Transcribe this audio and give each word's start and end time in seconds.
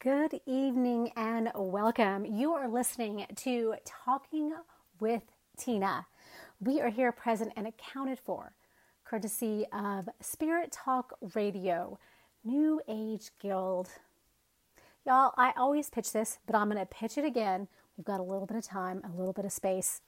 Good 0.00 0.40
evening 0.46 1.10
and 1.16 1.50
welcome. 1.56 2.24
You 2.24 2.52
are 2.52 2.68
listening 2.68 3.26
to 3.34 3.74
Talking 3.84 4.52
with 5.00 5.22
Tina. 5.56 6.06
We 6.60 6.80
are 6.80 6.88
here 6.88 7.10
present 7.10 7.52
and 7.56 7.66
accounted 7.66 8.20
for, 8.20 8.52
courtesy 9.04 9.66
of 9.72 10.08
Spirit 10.20 10.70
Talk 10.70 11.14
Radio, 11.34 11.98
New 12.44 12.80
Age 12.86 13.30
Guild. 13.40 13.88
Y'all, 15.04 15.34
I 15.36 15.52
always 15.56 15.90
pitch 15.90 16.12
this, 16.12 16.38
but 16.46 16.54
I'm 16.54 16.70
going 16.70 16.78
to 16.78 16.86
pitch 16.86 17.18
it 17.18 17.24
again. 17.24 17.66
We've 17.96 18.04
got 18.04 18.20
a 18.20 18.22
little 18.22 18.46
bit 18.46 18.56
of 18.56 18.62
time, 18.62 19.02
a 19.02 19.18
little 19.18 19.32
bit 19.32 19.46
of 19.46 19.52
space. 19.52 20.00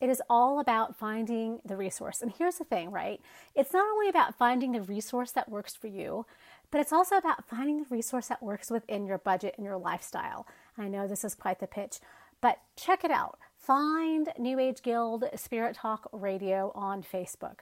It 0.00 0.08
is 0.08 0.22
all 0.30 0.60
about 0.60 0.96
finding 0.96 1.60
the 1.64 1.76
resource. 1.76 2.22
And 2.22 2.32
here's 2.36 2.58
the 2.58 2.64
thing, 2.64 2.90
right? 2.90 3.20
It's 3.54 3.72
not 3.72 3.88
only 3.88 4.08
about 4.08 4.36
finding 4.36 4.72
the 4.72 4.82
resource 4.82 5.32
that 5.32 5.48
works 5.48 5.74
for 5.74 5.88
you, 5.88 6.24
but 6.70 6.80
it's 6.80 6.92
also 6.92 7.16
about 7.16 7.48
finding 7.48 7.78
the 7.78 7.86
resource 7.90 8.28
that 8.28 8.42
works 8.42 8.70
within 8.70 9.06
your 9.06 9.18
budget 9.18 9.54
and 9.56 9.64
your 9.64 9.78
lifestyle. 9.78 10.46
I 10.76 10.88
know 10.88 11.06
this 11.06 11.24
is 11.24 11.34
quite 11.34 11.60
the 11.60 11.66
pitch, 11.66 11.98
but 12.40 12.58
check 12.76 13.04
it 13.04 13.10
out. 13.10 13.38
Find 13.56 14.28
New 14.38 14.58
Age 14.58 14.82
Guild 14.82 15.24
Spirit 15.34 15.76
Talk 15.76 16.08
Radio 16.12 16.72
on 16.74 17.02
Facebook. 17.02 17.60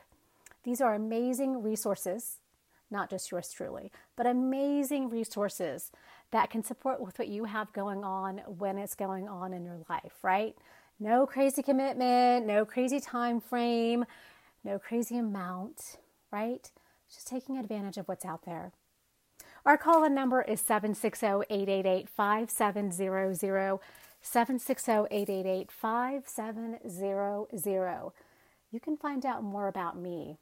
These 0.64 0.80
are 0.80 0.94
amazing 0.94 1.62
resources, 1.62 2.38
not 2.90 3.10
just 3.10 3.30
yours 3.30 3.50
truly, 3.52 3.90
but 4.16 4.26
amazing 4.26 5.08
resources 5.08 5.92
that 6.32 6.50
can 6.50 6.62
support 6.62 7.00
with 7.00 7.18
what 7.18 7.28
you 7.28 7.44
have 7.44 7.72
going 7.72 8.04
on 8.04 8.38
when 8.46 8.78
it's 8.78 8.94
going 8.94 9.28
on 9.28 9.52
in 9.52 9.64
your 9.64 9.78
life, 9.88 10.14
right? 10.22 10.56
No 10.98 11.26
crazy 11.26 11.62
commitment, 11.62 12.46
no 12.46 12.64
crazy 12.64 13.00
time 13.00 13.40
frame, 13.40 14.04
no 14.64 14.78
crazy 14.78 15.18
amount, 15.18 15.98
right? 16.32 16.70
Just 17.12 17.28
taking 17.28 17.58
advantage 17.58 17.96
of 17.98 18.08
what's 18.08 18.24
out 18.24 18.44
there. 18.44 18.72
Our 19.66 19.76
call 19.76 20.04
in 20.04 20.14
number 20.14 20.40
is 20.42 20.60
760 20.60 21.26
888 21.50 22.08
5700. 22.08 23.80
760 24.20 24.92
888 25.10 25.72
5700. 25.72 28.12
You 28.70 28.80
can 28.80 28.96
find 28.96 29.26
out 29.26 29.42
more 29.42 29.66
about 29.66 29.98
me 29.98 30.38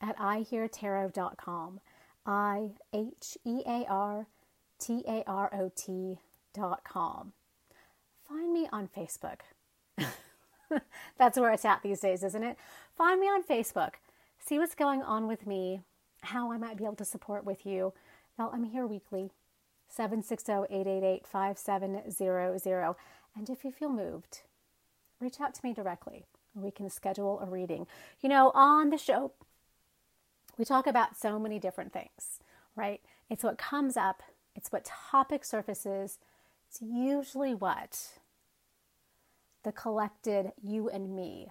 at 0.00 0.16
iheartarot.com. 0.18 1.80
I 2.24 2.70
H 2.92 3.36
E 3.44 3.62
A 3.66 3.84
R 3.88 4.28
T 4.78 5.02
A 5.08 5.24
R 5.26 5.50
O 5.52 5.72
T.com. 5.74 7.32
Find 8.28 8.52
me 8.52 8.68
on 8.72 8.88
Facebook. 8.88 9.40
That's 11.18 11.38
where 11.38 11.52
it's 11.52 11.64
at 11.64 11.82
these 11.82 12.00
days, 12.00 12.22
isn't 12.22 12.44
it? 12.44 12.56
Find 12.96 13.20
me 13.20 13.26
on 13.26 13.42
Facebook. 13.42 13.94
See 14.38 14.60
what's 14.60 14.76
going 14.76 15.02
on 15.02 15.26
with 15.26 15.44
me 15.44 15.80
how 16.26 16.52
I 16.52 16.58
might 16.58 16.76
be 16.76 16.84
able 16.84 16.94
to 16.96 17.04
support 17.04 17.44
with 17.44 17.66
you. 17.66 17.92
Well, 18.38 18.50
I'm 18.52 18.64
here 18.64 18.86
weekly, 18.86 19.30
760-888-5700. 19.96 22.94
And 23.34 23.50
if 23.50 23.64
you 23.64 23.70
feel 23.70 23.90
moved, 23.90 24.42
reach 25.20 25.40
out 25.40 25.54
to 25.54 25.64
me 25.64 25.72
directly. 25.72 26.26
We 26.54 26.70
can 26.70 26.90
schedule 26.90 27.40
a 27.40 27.46
reading. 27.46 27.86
You 28.20 28.28
know, 28.28 28.50
on 28.54 28.90
the 28.90 28.98
show, 28.98 29.32
we 30.56 30.64
talk 30.64 30.86
about 30.86 31.16
so 31.16 31.38
many 31.38 31.58
different 31.58 31.92
things, 31.92 32.40
right? 32.74 33.00
It's 33.28 33.44
what 33.44 33.58
comes 33.58 33.96
up, 33.96 34.22
it's 34.54 34.72
what 34.72 34.90
topic 35.10 35.44
surfaces, 35.44 36.18
it's 36.68 36.80
usually 36.80 37.54
what 37.54 38.20
the 39.64 39.72
collected 39.72 40.52
you 40.62 40.88
and 40.88 41.14
me 41.14 41.48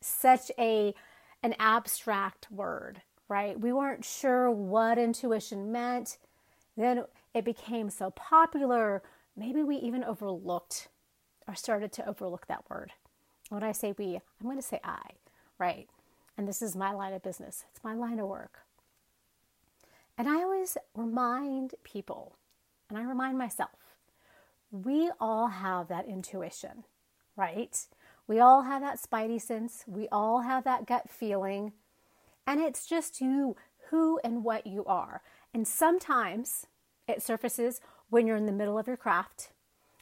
such 0.00 0.50
a 0.58 0.94
an 1.42 1.54
abstract 1.58 2.50
word, 2.50 3.02
right? 3.28 3.60
We 3.60 3.72
weren't 3.72 4.04
sure 4.04 4.50
what 4.50 4.98
intuition 4.98 5.70
meant. 5.70 6.18
Then 6.76 7.04
it 7.34 7.44
became 7.44 7.90
so 7.90 8.10
popular, 8.10 9.02
maybe 9.36 9.62
we 9.62 9.76
even 9.76 10.02
overlooked 10.02 10.88
or 11.46 11.54
started 11.54 11.92
to 11.92 12.08
overlook 12.08 12.46
that 12.46 12.68
word. 12.68 12.92
When 13.48 13.62
I 13.62 13.72
say 13.72 13.94
we, 13.96 14.16
I'm 14.16 14.46
going 14.46 14.56
to 14.56 14.62
say 14.62 14.80
I, 14.82 15.10
right? 15.58 15.88
And 16.36 16.46
this 16.46 16.60
is 16.60 16.76
my 16.76 16.92
line 16.92 17.12
of 17.12 17.22
business, 17.22 17.64
it's 17.70 17.84
my 17.84 17.94
line 17.94 18.18
of 18.18 18.28
work. 18.28 18.60
And 20.18 20.28
I 20.28 20.42
always 20.42 20.76
remind 20.94 21.74
people, 21.84 22.36
and 22.88 22.98
I 22.98 23.02
remind 23.02 23.36
myself, 23.38 23.70
we 24.70 25.10
all 25.20 25.48
have 25.48 25.88
that 25.88 26.06
intuition, 26.06 26.84
right? 27.36 27.78
We 28.26 28.40
all 28.40 28.62
have 28.62 28.82
that 28.82 28.98
spidey 29.00 29.40
sense. 29.40 29.84
We 29.86 30.08
all 30.10 30.40
have 30.40 30.64
that 30.64 30.86
gut 30.86 31.08
feeling. 31.08 31.72
And 32.46 32.60
it's 32.60 32.86
just 32.86 33.20
you, 33.20 33.56
who 33.90 34.18
and 34.24 34.42
what 34.42 34.66
you 34.66 34.84
are. 34.84 35.22
And 35.54 35.66
sometimes 35.66 36.66
it 37.06 37.22
surfaces 37.22 37.80
when 38.10 38.26
you're 38.26 38.36
in 38.36 38.46
the 38.46 38.52
middle 38.52 38.78
of 38.78 38.86
your 38.86 38.96
craft, 38.96 39.50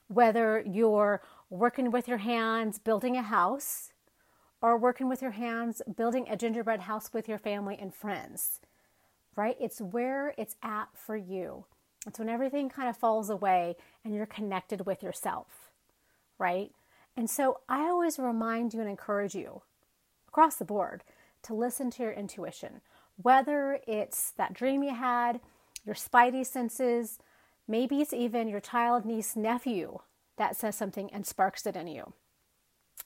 whether 0.08 0.62
you're 0.66 1.22
working 1.50 1.90
with 1.90 2.08
your 2.08 2.18
hands, 2.18 2.78
building 2.78 3.16
a 3.16 3.22
house, 3.22 3.92
or 4.60 4.78
working 4.78 5.08
with 5.08 5.20
your 5.20 5.32
hands, 5.32 5.82
building 5.96 6.26
a 6.28 6.36
gingerbread 6.36 6.80
house 6.80 7.10
with 7.12 7.28
your 7.28 7.38
family 7.38 7.76
and 7.80 7.94
friends, 7.94 8.60
right? 9.36 9.56
It's 9.60 9.80
where 9.80 10.34
it's 10.38 10.56
at 10.62 10.88
for 10.94 11.16
you. 11.16 11.66
It's 12.06 12.18
when 12.18 12.28
everything 12.28 12.68
kind 12.68 12.88
of 12.88 12.96
falls 12.96 13.30
away 13.30 13.76
and 14.04 14.14
you're 14.14 14.26
connected 14.26 14.86
with 14.86 15.02
yourself, 15.02 15.70
right? 16.38 16.70
And 17.16 17.28
so 17.28 17.60
I 17.68 17.80
always 17.82 18.18
remind 18.18 18.74
you 18.74 18.80
and 18.80 18.88
encourage 18.88 19.34
you 19.34 19.62
across 20.28 20.56
the 20.56 20.64
board 20.64 21.04
to 21.44 21.54
listen 21.54 21.90
to 21.92 22.02
your 22.02 22.12
intuition, 22.12 22.80
whether 23.20 23.80
it's 23.86 24.32
that 24.32 24.54
dream 24.54 24.82
you 24.82 24.94
had, 24.94 25.40
your 25.84 25.94
spidey 25.94 26.44
senses, 26.44 27.18
maybe 27.68 28.00
it's 28.00 28.12
even 28.12 28.48
your 28.48 28.60
child, 28.60 29.04
niece, 29.04 29.36
nephew 29.36 29.98
that 30.36 30.56
says 30.56 30.76
something 30.76 31.10
and 31.12 31.26
sparks 31.26 31.66
it 31.66 31.76
in 31.76 31.86
you. 31.86 32.12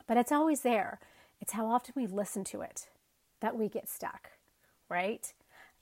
But 0.07 0.17
it's 0.17 0.33
always 0.33 0.61
there. 0.61 0.99
It's 1.41 1.53
how 1.53 1.67
often 1.67 1.95
we 1.97 2.07
listen 2.07 2.45
to 2.45 2.63
it 2.63 2.89
that 3.41 3.57
we 3.57 3.69
get 3.69 3.89
stuck, 3.89 4.31
right? 4.89 5.33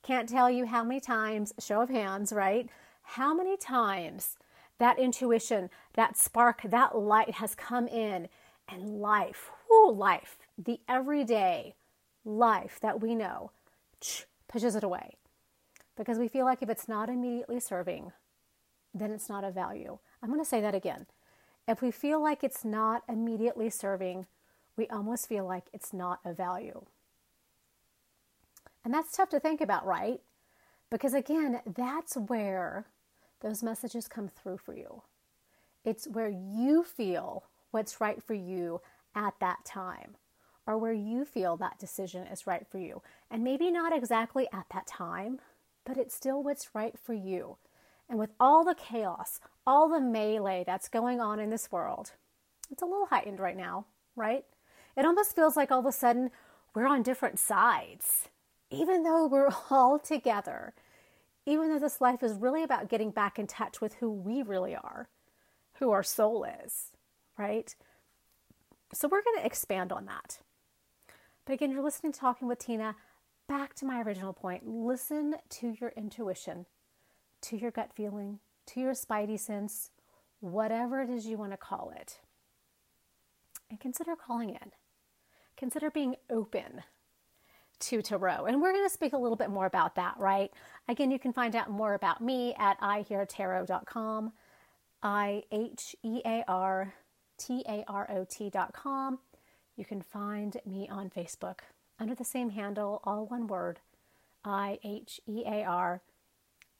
Can't 0.03 0.29
tell 0.29 0.51
you 0.51 0.67
how 0.67 0.85
many 0.85 1.01
times, 1.01 1.53
show 1.59 1.81
of 1.81 1.89
hands, 1.89 2.33
right? 2.33 2.69
How 3.03 3.35
many 3.35 3.57
times 3.57 4.37
that 4.79 4.99
intuition, 4.99 5.71
that 5.95 6.17
spark, 6.17 6.63
that 6.63 6.97
light 6.97 7.33
has 7.33 7.55
come 7.55 7.89
in 7.89 8.29
and 8.69 9.01
life, 9.01 9.51
whoo, 9.71 9.93
life, 9.93 10.37
the 10.59 10.81
everyday 10.89 11.75
life 12.25 12.79
that 12.83 13.01
we 13.01 13.15
know, 13.15 13.51
pushes 14.49 14.75
it 14.75 14.85
away. 14.85 15.15
Because 15.97 16.19
we 16.19 16.29
feel 16.29 16.45
like 16.45 16.63
if 16.63 16.69
it's 16.69 16.89
not 16.89 17.09
immediately 17.09 17.61
serving, 17.61 18.13
then 19.01 19.11
it's 19.11 19.29
not 19.29 19.45
of 19.45 19.55
value. 19.55 19.99
I'm 20.23 20.31
going 20.31 20.41
to 20.41 20.49
say 20.49 20.61
that 20.61 20.75
again. 20.75 21.07
If 21.69 21.83
we 21.83 21.91
feel 21.91 22.23
like 22.23 22.43
it's 22.43 22.65
not 22.65 23.03
immediately 23.09 23.71
serving, 23.71 24.27
we 24.77 24.87
almost 24.89 25.29
feel 25.29 25.47
like 25.47 25.65
it's 25.73 25.93
not 25.93 26.21
of 26.25 26.37
value. 26.37 26.85
And 28.85 28.95
that's 28.95 29.17
tough 29.17 29.31
to 29.31 29.41
think 29.41 29.61
about, 29.61 29.85
right? 29.85 30.21
Because 30.91 31.13
again, 31.13 31.61
that's 31.67 32.17
where 32.17 32.87
those 33.41 33.63
messages 33.63 34.07
come 34.09 34.29
through 34.29 34.59
for 34.59 34.77
you. 34.77 35.03
It's 35.85 36.07
where 36.07 36.29
you 36.29 36.85
feel 36.85 37.45
what's 37.71 38.01
right 38.01 38.23
for 38.23 38.35
you 38.35 38.81
at 39.15 39.35
that 39.41 39.65
time, 39.65 40.17
or 40.67 40.79
where 40.79 40.93
you 40.93 41.25
feel 41.25 41.57
that 41.57 41.79
decision 41.79 42.27
is 42.27 42.47
right 42.47 42.67
for 42.67 42.79
you. 42.79 43.03
And 43.31 43.43
maybe 43.43 43.71
not 43.71 43.97
exactly 43.97 44.47
at 44.53 44.67
that 44.73 44.87
time, 44.87 45.41
but 45.85 45.97
it's 45.97 46.15
still 46.15 46.43
what's 46.43 46.75
right 46.75 46.95
for 46.99 47.15
you. 47.15 47.57
And 48.09 48.19
with 48.19 48.31
all 48.39 48.65
the 48.65 48.75
chaos, 48.75 49.41
all 49.67 49.89
the 49.89 50.01
melee 50.01 50.65
that's 50.65 50.89
going 50.89 51.21
on 51.21 51.41
in 51.41 51.51
this 51.51 51.71
world, 51.73 52.13
it's 52.71 52.83
a 52.83 52.87
little 52.87 53.07
heightened 53.07 53.41
right 53.41 53.57
now, 53.57 53.87
right? 54.15 54.45
It 54.97 55.05
almost 55.05 55.35
feels 55.35 55.57
like 55.57 55.71
all 55.71 55.81
of 55.81 55.87
a 55.87 55.93
sudden 55.93 56.31
we're 56.75 56.87
on 56.87 57.03
different 57.03 57.39
sides, 57.39 58.29
even 58.71 59.03
though 59.03 59.27
we're 59.27 59.51
all 59.71 59.99
together, 59.99 60.75
even 61.45 61.69
though 61.69 61.79
this 61.79 62.01
life 62.01 62.23
is 62.23 62.35
really 62.35 62.63
about 62.63 62.89
getting 62.89 63.11
back 63.11 63.39
in 63.39 63.47
touch 63.47 63.81
with 63.81 63.95
who 63.95 64.11
we 64.11 64.43
really 64.43 64.75
are, 64.75 65.09
who 65.79 65.91
our 65.91 66.03
soul 66.03 66.47
is, 66.65 66.93
right? 67.39 67.75
So 68.93 69.09
we're 69.09 69.23
going 69.23 69.39
to 69.41 69.47
expand 69.47 69.93
on 69.93 70.07
that. 70.07 70.39
But 71.45 71.55
again, 71.55 71.71
you're 71.71 71.83
listening 71.83 72.13
Talking 72.13 72.49
with 72.49 72.59
Tina. 72.59 72.97
Back 73.49 73.75
to 73.75 73.85
my 73.85 74.03
original 74.03 74.33
point 74.33 74.67
listen 74.67 75.37
to 75.51 75.77
your 75.81 75.93
intuition 75.97 76.67
to 77.47 77.57
your 77.57 77.71
gut 77.71 77.91
feeling, 77.95 78.41
to 78.67 78.81
your 78.81 78.93
spidey 78.93 79.39
sense, 79.39 79.91
whatever 80.41 81.01
it 81.03 81.11
is 81.11 81.27
you 81.27 81.37
want 81.37 81.53
to 81.53 81.57
call 81.57 81.93
it. 81.97 82.19
And 83.71 83.79
consider 83.79 84.17
calling 84.17 84.51
in. 84.51 84.73
Consider 85.57 85.91
being 85.91 86.17
open 86.29 86.83
to 87.79 88.03
tarot. 88.03 88.47
And 88.47 88.61
we're 88.61 88.73
going 88.73 88.87
to 88.87 88.93
speak 88.93 89.13
a 89.13 89.19
little 89.19 89.37
bit 89.37 89.51
more 89.51 89.67
about 89.67 89.95
that, 89.95 90.15
right? 90.19 90.51
Again, 90.89 91.11
you 91.11 91.19
can 91.19 91.33
find 91.33 91.55
out 91.55 91.71
more 91.71 91.95
about 91.95 92.21
me 92.21 92.55
at 92.59 92.81
iheartarot.com, 92.81 94.33
I 95.03 95.43
H 95.53 95.95
E 96.03 96.21
A 96.25 96.45
R 96.49 96.95
T 97.39 97.63
A 97.69 97.85
R 97.87 98.11
O 98.11 98.27
T.com. 98.29 99.19
You 99.77 99.85
can 99.85 100.03
find 100.03 100.57
me 100.67 100.89
on 100.89 101.11
Facebook 101.11 101.61
under 102.01 102.15
the 102.15 102.25
same 102.25 102.51
handle, 102.51 103.01
all 103.05 103.27
one 103.27 103.47
word, 103.47 103.81
I 104.45 104.79
H 104.83 105.21
E 105.27 105.45
A 105.47 105.65
R 105.65 106.03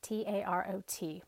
T 0.07 0.25
A 0.27 0.43
R 0.45 0.67
O 0.73 0.83
T. 0.87 1.23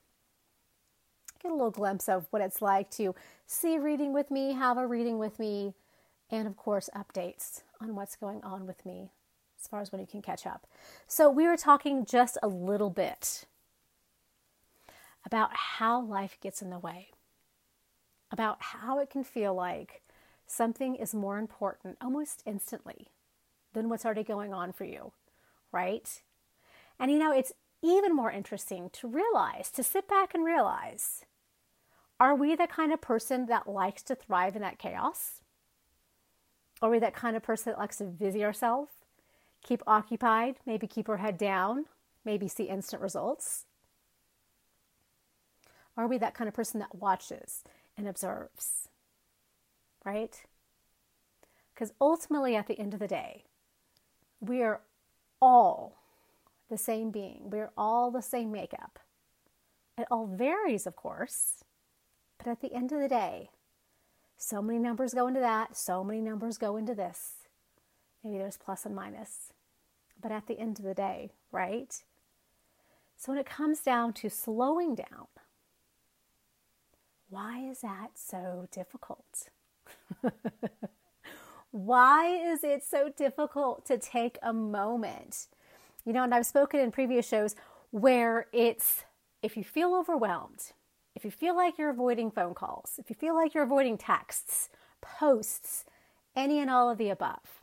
Get 1.43 1.51
a 1.51 1.55
little 1.55 1.71
glimpse 1.71 2.09
of 2.09 2.27
what 2.31 2.43
it's 2.43 2.61
like 2.61 2.91
to 2.93 3.15
see 3.47 3.77
a 3.77 3.81
reading 3.81 4.13
with 4.13 4.31
me, 4.31 4.53
have 4.53 4.77
a 4.77 4.87
reading 4.87 5.19
with 5.19 5.39
me, 5.39 5.75
and 6.31 6.47
of 6.47 6.57
course, 6.57 6.91
updates 6.95 7.63
on 7.81 7.95
what's 7.95 8.17
going 8.17 8.43
on 8.43 8.67
with 8.67 8.85
me 8.85 9.11
as 9.61 9.67
far 9.67 9.81
as 9.81 9.91
when 9.91 10.01
you 10.01 10.07
can 10.07 10.23
catch 10.23 10.47
up. 10.47 10.67
So, 11.07 11.31
we 11.31 11.47
were 11.47 11.57
talking 11.57 12.05
just 12.05 12.39
a 12.43 12.49
little 12.49 12.91
bit 12.91 13.47
about 15.25 15.51
how 15.55 16.01
life 16.01 16.39
gets 16.41 16.63
in 16.63 16.71
the 16.71 16.79
way, 16.79 17.09
about 18.31 18.59
how 18.61 18.99
it 18.99 19.11
can 19.11 19.25
feel 19.25 19.55
like 19.55 20.03
something 20.47 20.95
is 20.95 21.15
more 21.15 21.39
important 21.39 21.99
almost 22.01 22.43
instantly 22.47 23.09
than 23.73 23.89
what's 23.89 24.05
already 24.05 24.25
going 24.25 24.55
on 24.55 24.73
for 24.73 24.85
you, 24.85 25.13
right? 25.73 26.23
And 26.99 27.11
you 27.11 27.19
know, 27.19 27.33
it's 27.33 27.53
even 27.83 28.15
more 28.15 28.31
interesting 28.31 28.91
to 28.91 29.09
realize, 29.09 29.71
to 29.73 29.83
sit 29.83 30.09
back 30.09 30.35
and 30.35 30.45
realize 30.45 31.25
are 32.21 32.35
we 32.35 32.57
the 32.57 32.67
kind 32.67 32.93
of 32.93 33.01
person 33.01 33.47
that 33.47 33.69
likes 33.69 34.03
to 34.03 34.15
thrive 34.15 34.57
in 34.57 34.63
that 34.63 34.79
chaos? 34.79 35.41
Are 36.83 36.91
we 36.91 36.99
that 36.99 37.15
kind 37.15 37.37
of 37.37 37.43
person 37.43 37.71
that 37.71 37.79
likes 37.79 37.99
to 37.99 38.05
busy 38.05 38.45
ourselves, 38.45 38.91
keep 39.63 39.83
occupied, 39.87 40.57
maybe 40.67 40.87
keep 40.89 41.09
our 41.09 41.19
head 41.19 41.39
down, 41.39 41.87
maybe 42.25 42.49
see 42.49 42.65
instant 42.65 43.03
results? 43.03 43.67
Are 45.97 46.07
we 46.07 46.19
that 46.19 46.35
kind 46.35 46.49
of 46.49 46.55
person 46.55 46.81
that 46.81 46.95
watches 46.95 47.63
and 47.97 48.09
observes? 48.09 48.89
Right? 50.05 50.43
Because 51.75 51.93
ultimately, 52.01 52.57
at 52.57 52.67
the 52.67 52.79
end 52.79 52.95
of 52.95 53.01
the 53.01 53.07
day, 53.07 53.45
we 54.41 54.63
are 54.63 54.81
all 55.41 55.98
the 56.69 56.79
same 56.79 57.11
being. 57.11 57.51
We're 57.51 57.71
all 57.77 58.11
the 58.11 58.23
same 58.23 58.53
makeup. 58.53 58.99
It 59.97 60.07
all 60.11 60.27
varies, 60.27 60.87
of 60.87 60.95
course, 60.95 61.65
but 62.39 62.47
at 62.47 62.61
the 62.61 62.73
end 62.73 62.93
of 62.93 63.01
the 63.01 63.09
day, 63.09 63.51
so 64.37 64.63
many 64.63 64.79
numbers 64.79 65.15
go 65.15 65.27
into 65.27 65.41
that, 65.41 65.77
so 65.77 66.05
many 66.05 66.21
numbers 66.21 66.59
go 66.59 66.77
into 66.77 66.95
this. 66.95 67.33
Maybe 68.23 68.39
there's 68.39 68.57
plus 68.57 68.87
and 68.87 68.95
minus. 68.95 69.53
But 70.21 70.33
at 70.33 70.47
the 70.47 70.59
end 70.59 70.79
of 70.79 70.85
the 70.85 70.95
day, 70.95 71.33
right? 71.51 71.93
So 73.17 73.33
when 73.33 73.41
it 73.41 73.47
comes 73.47 73.81
down 73.81 74.13
to 74.15 74.31
slowing 74.31 74.95
down, 74.95 75.27
why 77.29 77.59
is 77.69 77.81
that 77.81 78.11
so 78.15 78.69
difficult? 78.71 79.49
why 81.71 82.29
is 82.29 82.63
it 82.63 82.85
so 82.85 83.11
difficult 83.15 83.85
to 83.87 83.99
take 83.99 84.39
a 84.43 84.53
moment 84.53 85.49
you 86.09 86.15
know, 86.15 86.25
and 86.25 86.35
I've 86.35 86.47
spoken 86.47 86.81
in 86.81 86.91
previous 86.91 87.29
shows 87.29 87.55
where 87.91 88.47
it's 88.51 89.05
if 89.43 89.59
you 89.59 89.63
feel 89.63 89.95
overwhelmed, 89.95 90.73
if 91.15 91.23
you 91.23 91.31
feel 91.31 91.55
like 91.55 91.77
you're 91.77 91.91
avoiding 91.91 92.31
phone 92.31 92.55
calls, 92.55 92.95
if 92.97 93.11
you 93.11 93.15
feel 93.15 93.35
like 93.35 93.53
you're 93.53 93.65
avoiding 93.65 93.99
texts, 93.99 94.71
posts, 95.03 95.85
any 96.35 96.61
and 96.61 96.71
all 96.71 96.89
of 96.89 96.97
the 96.97 97.11
above, 97.11 97.63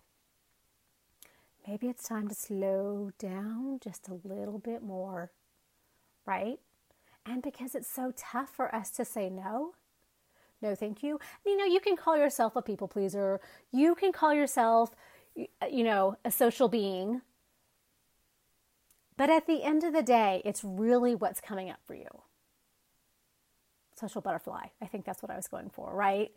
maybe 1.68 1.88
it's 1.88 2.08
time 2.08 2.28
to 2.28 2.36
slow 2.36 3.10
down 3.18 3.80
just 3.84 4.10
a 4.10 4.20
little 4.24 4.60
bit 4.60 4.84
more, 4.84 5.32
right? 6.28 6.60
And 7.26 7.42
because 7.42 7.74
it's 7.74 7.90
so 7.90 8.14
tough 8.16 8.52
for 8.52 8.74
us 8.76 8.92
to 8.92 9.06
say 9.06 9.28
no, 9.28 9.74
no, 10.62 10.76
thank 10.76 11.02
you. 11.02 11.20
You 11.44 11.58
know, 11.58 11.66
you 11.66 11.80
can 11.80 11.98
call 11.98 12.16
yourself 12.16 12.56
a 12.56 12.62
people 12.62 12.88
pleaser. 12.88 13.42
You 13.72 13.96
can 13.96 14.12
call 14.12 14.36
yourself, 14.36 14.96
you 15.36 15.84
know, 15.84 16.18
a 16.24 16.30
social 16.30 16.70
being. 16.70 17.22
But 19.18 19.30
at 19.30 19.48
the 19.48 19.64
end 19.64 19.84
of 19.84 19.94
the 19.94 20.04
day, 20.04 20.42
it's 20.44 20.64
really 20.64 21.16
what's 21.16 21.40
coming 21.40 21.70
up 21.70 21.80
for 21.86 21.96
you. 21.96 22.08
Social 23.96 24.22
butterfly. 24.22 24.68
I 24.82 24.86
think 24.88 25.06
that's 25.06 25.24
what 25.24 25.32
I 25.32 25.38
was 25.38 25.48
going 25.48 25.70
for, 25.70 25.94
right? 25.94 26.32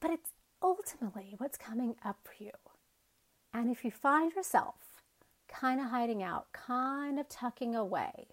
But 0.00 0.10
it's 0.10 0.30
ultimately 0.62 1.34
what's 1.38 1.56
coming 1.56 1.94
up 2.04 2.18
for 2.24 2.42
you. 2.42 2.50
And 3.54 3.70
if 3.70 3.84
you 3.84 3.90
find 3.90 4.32
yourself 4.34 5.02
kind 5.46 5.80
of 5.80 5.90
hiding 5.90 6.22
out, 6.22 6.52
kind 6.52 7.20
of 7.20 7.28
tucking 7.28 7.74
away, 7.74 8.26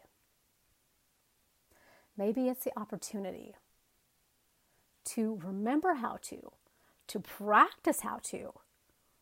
maybe 2.18 2.48
it's 2.48 2.64
the 2.64 2.78
opportunity 2.78 3.56
to 5.06 5.40
remember 5.44 5.96
how 5.96 6.18
to, 6.24 6.52
to 7.08 7.20
practice 7.20 8.02
how 8.02 8.20
to, 8.24 8.54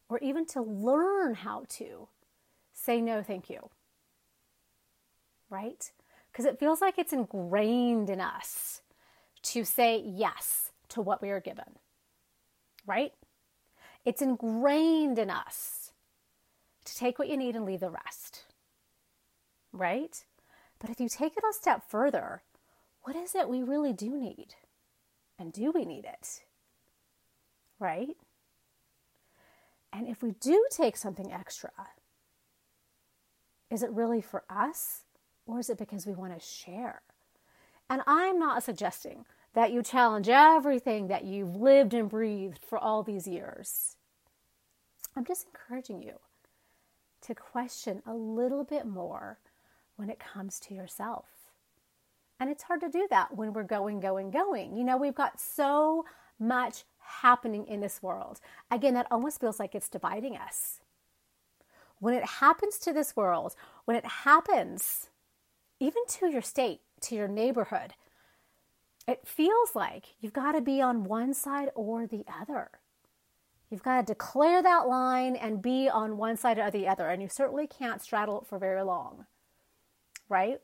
or 0.08 0.20
even 0.20 0.46
to 0.46 0.62
learn 0.62 1.36
how 1.36 1.66
to 1.68 2.08
say 2.84 3.02
no, 3.02 3.24
thank 3.24 3.50
you. 3.50 3.70
Right? 5.50 5.92
Because 6.32 6.46
it 6.46 6.60
feels 6.60 6.82
like 6.82 6.98
it's 6.98 7.14
ingrained 7.14 8.10
in 8.10 8.20
us 8.20 8.82
to 9.44 9.64
say 9.64 10.02
yes 10.04 10.72
to 10.90 11.02
what 11.02 11.22
we 11.22 11.30
are 11.30 11.40
given. 11.40 11.78
Right? 12.86 13.14
It's 14.04 14.22
ingrained 14.22 15.18
in 15.18 15.30
us 15.30 15.92
to 16.86 16.96
take 16.96 17.18
what 17.18 17.30
you 17.30 17.38
need 17.38 17.56
and 17.56 17.66
leave 17.66 17.80
the 17.80 17.90
rest. 17.90 18.46
Right? 19.72 20.24
But 20.80 20.90
if 20.90 21.00
you 21.00 21.08
take 21.08 21.38
it 21.38 21.44
a 21.50 21.54
step 21.54 21.84
further, 21.88 22.42
what 23.04 23.16
is 23.16 23.36
it 23.36 23.48
we 23.48 23.64
really 23.64 23.94
do 23.94 24.18
need? 24.18 24.56
And 25.40 25.54
do 25.54 25.72
we 25.72 25.86
need 25.86 26.06
it? 26.06 26.42
Right? 27.80 28.18
And 29.92 30.08
if 30.08 30.22
we 30.22 30.32
do 30.32 30.66
take 30.72 30.98
something 30.98 31.32
extra, 31.32 31.72
is 33.74 33.82
it 33.82 33.92
really 33.92 34.22
for 34.22 34.44
us 34.50 35.02
or 35.48 35.60
is 35.60 35.70
it 35.70 35.80
because 35.80 36.06
we 36.06 36.14
want 36.14 36.34
to 36.34 36.46
share? 36.46 37.02
And 37.90 38.04
I'm 38.06 38.38
not 38.38 38.64
suggesting 38.64 39.26
that 39.56 39.72
you 39.72 39.82
challenge 39.82 40.30
everything 40.30 41.08
that 41.08 41.26
you've 41.26 41.56
lived 41.56 41.94
and 41.94 42.08
breathed 42.08 42.60
for 42.64 42.78
all 42.78 43.02
these 43.02 43.28
years. 43.28 43.98
I'm 45.16 45.26
just 45.26 45.48
encouraging 45.48 46.04
you 46.04 46.20
to 47.22 47.34
question 47.36 48.04
a 48.06 48.14
little 48.14 48.64
bit 48.64 48.86
more 48.86 49.40
when 49.96 50.10
it 50.10 50.20
comes 50.20 50.60
to 50.62 50.76
yourself. 50.76 51.26
And 52.40 52.50
it's 52.50 52.64
hard 52.64 52.82
to 52.82 52.90
do 52.90 53.08
that 53.10 53.36
when 53.36 53.54
we're 53.54 53.64
going, 53.64 54.00
going, 54.00 54.30
going. 54.30 54.76
You 54.76 54.84
know, 54.84 54.98
we've 54.98 55.16
got 55.16 55.40
so 55.40 56.06
much 56.40 56.84
happening 57.00 57.66
in 57.68 57.80
this 57.80 58.04
world. 58.04 58.40
Again, 58.70 58.94
that 58.96 59.08
almost 59.10 59.40
feels 59.40 59.60
like 59.60 59.76
it's 59.76 59.90
dividing 59.90 60.36
us 60.36 60.80
when 62.00 62.14
it 62.14 62.26
happens 62.26 62.78
to 62.80 62.94
this 62.94 63.16
world, 63.16 63.56
when 63.86 63.98
it 63.98 64.06
happens 64.06 65.10
even 65.80 66.04
to 66.08 66.28
your 66.28 66.42
state, 66.42 66.82
to 67.02 67.16
your 67.16 67.28
neighborhood, 67.28 67.94
it 69.08 69.28
feels 69.28 69.76
like 69.76 70.16
you've 70.20 70.34
got 70.34 70.54
to 70.54 70.62
be 70.62 70.82
on 70.82 71.04
one 71.04 71.34
side 71.34 71.70
or 71.76 72.08
the 72.08 72.24
other. 72.42 72.70
You've 73.70 73.84
got 73.84 74.06
to 74.06 74.14
declare 74.14 74.62
that 74.62 74.88
line 74.88 75.36
and 75.36 75.62
be 75.62 75.90
on 75.90 76.18
one 76.18 76.38
side 76.38 76.60
or 76.60 76.72
the 76.72 76.88
other, 76.88 77.08
and 77.08 77.22
you 77.22 77.28
certainly 77.28 77.68
can't 77.68 78.02
straddle 78.02 78.42
it 78.42 78.48
for 78.48 78.60
very 78.60 78.84
long, 78.84 79.26
right? 80.30 80.60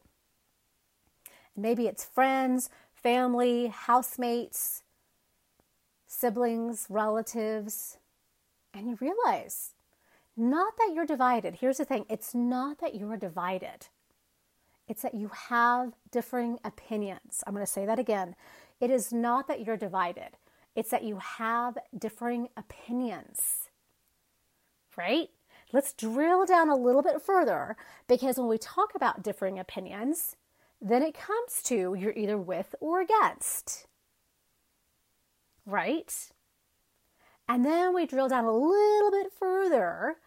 maybe 1.60 1.88
it's 1.88 2.06
friends, 2.06 2.70
family, 2.94 3.68
housemates, 3.68 4.84
siblings, 6.08 6.88
relatives, 6.90 7.98
and 8.74 8.88
you 8.88 8.98
realize 9.00 9.72
not 10.40 10.78
that 10.78 10.92
you're 10.94 11.06
divided. 11.06 11.56
Here's 11.56 11.78
the 11.78 11.86
thing 11.86 12.06
it's 12.10 12.34
not 12.34 12.80
that 12.80 12.96
you're 12.96 13.18
divided, 13.18 13.88
it's 14.88 15.02
that 15.02 15.14
you 15.14 15.30
have 15.50 15.94
differing 16.12 16.60
opinions. 16.64 17.44
I'm 17.46 17.54
going 17.54 17.66
to 17.66 17.72
say 17.72 17.86
that 17.86 18.00
again. 18.00 18.36
It 18.80 18.90
is 18.90 19.12
not 19.12 19.48
that 19.48 19.66
you're 19.66 19.78
divided, 19.78 20.38
it's 20.76 20.90
that 20.92 21.04
you 21.04 21.18
have 21.18 21.78
differing 21.98 22.50
opinions. 22.58 23.70
Right? 24.98 25.30
Let's 25.72 25.94
drill 25.94 26.46
down 26.46 26.70
a 26.70 26.76
little 26.76 27.04
bit 27.04 27.22
further 27.22 27.78
because 28.08 28.38
when 28.38 28.48
we 28.48 28.58
talk 28.58 28.96
about 28.96 29.22
differing 29.22 29.60
opinions, 29.60 30.36
then 30.82 31.04
it 31.04 31.14
comes 31.14 31.62
to 31.66 31.94
you're 31.94 32.14
either 32.14 32.38
with 32.38 32.74
or 32.80 33.02
against. 33.02 33.86
Right? 35.66 36.32
And 37.48 37.66
then 37.66 37.94
we 37.94 38.06
drill 38.06 38.30
down 38.30 38.46
a 38.46 38.52
little 38.52 39.12
bit 39.12 39.32
further 39.32 40.18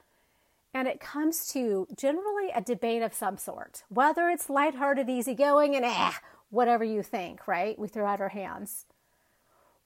and 0.75 0.89
it 0.89 1.01
comes 1.01 1.53
to 1.53 1.87
generally 1.97 2.51
a 2.55 2.61
debate 2.61 3.03
of 3.03 3.15
some 3.15 3.37
sort, 3.37 3.83
whether 3.89 4.29
it's 4.29 4.51
lighthearted, 4.51 5.09
easygoing, 5.09 5.77
and 5.77 5.85
eh, 5.85 6.13
whatever 6.51 6.85
you 6.85 7.03
think, 7.03 7.47
right? 7.47 7.79
We 7.79 7.89
throw 7.89 8.07
out 8.07 8.21
our 8.21 8.31
hands. 8.31 8.87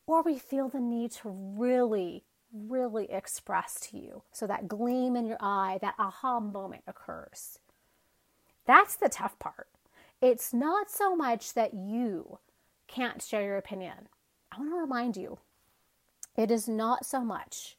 Or 0.06 0.22
we 0.22 0.38
feel 0.38 0.68
the 0.68 0.80
need 0.80 1.10
to 1.12 1.28
really 1.28 2.24
really 2.52 3.10
express 3.10 3.80
to 3.80 3.98
you. 3.98 4.22
So 4.32 4.46
that 4.46 4.68
gleam 4.68 5.16
in 5.16 5.26
your 5.26 5.38
eye, 5.40 5.78
that 5.82 5.94
aha 5.98 6.40
moment 6.40 6.82
occurs. 6.86 7.58
That's 8.66 8.96
the 8.96 9.08
tough 9.08 9.38
part. 9.38 9.68
It's 10.20 10.52
not 10.52 10.90
so 10.90 11.14
much 11.14 11.54
that 11.54 11.74
you 11.74 12.38
can't 12.88 13.22
share 13.22 13.42
your 13.42 13.58
opinion. 13.58 14.08
I 14.50 14.58
want 14.58 14.72
to 14.72 14.76
remind 14.76 15.16
you, 15.16 15.38
it 16.36 16.50
is 16.50 16.68
not 16.68 17.04
so 17.04 17.20
much 17.20 17.76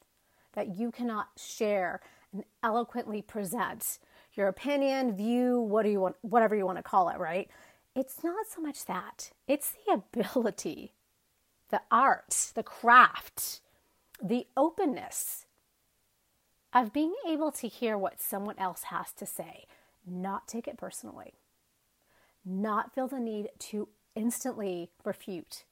that 0.54 0.76
you 0.76 0.92
cannot 0.92 1.30
share 1.38 2.02
and 2.34 2.44
eloquently 2.64 3.22
present 3.22 4.00
your 4.34 4.48
opinion, 4.48 5.16
view, 5.16 5.60
what 5.60 5.84
do 5.84 5.90
you 5.90 6.00
want, 6.00 6.16
whatever 6.22 6.56
you 6.56 6.66
want 6.66 6.78
to 6.78 6.84
call 6.84 7.10
it, 7.10 7.18
right? 7.18 7.50
It's 7.96 8.24
not 8.24 8.46
so 8.48 8.62
much 8.62 8.86
that. 8.86 9.32
It's 9.48 9.74
the 9.86 9.94
ability, 9.94 10.94
the 11.70 11.82
art, 11.90 12.52
the 12.54 12.64
craft, 12.64 13.62
the 14.22 14.48
openness 14.56 15.46
of 16.74 16.94
being 16.94 17.14
able 17.28 17.52
to 17.54 17.68
hear 17.68 17.98
what 17.98 18.22
someone 18.22 18.58
else 18.60 18.84
has 18.84 19.12
to 19.14 19.26
say, 19.26 19.66
not 20.06 20.48
take 20.48 20.68
it 20.68 20.78
personally, 20.78 21.34
not 22.46 22.94
feel 22.94 23.08
the 23.08 23.20
need 23.20 23.50
to 23.60 23.88
instantly 24.16 24.92
refute. 25.04 25.64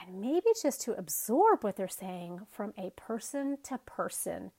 And 0.00 0.20
maybe 0.20 0.44
it's 0.46 0.62
just 0.62 0.80
to 0.82 0.92
absorb 0.92 1.64
what 1.64 1.76
they're 1.76 1.88
saying 1.88 2.46
from 2.50 2.72
a 2.78 2.90
person 2.90 3.58
to 3.64 3.78
person. 3.78 4.52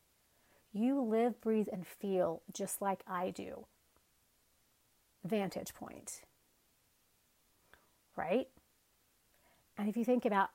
You 0.72 1.02
live, 1.02 1.42
breathe, 1.42 1.68
and 1.72 1.88
feel 1.88 2.42
just 2.54 2.82
like 2.82 3.04
I 3.08 3.32
do. 3.32 3.66
Vantage 5.24 5.74
point. 5.74 6.22
Right? 8.16 8.48
And 9.78 9.88
if 9.88 9.96
you 9.96 10.04
think 10.04 10.26
about 10.26 10.50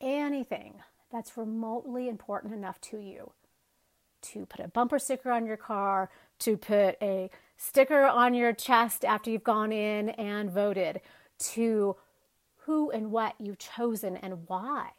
anything 0.00 0.82
that's 1.12 1.36
remotely 1.36 2.08
important 2.08 2.52
enough 2.52 2.80
to 2.80 2.98
you, 2.98 3.32
to 4.20 4.46
put 4.46 4.64
a 4.64 4.68
bumper 4.68 4.98
sticker 4.98 5.30
on 5.30 5.46
your 5.46 5.56
car, 5.56 6.10
to 6.40 6.56
put 6.56 6.96
a 7.00 7.30
sticker 7.56 8.04
on 8.04 8.34
your 8.34 8.52
chest 8.52 9.04
after 9.04 9.30
you've 9.30 9.44
gone 9.44 9.70
in 9.70 10.08
and 10.10 10.50
voted, 10.50 11.00
to 11.38 11.96
who 12.64 12.90
and 12.90 13.10
what 13.10 13.34
you've 13.38 13.58
chosen 13.58 14.16
and 14.16 14.48
why. 14.48 14.90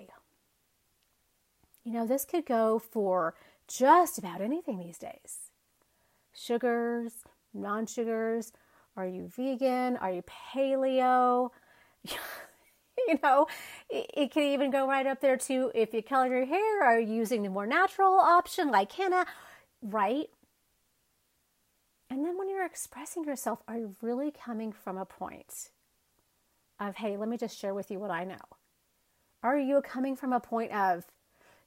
You 1.84 1.94
know, 1.94 2.08
this 2.08 2.26
could 2.26 2.46
go 2.46 2.80
for 2.80 3.36
just 3.68 4.18
about 4.18 4.42
anything 4.42 4.80
these 4.80 4.98
days 4.98 5.50
sugars, 6.34 7.14
non 7.54 7.86
sugars. 7.86 8.52
Are 8.98 9.08
you 9.08 9.28
vegan? 9.28 9.98
Are 9.98 10.12
you 10.12 10.24
paleo? 10.24 11.50
you 12.06 13.20
know, 13.22 13.48
it, 13.90 14.10
it, 14.14 14.32
can 14.32 14.44
even 14.44 14.72
go 14.72 14.88
right 14.88 15.06
up 15.06 15.22
there 15.22 15.38
to 15.38 15.72
if 15.76 15.94
you 15.94 16.02
color 16.02 16.28
your 16.28 16.46
hair, 16.46 16.84
are 16.84 17.00
you 17.00 17.14
using 17.14 17.44
the 17.44 17.50
more 17.50 17.66
natural 17.66 18.14
option 18.14 18.72
like 18.72 18.92
henna, 18.92 19.26
right? 19.82 20.28
And 22.10 22.24
then 22.24 22.38
when 22.38 22.50
you're 22.50 22.66
expressing 22.66 23.26
yourself, 23.26 23.60
are 23.68 23.78
you 23.78 23.96
really 24.02 24.32
coming 24.32 24.72
from 24.72 24.98
a 24.98 25.06
point 25.06 25.70
of, 26.80 26.96
hey, 26.96 27.18
let 27.18 27.30
me 27.30 27.38
just 27.38 27.58
share 27.58 27.74
with 27.74 27.90
you 27.90 28.00
what 28.00 28.12
I 28.12 28.24
know? 28.24 28.42
Are 29.44 29.58
you 29.58 29.82
coming 29.82 30.16
from 30.16 30.34
a 30.34 30.40
point 30.40 30.72
of, 30.72 31.06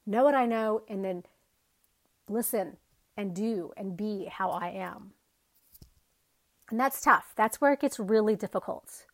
know 0.05 0.23
what 0.23 0.35
I 0.35 0.45
know 0.45 0.83
and 0.87 1.03
then 1.03 1.23
listen 2.27 2.77
and 3.15 3.35
do 3.35 3.71
and 3.77 3.95
be 3.95 4.25
how 4.25 4.49
I 4.51 4.69
am? 4.69 5.11
And 6.69 6.79
that's 6.79 7.01
tough. 7.01 7.33
That's 7.35 7.59
where 7.59 7.73
it 7.73 7.79
gets 7.81 7.99
really 7.99 8.35
difficult. 8.35 9.05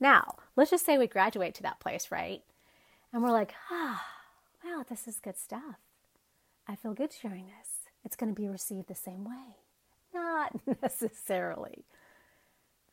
Now, 0.00 0.36
let's 0.56 0.70
just 0.70 0.84
say 0.84 0.98
we 0.98 1.06
graduate 1.06 1.54
to 1.56 1.62
that 1.62 1.80
place, 1.80 2.10
right? 2.10 2.42
And 3.12 3.22
we're 3.22 3.30
like, 3.30 3.54
ah, 3.70 4.04
wow, 4.64 4.84
this 4.88 5.08
is 5.08 5.20
good 5.20 5.36
stuff. 5.36 5.78
I 6.66 6.76
feel 6.76 6.94
good 6.94 7.12
sharing 7.12 7.46
this. 7.46 7.90
It's 8.04 8.16
going 8.16 8.34
to 8.34 8.40
be 8.40 8.48
received 8.48 8.88
the 8.88 8.94
same 8.94 9.24
way. 9.24 9.56
Not 10.14 10.60
necessarily, 10.82 11.84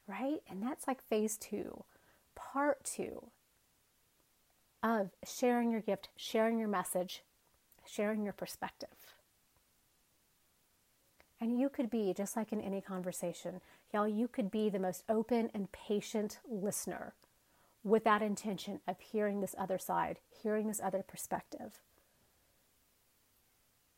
right? 0.07 0.41
And 0.49 0.61
that's 0.63 0.87
like 0.87 1.01
phase 1.01 1.37
two, 1.37 1.83
part 2.55 2.85
two 2.85 3.31
of 4.81 5.09
sharing 5.27 5.71
your 5.71 5.81
gift, 5.81 6.07
sharing 6.15 6.57
your 6.57 6.69
message, 6.69 7.21
sharing 7.85 8.23
your 8.23 8.31
perspective. 8.31 9.13
And 11.41 11.59
you 11.59 11.67
could 11.67 11.89
be, 11.89 12.13
just 12.15 12.37
like 12.37 12.53
in 12.53 12.61
any 12.61 12.79
conversation, 12.79 13.59
y'all, 13.93 14.07
you 14.07 14.29
could 14.29 14.49
be 14.49 14.69
the 14.69 14.79
most 14.79 15.03
open 15.09 15.49
and 15.53 15.69
patient 15.73 16.39
listener 16.49 17.13
with 17.83 18.05
that 18.05 18.21
intention 18.21 18.79
of 18.87 19.01
hearing 19.01 19.41
this 19.41 19.55
other 19.57 19.77
side, 19.77 20.19
hearing 20.41 20.69
this 20.69 20.79
other 20.81 21.03
perspective. 21.05 21.81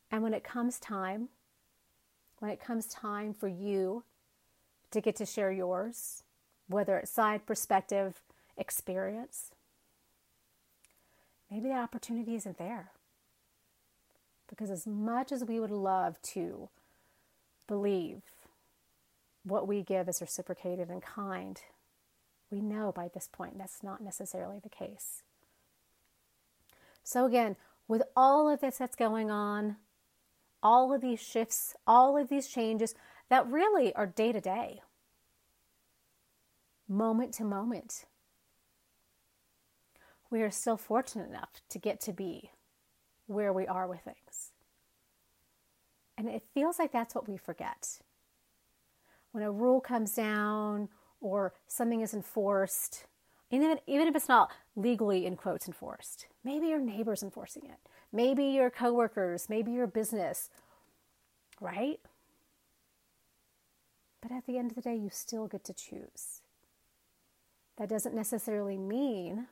And 0.09 0.23
when 0.23 0.33
it 0.33 0.43
comes 0.43 0.79
time, 0.79 1.29
when 2.39 2.49
it 2.49 2.59
comes 2.59 2.87
time 2.87 3.35
for 3.35 3.47
you 3.47 4.03
to 4.89 4.99
get 4.99 5.15
to 5.17 5.27
share 5.27 5.51
yours, 5.51 6.23
whether 6.67 6.97
it's 6.97 7.11
side 7.11 7.45
perspective, 7.45 8.19
experience, 8.57 9.51
maybe 11.51 11.69
the 11.69 11.75
opportunity 11.75 12.35
isn't 12.35 12.57
there. 12.57 12.91
Because 14.49 14.69
as 14.69 14.87
much 14.87 15.31
as 15.31 15.43
we 15.43 15.59
would 15.59 15.71
love 15.71 16.21
to 16.21 16.69
believe 17.67 18.21
what 19.43 19.67
we 19.67 19.81
give 19.81 20.07
is 20.07 20.21
reciprocated 20.21 20.89
in 20.89 21.01
kind, 21.01 21.61
we 22.49 22.61
know 22.61 22.91
by 22.91 23.09
this 23.13 23.29
point 23.31 23.57
that's 23.57 23.83
not 23.83 24.01
necessarily 24.01 24.59
the 24.61 24.69
case. 24.69 25.23
So, 27.03 27.25
again, 27.25 27.55
with 27.87 28.03
all 28.15 28.49
of 28.49 28.61
this 28.61 28.77
that's 28.77 28.95
going 28.95 29.31
on, 29.31 29.77
all 30.61 30.93
of 30.93 31.01
these 31.01 31.21
shifts, 31.21 31.75
all 31.85 32.17
of 32.17 32.29
these 32.29 32.47
changes 32.47 32.95
that 33.29 33.47
really 33.47 33.93
are 33.95 34.05
day 34.05 34.31
to 34.31 34.41
day, 34.41 34.81
moment 36.87 37.33
to 37.35 37.43
moment, 37.43 38.05
we 40.29 40.41
are 40.41 40.51
still 40.51 40.77
fortunate 40.77 41.29
enough 41.29 41.61
to 41.69 41.79
get 41.79 41.99
to 42.01 42.13
be 42.13 42.51
where 43.27 43.53
we 43.53 43.67
are 43.67 43.87
with 43.87 44.01
things. 44.01 44.51
And 46.17 46.27
it 46.27 46.43
feels 46.53 46.79
like 46.79 46.91
that's 46.91 47.13
what 47.13 47.29
we 47.29 47.37
forget. 47.37 47.99
When 49.31 49.43
a 49.43 49.51
rule 49.51 49.79
comes 49.79 50.13
down 50.13 50.89
or 51.21 51.53
something 51.67 52.01
is 52.01 52.13
enforced, 52.13 53.05
even, 53.51 53.79
even 53.85 54.07
if 54.07 54.15
it's 54.15 54.27
not 54.27 54.51
legally 54.75 55.25
in 55.25 55.35
quotes 55.35 55.67
enforced, 55.67 56.27
maybe 56.43 56.67
your 56.67 56.79
neighbor's 56.79 57.23
enforcing 57.23 57.63
it, 57.65 57.77
maybe 58.11 58.45
your 58.45 58.69
coworkers, 58.69 59.47
maybe 59.49 59.71
your 59.71 59.87
business, 59.87 60.49
right? 61.61 61.99
But 64.21 64.31
at 64.31 64.45
the 64.47 64.57
end 64.57 64.71
of 64.71 64.75
the 64.75 64.81
day, 64.81 64.95
you 64.95 65.09
still 65.11 65.47
get 65.47 65.63
to 65.65 65.73
choose. 65.73 66.41
That 67.77 67.89
doesn't 67.89 68.15
necessarily 68.15 68.77
mean 68.77 69.47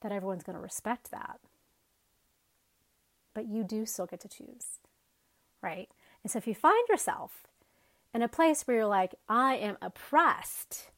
that 0.00 0.12
everyone's 0.12 0.42
going 0.42 0.56
to 0.56 0.62
respect 0.62 1.10
that. 1.10 1.40
But 3.34 3.48
you 3.48 3.64
do 3.64 3.86
still 3.86 4.06
get 4.06 4.20
to 4.20 4.28
choose 4.28 4.78
right? 5.62 5.88
And 6.22 6.30
so 6.30 6.38
if 6.38 6.46
you 6.46 6.54
find 6.54 6.86
yourself 6.88 7.46
in 8.14 8.22
a 8.22 8.28
place 8.28 8.62
where 8.62 8.78
you're 8.78 8.86
like, 8.86 9.14
I 9.28 9.56
am 9.56 9.76
oppressed, 9.82 10.90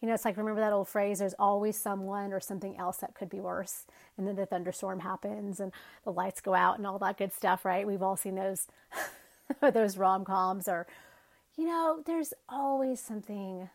you 0.00 0.08
know, 0.08 0.14
it's 0.14 0.24
like, 0.24 0.36
remember 0.36 0.60
that 0.60 0.72
old 0.72 0.88
phrase, 0.88 1.20
there's 1.20 1.34
always 1.38 1.76
someone 1.80 2.32
or 2.32 2.40
something 2.40 2.76
else 2.76 2.98
that 2.98 3.14
could 3.14 3.30
be 3.30 3.40
worse. 3.40 3.86
And 4.16 4.26
then 4.26 4.36
the 4.36 4.44
thunderstorm 4.44 5.00
happens 5.00 5.58
and 5.58 5.72
the 6.04 6.12
lights 6.12 6.40
go 6.40 6.54
out 6.54 6.76
and 6.76 6.86
all 6.86 6.98
that 6.98 7.16
good 7.16 7.32
stuff, 7.32 7.64
right? 7.64 7.86
We've 7.86 8.02
all 8.02 8.16
seen 8.16 8.34
those, 8.34 8.66
those 9.72 9.96
rom 9.96 10.24
coms 10.24 10.68
or, 10.68 10.86
you 11.56 11.66
know, 11.66 12.02
there's 12.04 12.34
always 12.48 13.00
something 13.00 13.70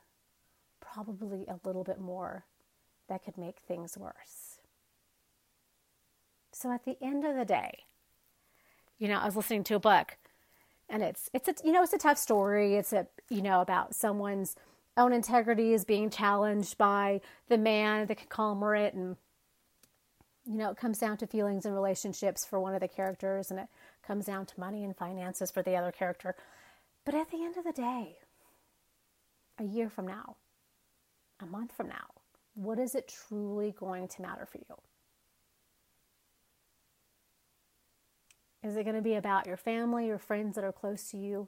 probably 0.80 1.46
a 1.48 1.60
little 1.66 1.84
bit 1.84 2.00
more 2.00 2.46
that 3.12 3.26
could 3.26 3.38
make 3.38 3.58
things 3.60 3.98
worse. 3.98 4.60
So 6.54 6.72
at 6.72 6.86
the 6.86 6.98
end 7.02 7.26
of 7.26 7.36
the 7.36 7.44
day, 7.44 7.84
you 8.98 9.10
know, 9.10 9.20
I 9.20 9.26
was 9.26 9.36
listening 9.36 9.66
to 9.66 9.76
a 9.76 9.80
book 9.80 10.18
and 10.88 11.04
it's 11.04 11.30
it's 11.34 11.50
a 11.50 11.54
you 11.66 11.74
know, 11.74 11.84
it's 11.84 11.92
a 11.92 11.98
tough 11.98 12.18
story. 12.18 12.76
It's 12.76 12.94
a 12.94 13.08
you 13.30 13.42
know, 13.42 13.60
about 13.60 13.96
someone's 13.96 14.56
own 14.96 15.12
integrity 15.12 15.74
is 15.74 15.84
being 15.84 16.10
challenged 16.10 16.78
by 16.78 17.20
the 17.50 17.58
man, 17.58 18.08
the 18.08 18.16
conglomerate 18.16 18.94
and 18.94 19.18
you 20.46 20.56
know, 20.56 20.72
it 20.72 20.78
comes 20.78 20.98
down 20.98 21.18
to 21.18 21.28
feelings 21.28 21.66
and 21.66 21.76
relationships 21.76 22.46
for 22.46 22.62
one 22.62 22.74
of 22.74 22.80
the 22.80 22.88
characters 22.88 23.52
and 23.52 23.60
it 23.60 23.68
comes 24.08 24.26
down 24.26 24.46
to 24.46 24.60
money 24.60 24.86
and 24.86 24.96
finances 24.96 25.52
for 25.52 25.62
the 25.62 25.76
other 25.76 25.92
character. 25.92 26.34
But 27.04 27.14
at 27.14 27.30
the 27.30 27.44
end 27.44 27.58
of 27.58 27.66
the 27.66 27.74
day, 27.74 28.20
a 29.60 29.66
year 29.66 29.90
from 29.90 30.08
now, 30.08 30.38
a 31.42 31.46
month 31.46 31.74
from 31.74 31.90
now, 31.90 32.21
what 32.54 32.80
is 32.80 32.96
it 32.96 33.08
truly 33.28 33.74
going 33.78 34.08
to 34.08 34.22
matter 34.22 34.46
for 34.46 34.58
you? 34.58 34.76
Is 38.64 38.78
it 38.78 38.84
going 38.84 38.96
to 38.96 39.02
be 39.02 39.16
about 39.16 39.48
your 39.48 39.58
family, 39.58 40.06
your 40.06 40.20
friends 40.20 40.56
that 40.56 40.64
are 40.64 40.72
close 40.72 41.10
to 41.12 41.18
you, 41.18 41.48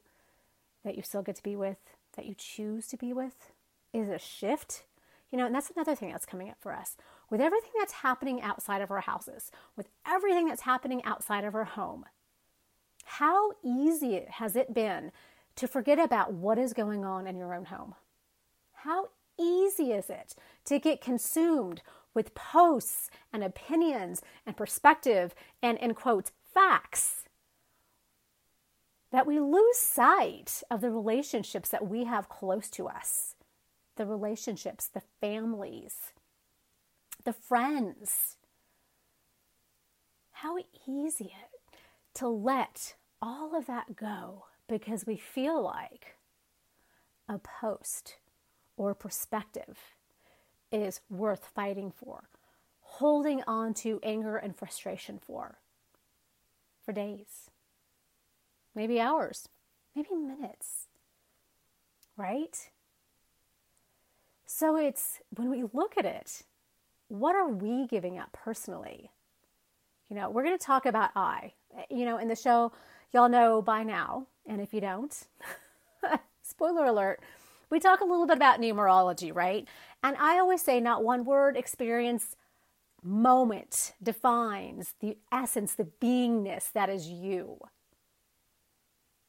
that 0.83 0.95
you 0.95 1.03
still 1.03 1.21
get 1.21 1.35
to 1.35 1.43
be 1.43 1.55
with, 1.55 1.77
that 2.15 2.25
you 2.25 2.33
choose 2.35 2.87
to 2.87 2.97
be 2.97 3.13
with? 3.13 3.51
Is 3.93 4.09
it 4.09 4.15
a 4.15 4.19
shift? 4.19 4.83
You 5.31 5.37
know, 5.37 5.45
and 5.45 5.53
that's 5.53 5.69
another 5.69 5.95
thing 5.95 6.11
that's 6.11 6.25
coming 6.25 6.49
up 6.49 6.57
for 6.59 6.73
us. 6.73 6.95
with 7.29 7.41
everything 7.41 7.71
that's 7.79 7.93
happening 7.93 8.41
outside 8.43 8.79
of 8.79 8.91
our 8.91 9.01
houses, 9.01 9.51
with 9.75 9.89
everything 10.05 10.47
that's 10.47 10.61
happening 10.61 11.03
outside 11.03 11.43
of 11.43 11.55
our 11.55 11.63
home, 11.63 12.05
how 13.05 13.53
easy 13.63 14.23
has 14.29 14.55
it 14.55 14.73
been 14.73 15.11
to 15.55 15.67
forget 15.67 15.97
about 15.97 16.31
what 16.31 16.59
is 16.59 16.73
going 16.73 17.03
on 17.03 17.25
in 17.25 17.35
your 17.35 17.55
own 17.55 17.65
home? 17.65 17.95
How 18.73 19.09
easy 19.39 19.91
is 19.91 20.09
it 20.09 20.35
to 20.65 20.79
get 20.79 21.01
consumed 21.01 21.81
with 22.13 22.35
posts 22.35 23.09
and 23.31 23.43
opinions 23.43 24.21
and 24.45 24.55
perspective 24.55 25.33
and, 25.61 25.77
in 25.77 25.93
quotes, 25.93 26.31
facts? 26.53 27.23
That 29.11 29.27
we 29.27 29.39
lose 29.39 29.77
sight 29.77 30.63
of 30.71 30.81
the 30.81 30.91
relationships 30.91 31.69
that 31.69 31.87
we 31.87 32.05
have 32.05 32.29
close 32.29 32.69
to 32.71 32.87
us, 32.87 33.35
the 33.95 34.05
relationships, 34.05 34.87
the 34.87 35.03
families, 35.21 36.13
the 37.23 37.33
friends. 37.33 38.37
How 40.31 40.57
easy 40.87 41.25
it 41.25 41.77
to 42.15 42.27
let 42.27 42.95
all 43.21 43.55
of 43.55 43.67
that 43.67 43.95
go 43.95 44.45
because 44.67 45.05
we 45.05 45.17
feel 45.17 45.63
like 45.63 46.17
a 47.29 47.39
post 47.39 48.17
or 48.77 48.93
perspective 48.93 49.77
is 50.71 51.01
worth 51.09 51.45
fighting 51.53 51.91
for, 51.91 52.29
holding 52.81 53.43
on 53.47 53.73
to 53.73 53.99
anger 54.03 54.37
and 54.37 54.55
frustration 54.55 55.19
for, 55.19 55.59
for 56.83 56.91
days, 56.91 57.49
maybe 58.75 58.99
hours, 58.99 59.47
maybe 59.95 60.15
minutes, 60.15 60.87
right? 62.17 62.69
So 64.45 64.75
it's 64.75 65.19
when 65.35 65.49
we 65.49 65.63
look 65.73 65.97
at 65.97 66.05
it, 66.05 66.43
what 67.07 67.35
are 67.35 67.49
we 67.49 67.87
giving 67.87 68.17
up 68.17 68.31
personally? 68.33 69.11
You 70.09 70.15
know, 70.15 70.29
we're 70.29 70.43
going 70.43 70.57
to 70.57 70.63
talk 70.63 70.85
about 70.85 71.11
I. 71.15 71.53
You 71.89 72.05
know, 72.05 72.17
in 72.17 72.27
the 72.27 72.35
show, 72.35 72.71
y'all 73.11 73.29
know 73.29 73.61
by 73.61 73.83
now, 73.83 74.27
and 74.45 74.61
if 74.61 74.73
you 74.73 74.81
don't, 74.81 75.15
spoiler 76.43 76.85
alert, 76.85 77.21
we 77.73 77.79
talk 77.79 78.01
a 78.01 78.05
little 78.05 78.27
bit 78.27 78.37
about 78.37 78.61
numerology, 78.61 79.33
right? 79.33 79.67
And 80.03 80.15
I 80.17 80.37
always 80.37 80.61
say 80.61 80.79
not 80.79 81.03
one 81.03 81.25
word, 81.25 81.57
experience, 81.57 82.35
moment 83.01 83.93
defines 84.01 84.93
the 84.99 85.17
essence, 85.31 85.73
the 85.73 85.87
beingness 85.99 86.71
that 86.71 86.87
is 86.87 87.07
you. 87.07 87.57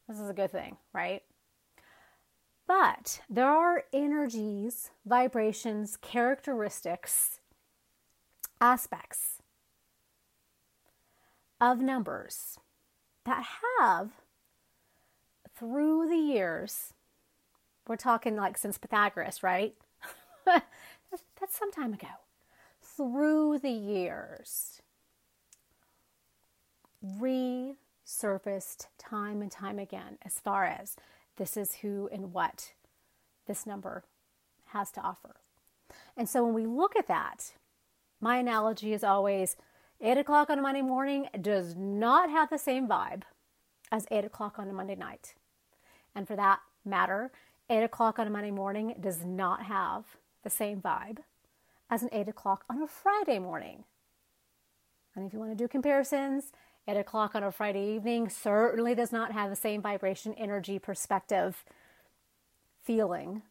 This 0.06 0.20
is 0.20 0.28
a 0.28 0.34
good 0.34 0.52
thing, 0.52 0.76
right? 0.92 1.22
But 2.66 3.22
there 3.30 3.48
are 3.48 3.84
energies, 3.94 4.90
vibrations, 5.06 5.96
characteristics, 5.96 7.40
aspects 8.60 9.38
of 11.62 11.80
numbers 11.80 12.58
that 13.24 13.44
have, 13.80 14.10
through 15.56 16.08
the 16.10 16.16
years, 16.16 16.93
we're 17.86 17.96
talking 17.96 18.36
like 18.36 18.56
since 18.58 18.78
Pythagoras, 18.78 19.42
right? 19.42 19.74
that's, 20.44 21.56
some 21.56 21.70
time 21.70 21.92
ago. 21.92 22.08
Through 22.80 23.58
the 23.58 23.70
years, 23.70 24.80
resurfaced 27.04 28.86
time 28.98 29.42
and 29.42 29.50
time 29.50 29.78
again 29.78 30.18
as 30.22 30.40
far 30.40 30.64
as 30.64 30.96
this 31.36 31.56
is 31.56 31.76
who 31.76 32.08
and 32.12 32.32
what 32.32 32.72
this 33.46 33.66
number 33.66 34.04
has 34.66 34.90
to 34.92 35.00
offer. 35.00 35.36
And 36.16 36.28
so 36.28 36.44
when 36.44 36.54
we 36.54 36.66
look 36.66 36.96
at 36.96 37.08
that, 37.08 37.52
my 38.20 38.38
analogy 38.38 38.92
is 38.92 39.04
always 39.04 39.56
8 40.00 40.18
o'clock 40.18 40.50
on 40.50 40.58
a 40.58 40.62
Monday 40.62 40.82
morning 40.82 41.28
does 41.40 41.74
not 41.76 42.30
have 42.30 42.50
the 42.50 42.58
same 42.58 42.88
vibe 42.88 43.22
as 43.92 44.06
8 44.10 44.24
o'clock 44.24 44.58
on 44.58 44.68
a 44.68 44.72
Monday 44.72 44.96
night. 44.96 45.34
And 46.14 46.26
for 46.26 46.36
that 46.36 46.60
matter, 46.84 47.32
8 47.70 47.82
o'clock 47.82 48.18
on 48.18 48.26
a 48.26 48.30
Monday 48.30 48.50
morning 48.50 48.94
does 49.00 49.24
not 49.24 49.64
have 49.64 50.04
the 50.42 50.50
same 50.50 50.80
vibe 50.80 51.18
as 51.90 52.02
an 52.02 52.10
8 52.12 52.28
o'clock 52.28 52.64
on 52.68 52.82
a 52.82 52.86
Friday 52.86 53.38
morning. 53.38 53.84
And 55.14 55.26
if 55.26 55.32
you 55.32 55.38
want 55.38 55.52
to 55.52 55.56
do 55.56 55.68
comparisons, 55.68 56.52
8 56.86 56.98
o'clock 56.98 57.34
on 57.34 57.42
a 57.42 57.50
Friday 57.50 57.94
evening 57.94 58.28
certainly 58.28 58.94
does 58.94 59.12
not 59.12 59.32
have 59.32 59.48
the 59.48 59.56
same 59.56 59.80
vibration, 59.80 60.34
energy, 60.34 60.78
perspective, 60.78 61.64
feeling 62.82 63.42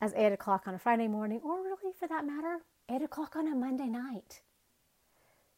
as 0.00 0.12
8 0.14 0.32
o'clock 0.32 0.66
on 0.66 0.74
a 0.74 0.78
Friday 0.78 1.08
morning, 1.08 1.40
or 1.44 1.62
really 1.62 1.92
for 1.98 2.08
that 2.08 2.26
matter, 2.26 2.58
8 2.88 3.02
o'clock 3.02 3.36
on 3.36 3.46
a 3.46 3.54
Monday 3.54 3.88
night. 3.88 4.40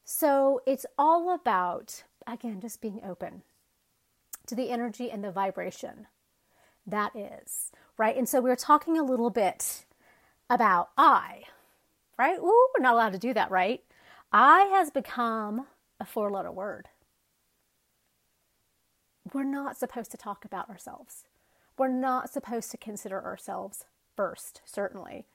So 0.04 0.60
it's 0.66 0.86
all 0.98 1.32
about, 1.32 2.04
again, 2.26 2.60
just 2.60 2.80
being 2.80 3.00
open 3.06 3.42
to 4.46 4.54
the 4.54 4.70
energy 4.70 5.10
and 5.10 5.22
the 5.22 5.30
vibration 5.30 6.06
that 6.86 7.14
is, 7.14 7.70
right? 7.96 8.16
And 8.16 8.28
so 8.28 8.40
we 8.40 8.50
are 8.50 8.56
talking 8.56 8.98
a 8.98 9.04
little 9.04 9.30
bit 9.30 9.84
about 10.48 10.90
I, 10.96 11.44
right? 12.18 12.38
Ooh, 12.38 12.68
we're 12.74 12.82
not 12.82 12.94
allowed 12.94 13.12
to 13.12 13.18
do 13.18 13.34
that, 13.34 13.50
right? 13.50 13.82
I 14.32 14.62
has 14.72 14.90
become 14.90 15.66
a 15.98 16.04
four 16.04 16.30
letter 16.30 16.52
word. 16.52 16.88
We're 19.32 19.44
not 19.44 19.76
supposed 19.76 20.10
to 20.12 20.16
talk 20.16 20.44
about 20.44 20.68
ourselves. 20.68 21.24
We're 21.78 21.88
not 21.88 22.30
supposed 22.30 22.70
to 22.72 22.76
consider 22.76 23.22
ourselves 23.24 23.84
first, 24.16 24.60
certainly. 24.64 25.26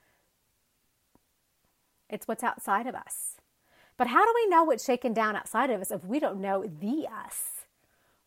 It's 2.10 2.28
what's 2.28 2.44
outside 2.44 2.88
of 2.88 2.96
us. 2.96 3.38
But 3.98 4.08
how 4.08 4.26
do 4.26 4.32
we 4.36 4.48
know 4.48 4.64
what's 4.64 4.86
shaken 4.86 5.14
down 5.14 5.36
outside 5.36 5.70
of 5.70 5.82
us 5.82 5.92
if 5.92 6.04
we 6.04 6.20
don't 6.20 6.42
know 6.42 6.64
the 6.64 7.08
us? 7.08 7.55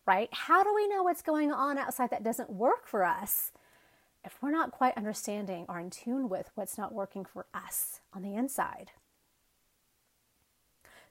Right? 0.09 0.29
How 0.31 0.63
do 0.63 0.73
we 0.73 0.87
know 0.87 1.03
what's 1.03 1.21
going 1.21 1.51
on 1.51 1.77
outside 1.77 2.09
that 2.09 2.23
doesn't 2.23 2.49
work 2.49 2.87
for 2.87 3.03
us 3.03 3.51
if 4.25 4.41
we're 4.41 4.49
not 4.49 4.71
quite 4.71 4.97
understanding 4.97 5.67
or 5.69 5.79
in 5.79 5.91
tune 5.91 6.29
with 6.29 6.49
what's 6.55 6.79
not 6.79 6.95
working 6.95 7.23
for 7.23 7.45
us 7.53 7.99
on 8.11 8.23
the 8.23 8.33
inside? 8.33 8.89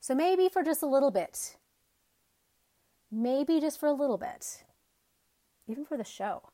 So 0.01 0.17
maybe 0.17 0.49
for 0.49 0.65
just 0.65 0.83
a 0.83 0.87
little 0.87 1.13
bit, 1.13 1.55
maybe 3.09 3.61
just 3.61 3.79
for 3.79 3.87
a 3.87 3.93
little 3.93 4.19
bit, 4.19 4.65
even 5.69 5.85
for 5.85 5.97
the 5.97 6.03
show, 6.03 6.49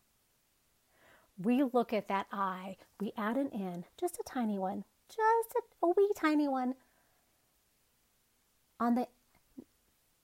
we 1.43 1.63
look 1.63 1.95
at 1.95 2.09
that 2.09 2.27
I, 2.31 2.77
we 3.01 3.15
add 3.17 3.39
an 3.39 3.49
in, 3.49 3.87
just 3.99 4.19
a 4.19 4.23
tiny 4.23 4.59
one, 4.59 4.85
just 5.09 5.55
a, 5.57 5.87
a 5.87 5.95
wee 5.97 6.13
tiny 6.15 6.47
one 6.47 6.75
on 8.79 8.97
the 8.97 9.09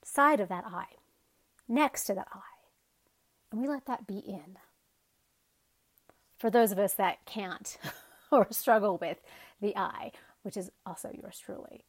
side 0.04 0.40
of 0.40 0.50
that 0.50 0.64
I 0.66 0.99
next 1.70 2.04
to 2.04 2.14
that 2.14 2.28
I. 2.32 2.40
And 3.50 3.60
we 3.60 3.68
let 3.68 3.86
that 3.86 4.06
be 4.06 4.18
in. 4.18 4.58
For 6.38 6.50
those 6.50 6.72
of 6.72 6.78
us 6.78 6.94
that 6.94 7.24
can't 7.26 7.78
or 8.30 8.48
struggle 8.50 8.98
with 8.98 9.18
the 9.60 9.76
I, 9.76 10.12
which 10.42 10.56
is 10.56 10.70
also 10.84 11.10
yours 11.12 11.40
truly, 11.44 11.84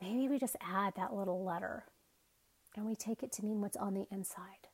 maybe 0.00 0.28
we 0.28 0.38
just 0.38 0.56
add 0.60 0.94
that 0.96 1.14
little 1.14 1.44
letter 1.44 1.84
and 2.76 2.86
we 2.86 2.96
take 2.96 3.22
it 3.22 3.32
to 3.32 3.44
mean 3.44 3.60
what's 3.60 3.76
on 3.76 3.94
the 3.94 4.06
inside 4.10 4.68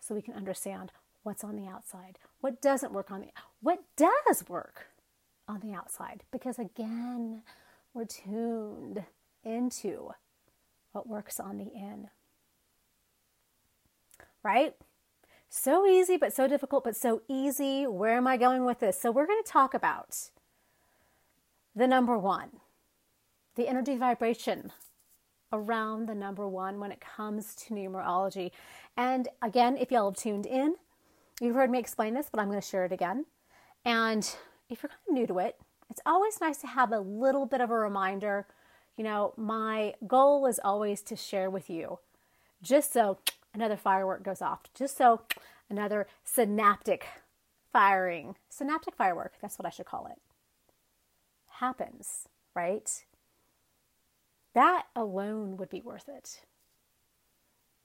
so 0.00 0.14
we 0.14 0.22
can 0.22 0.34
understand 0.34 0.92
what's 1.22 1.44
on 1.44 1.56
the 1.56 1.66
outside, 1.66 2.18
what 2.40 2.60
doesn't 2.60 2.92
work 2.92 3.10
on 3.10 3.20
the 3.20 3.28
what 3.60 3.80
does 3.96 4.44
work 4.48 4.86
on 5.48 5.60
the 5.60 5.72
outside 5.72 6.22
because 6.30 6.58
again, 6.58 7.42
we're 7.94 8.04
tuned 8.04 9.04
into 9.44 10.10
what 10.92 11.08
works 11.08 11.40
on 11.40 11.58
the 11.58 11.70
in 11.74 12.08
right? 14.42 14.74
So 15.48 15.86
easy, 15.86 16.16
but 16.16 16.32
so 16.32 16.48
difficult, 16.48 16.84
but 16.84 16.96
so 16.96 17.22
easy. 17.28 17.86
Where 17.86 18.16
am 18.16 18.26
I 18.26 18.36
going 18.36 18.64
with 18.64 18.80
this? 18.80 19.00
So, 19.00 19.10
we're 19.10 19.26
going 19.26 19.42
to 19.42 19.50
talk 19.50 19.74
about 19.74 20.30
the 21.74 21.86
number 21.86 22.16
one, 22.18 22.60
the 23.54 23.68
energy 23.68 23.96
vibration 23.96 24.72
around 25.52 26.08
the 26.08 26.14
number 26.14 26.48
one 26.48 26.80
when 26.80 26.90
it 26.90 27.00
comes 27.00 27.54
to 27.54 27.74
numerology. 27.74 28.50
And 28.96 29.28
again, 29.42 29.76
if 29.76 29.90
y'all 29.90 30.10
have 30.10 30.18
tuned 30.18 30.46
in, 30.46 30.76
you've 31.40 31.54
heard 31.54 31.70
me 31.70 31.78
explain 31.78 32.14
this, 32.14 32.28
but 32.30 32.40
I'm 32.40 32.48
going 32.48 32.60
to 32.60 32.66
share 32.66 32.84
it 32.84 32.92
again. 32.92 33.26
And 33.84 34.24
if 34.70 34.82
you're 34.82 34.88
kind 34.88 35.00
of 35.08 35.14
new 35.14 35.26
to 35.26 35.38
it, 35.38 35.56
it's 35.90 36.00
always 36.06 36.40
nice 36.40 36.58
to 36.58 36.66
have 36.66 36.92
a 36.92 37.00
little 37.00 37.44
bit 37.44 37.60
of 37.60 37.70
a 37.70 37.76
reminder. 37.76 38.46
You 38.96 39.04
know, 39.04 39.34
my 39.36 39.94
goal 40.06 40.46
is 40.46 40.58
always 40.64 41.02
to 41.02 41.16
share 41.16 41.50
with 41.50 41.68
you 41.68 41.98
just 42.62 42.92
so 42.92 43.18
another 43.54 43.76
firework 43.76 44.22
goes 44.22 44.42
off. 44.42 44.60
Just 44.74 44.96
so 44.96 45.22
another 45.70 46.06
synaptic 46.24 47.06
firing, 47.72 48.36
synaptic 48.48 48.94
firework, 48.94 49.32
that's 49.40 49.58
what 49.58 49.66
I 49.66 49.70
should 49.70 49.86
call 49.86 50.06
it, 50.06 50.18
happens, 51.60 52.28
right? 52.54 53.04
That 54.54 54.84
alone 54.94 55.56
would 55.56 55.70
be 55.70 55.80
worth 55.80 56.08
it. 56.08 56.42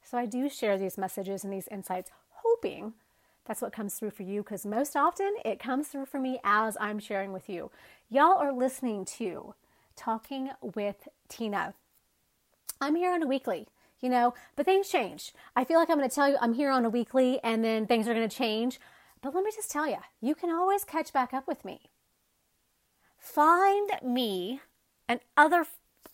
So 0.03 0.17
I 0.17 0.25
do 0.25 0.49
share 0.49 0.77
these 0.77 0.97
messages 0.97 1.43
and 1.43 1.51
these 1.51 1.67
insights, 1.69 2.11
hoping 2.29 2.93
that's 3.45 3.61
what 3.61 3.73
comes 3.73 3.95
through 3.95 4.11
for 4.11 4.23
you 4.23 4.43
because 4.43 4.65
most 4.65 4.95
often 4.95 5.35
it 5.45 5.59
comes 5.59 5.87
through 5.87 6.05
for 6.05 6.19
me 6.19 6.39
as 6.43 6.75
I'm 6.81 6.99
sharing 6.99 7.31
with 7.31 7.49
you. 7.49 7.71
Y'all 8.09 8.37
are 8.37 8.53
listening 8.53 9.05
to 9.05 9.53
Talking 9.95 10.51
with 10.61 11.07
Tina. 11.29 11.73
I'm 12.79 12.95
here 12.95 13.13
on 13.13 13.23
a 13.23 13.27
weekly, 13.27 13.67
you 14.01 14.09
know, 14.09 14.33
but 14.55 14.65
things 14.65 14.89
change. 14.89 15.33
I 15.55 15.63
feel 15.63 15.79
like 15.79 15.89
I'm 15.89 15.97
going 15.97 16.09
to 16.09 16.13
tell 16.13 16.29
you 16.29 16.37
I'm 16.39 16.53
here 16.53 16.71
on 16.71 16.85
a 16.85 16.89
weekly 16.89 17.39
and 17.43 17.63
then 17.63 17.87
things 17.87 18.07
are 18.07 18.13
going 18.13 18.27
to 18.27 18.35
change. 18.35 18.79
But 19.21 19.33
let 19.33 19.43
me 19.43 19.51
just 19.53 19.71
tell 19.71 19.87
you, 19.87 19.97
you 20.21 20.35
can 20.35 20.49
always 20.51 20.83
catch 20.83 21.11
back 21.11 21.33
up 21.33 21.47
with 21.47 21.65
me. 21.65 21.89
Find 23.17 23.89
me 24.03 24.61
and 25.09 25.19
other 25.35 25.65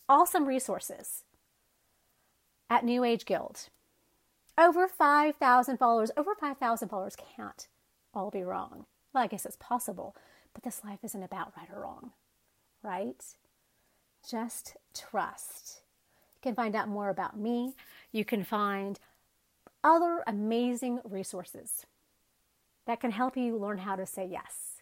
awesome 0.08 0.46
resources 0.46 1.24
at 2.70 2.86
New 2.86 3.04
Age 3.04 3.26
Guild. 3.26 3.70
Over 4.58 4.88
5,000 4.88 5.78
followers. 5.78 6.12
Over 6.16 6.36
5,000 6.36 6.88
followers 6.90 7.16
can't 7.16 7.68
all 8.14 8.32
be 8.32 8.44
wrong. 8.44 8.86
Well, 9.14 9.24
I 9.24 9.28
guess 9.28 9.46
it's 9.46 9.58
possible, 9.58 10.16
but 10.54 10.64
this 10.64 10.84
life 10.84 11.00
isn't 11.04 11.24
about 11.24 11.54
right 11.58 11.70
or 11.74 11.82
wrong, 11.82 12.12
right? 12.82 13.24
Just 14.28 14.78
trust. 14.96 15.83
Can 16.44 16.56
find 16.56 16.76
out 16.76 16.90
more 16.90 17.08
about 17.08 17.40
me. 17.40 17.74
You 18.12 18.26
can 18.26 18.44
find 18.44 19.00
other 19.82 20.24
amazing 20.28 21.00
resources 21.06 21.86
that 22.86 23.00
can 23.00 23.12
help 23.12 23.38
you 23.38 23.58
learn 23.58 23.78
how 23.78 23.96
to 23.96 24.06
say 24.06 24.28
yes. 24.30 24.82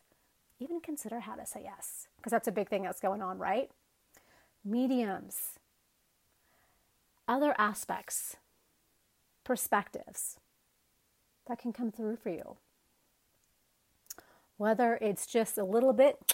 Even 0.59 0.79
consider 0.79 1.19
how 1.19 1.35
to 1.35 1.45
say 1.45 1.61
yes, 1.63 2.07
because 2.17 2.31
that's 2.31 2.47
a 2.47 2.51
big 2.51 2.67
thing 2.67 2.81
that's 2.81 2.99
going 2.99 3.21
on, 3.21 3.37
right? 3.37 3.69
Mediums, 4.65 5.59
other 7.27 7.53
aspects, 7.59 8.37
perspectives 9.43 10.37
that 11.47 11.59
can 11.59 11.71
come 11.71 11.91
through 11.91 12.15
for 12.15 12.29
you. 12.29 12.57
Whether 14.57 14.97
it's 14.99 15.27
just 15.27 15.59
a 15.59 15.63
little 15.63 15.93
bit 15.93 16.33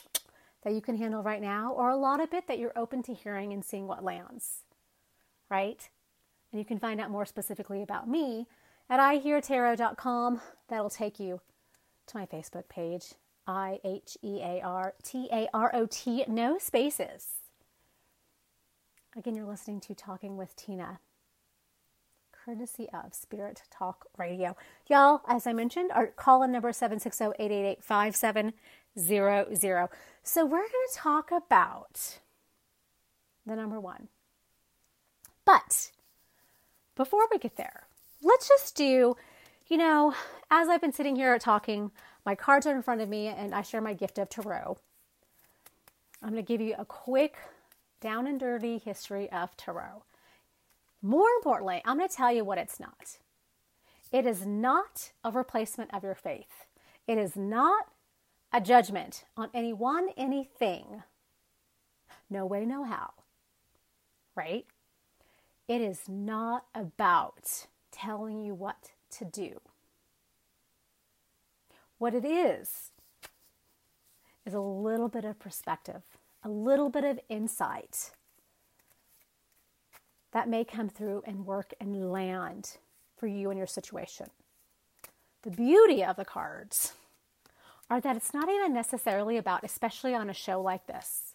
that 0.63 0.73
you 0.73 0.79
can 0.79 0.95
handle 0.95 1.21
right 1.21 1.41
now 1.41 1.73
or 1.73 1.89
a 1.89 1.97
lot 1.97 2.21
of 2.21 2.33
it 2.33 2.47
that 2.47 2.59
you're 2.59 2.77
open 2.77 3.03
to 3.03 3.13
hearing 3.13 3.51
and 3.51 3.63
seeing 3.63 3.87
what 3.87 4.05
lands, 4.05 4.63
right? 5.49 5.89
And 6.51 6.59
you 6.59 6.65
can 6.65 6.79
find 6.79 6.99
out 6.99 7.11
more 7.11 7.25
specifically 7.25 7.81
about 7.81 8.09
me 8.09 8.47
at 8.89 8.99
iheartarot.com. 8.99 10.41
That'll 10.69 10.89
take 10.89 11.19
you 11.19 11.41
to 12.07 12.17
my 12.17 12.25
Facebook 12.25 12.69
page, 12.69 13.13
I 13.45 13.79
H 13.83 14.17
E 14.23 14.39
A 14.41 14.61
R 14.63 14.93
T 15.03 15.27
A 15.31 15.47
R 15.53 15.69
O 15.73 15.85
T, 15.85 16.23
no 16.27 16.57
spaces. 16.57 17.27
Again, 19.15 19.35
you're 19.35 19.45
listening 19.45 19.79
to 19.81 19.95
Talking 19.95 20.37
with 20.37 20.55
Tina, 20.55 20.99
courtesy 22.31 22.87
of 22.93 23.13
Spirit 23.13 23.63
Talk 23.71 24.05
Radio. 24.17 24.55
Y'all, 24.87 25.21
as 25.27 25.47
I 25.47 25.53
mentioned, 25.53 25.91
our 25.91 26.07
call 26.07 26.43
in 26.43 26.51
number 26.51 26.71
760 26.71 27.25
888 27.39 27.83
5700. 27.83 29.89
So 30.23 30.45
we're 30.45 30.59
going 30.59 30.69
to 30.69 30.95
talk 30.95 31.31
about 31.31 32.19
the 33.45 33.55
number 33.55 33.79
one. 33.79 34.09
But 35.47 35.91
before 36.95 37.25
we 37.31 37.37
get 37.37 37.55
there, 37.55 37.87
let's 38.21 38.49
just 38.49 38.75
do, 38.75 39.15
you 39.67 39.77
know, 39.77 40.13
as 40.51 40.67
I've 40.67 40.81
been 40.81 40.91
sitting 40.91 41.15
here 41.15 41.39
talking, 41.39 41.89
my 42.25 42.35
cards 42.35 42.67
are 42.67 42.75
in 42.75 42.81
front 42.81 42.99
of 42.99 43.07
me 43.07 43.27
and 43.27 43.55
I 43.55 43.61
share 43.61 43.79
my 43.79 43.93
gift 43.93 44.17
of 44.17 44.27
tarot. 44.27 44.77
I'm 46.21 46.31
going 46.31 46.43
to 46.43 46.45
give 46.45 46.59
you 46.59 46.75
a 46.77 46.83
quick 46.83 47.37
down 48.01 48.27
and 48.27 48.37
dirty 48.37 48.77
history 48.77 49.31
of 49.31 49.55
tarot. 49.55 50.03
More 51.01 51.29
importantly, 51.37 51.81
I'm 51.85 51.97
going 51.97 52.09
to 52.09 52.13
tell 52.13 52.33
you 52.33 52.43
what 52.43 52.57
it's 52.57 52.77
not. 52.77 53.17
It 54.11 54.25
is 54.25 54.45
not 54.45 55.13
a 55.23 55.31
replacement 55.31 55.93
of 55.93 56.03
your 56.03 56.15
faith. 56.15 56.65
It 57.07 57.17
is 57.17 57.37
not 57.37 57.85
a 58.51 58.59
judgment 58.59 59.23
on 59.37 59.49
anyone, 59.53 60.09
anything. 60.17 61.03
No 62.29 62.45
way, 62.45 62.65
no 62.65 62.83
how. 62.83 63.11
Right? 64.35 64.65
It 65.67 65.81
is 65.81 66.03
not 66.07 66.65
about 66.73 67.67
telling 67.91 68.41
you 68.41 68.53
what 68.53 68.91
to 69.11 69.25
do. 69.25 69.59
What 71.97 72.13
it 72.13 72.23
is, 72.23 72.91
is 74.45 74.53
a 74.53 74.59
little 74.61 75.09
bit 75.09 75.25
of 75.25 75.37
perspective 75.37 76.03
a 76.43 76.49
little 76.49 76.89
bit 76.89 77.03
of 77.03 77.19
insight 77.27 78.11
that 80.31 80.47
may 80.47 80.63
come 80.63 80.87
through 80.87 81.21
and 81.25 81.45
work 81.45 81.73
and 81.81 82.11
land 82.11 82.77
for 83.17 83.27
you 83.27 83.49
and 83.49 83.57
your 83.57 83.67
situation. 83.67 84.27
The 85.41 85.51
beauty 85.51 86.03
of 86.05 86.15
the 86.15 86.23
cards 86.23 86.93
are 87.89 87.99
that 87.99 88.15
it's 88.15 88.33
not 88.33 88.49
even 88.49 88.73
necessarily 88.73 89.35
about, 89.35 89.63
especially 89.63 90.13
on 90.13 90.29
a 90.29 90.33
show 90.33 90.61
like 90.61 90.87
this, 90.87 91.26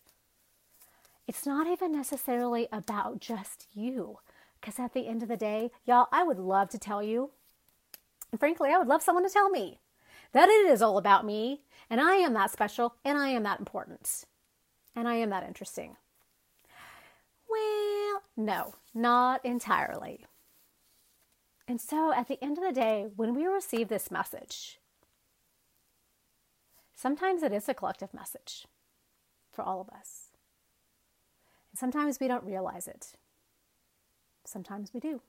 it's 1.26 1.46
not 1.46 1.66
even 1.66 1.92
necessarily 1.92 2.68
about 2.72 3.20
just 3.20 3.66
you. 3.72 4.18
Because 4.61 4.78
at 4.78 4.94
the 4.94 5.08
end 5.08 5.22
of 5.22 5.28
the 5.28 5.37
day, 5.37 5.70
y'all, 5.85 6.08
I 6.12 6.22
would 6.22 6.38
love 6.38 6.70
to 6.70 6.78
tell 6.78 7.02
you, 7.02 7.30
and 8.30 8.38
frankly, 8.38 8.70
I 8.70 8.78
would 8.78 8.88
love 8.88 9.02
someone 9.02 9.24
to 9.24 9.30
tell 9.30 9.50
me 9.50 9.80
that 10.32 10.48
it 10.48 10.66
is 10.66 10.82
all 10.82 10.98
about 10.98 11.26
me, 11.26 11.62
and 11.90 12.00
I 12.00 12.14
am 12.16 12.32
that 12.35 12.50
special, 12.50 12.94
and 13.04 13.18
I 13.18 13.28
am 13.28 13.42
that 13.42 13.58
important 13.58 14.24
and 14.94 15.08
I 15.08 15.14
am 15.14 15.30
that 15.30 15.46
interesting. 15.46 15.96
Well, 17.48 18.22
no, 18.37 18.74
not 18.94 19.44
entirely. 19.44 20.26
And 21.68 21.80
so 21.80 22.12
at 22.12 22.28
the 22.28 22.42
end 22.42 22.58
of 22.58 22.64
the 22.64 22.72
day, 22.72 23.06
when 23.16 23.35
we 23.35 23.46
receive 23.46 23.88
this 23.88 24.11
message, 24.11 24.78
sometimes 26.94 27.42
it 27.42 27.52
is 27.52 27.68
a 27.68 27.74
collective 27.74 28.12
message 28.12 28.66
for 29.52 29.62
all 29.62 29.80
of 29.80 29.88
us. 29.90 30.21
And 31.72 31.78
sometimes 31.78 32.20
we 32.20 32.28
don't 32.28 32.44
realize 32.44 32.87
it. 32.87 33.14
Sometimes 34.44 34.92
we 34.92 35.00
do. 35.00 35.22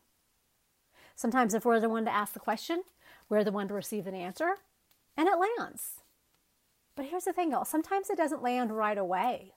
Sometimes, 1.16 1.54
if 1.54 1.66
we're 1.66 1.80
the 1.80 1.90
one 1.90 2.06
to 2.06 2.14
ask 2.14 2.34
the 2.34 2.40
question, 2.40 2.84
we're 3.30 3.44
the 3.44 3.52
one 3.52 3.68
to 3.68 3.74
receive 3.74 4.08
an 4.08 4.16
answer, 4.16 4.56
and 5.16 5.28
it 5.28 5.38
lands. 5.38 6.02
But 6.96 7.06
here's 7.06 7.26
the 7.26 7.34
thing, 7.34 7.52
y'all 7.52 7.66
sometimes 7.66 8.10
it 8.10 8.18
doesn't 8.18 8.44
land 8.44 8.76
right 8.76 8.98
away. 8.98 9.54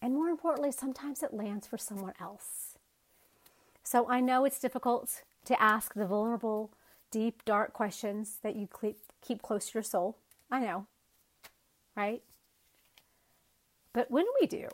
And 0.00 0.14
more 0.14 0.28
importantly, 0.28 0.72
sometimes 0.72 1.22
it 1.22 1.32
lands 1.32 1.66
for 1.66 1.78
someone 1.78 2.14
else. 2.20 2.76
So 3.84 4.08
I 4.08 4.20
know 4.20 4.44
it's 4.44 4.58
difficult 4.58 5.22
to 5.44 5.62
ask 5.62 5.94
the 5.94 6.06
vulnerable, 6.06 6.72
deep, 7.10 7.44
dark 7.44 7.72
questions 7.72 8.38
that 8.42 8.56
you 8.56 8.68
keep 9.20 9.42
close 9.42 9.68
to 9.68 9.74
your 9.74 9.82
soul. 9.82 10.16
I 10.50 10.60
know, 10.60 10.86
right? 11.96 12.22
But 13.92 14.10
when 14.10 14.24
we 14.40 14.46
do, 14.46 14.68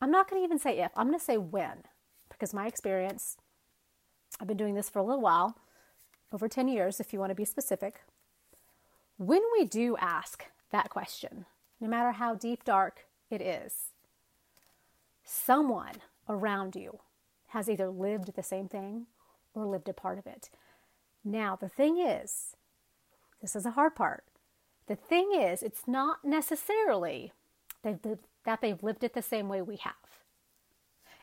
I'm 0.00 0.10
not 0.10 0.28
going 0.28 0.40
to 0.40 0.44
even 0.44 0.58
say 0.58 0.78
if, 0.78 0.90
I'm 0.96 1.08
going 1.08 1.18
to 1.18 1.24
say 1.24 1.36
when, 1.36 1.84
because 2.30 2.54
my 2.54 2.66
experience, 2.66 3.36
I've 4.40 4.48
been 4.48 4.56
doing 4.56 4.74
this 4.74 4.88
for 4.90 4.98
a 4.98 5.04
little 5.04 5.20
while, 5.20 5.56
over 6.32 6.48
10 6.48 6.68
years, 6.68 6.98
if 6.98 7.12
you 7.12 7.18
want 7.18 7.30
to 7.30 7.36
be 7.36 7.44
specific. 7.44 8.02
When 9.18 9.42
we 9.52 9.64
do 9.64 9.96
ask 9.98 10.46
that 10.70 10.88
question, 10.88 11.44
no 11.80 11.88
matter 11.88 12.12
how 12.12 12.34
deep, 12.34 12.64
dark 12.64 13.04
it 13.30 13.42
is, 13.42 13.90
someone 15.24 15.96
around 16.28 16.74
you 16.74 17.00
has 17.48 17.68
either 17.68 17.90
lived 17.90 18.34
the 18.34 18.42
same 18.42 18.66
thing 18.66 19.06
or 19.54 19.66
lived 19.66 19.88
a 19.88 19.92
part 19.92 20.18
of 20.18 20.26
it. 20.26 20.48
Now, 21.22 21.54
the 21.54 21.68
thing 21.68 21.98
is, 21.98 22.56
this 23.40 23.54
is 23.54 23.66
a 23.66 23.72
hard 23.72 23.94
part. 23.94 24.24
The 24.86 24.96
thing 24.96 25.32
is, 25.38 25.62
it's 25.62 25.86
not 25.86 26.24
necessarily 26.24 27.32
they've 27.82 27.98
that 28.44 28.60
they've 28.60 28.82
lived 28.82 29.04
it 29.04 29.14
the 29.14 29.22
same 29.22 29.48
way 29.48 29.62
we 29.62 29.76
have. 29.76 29.94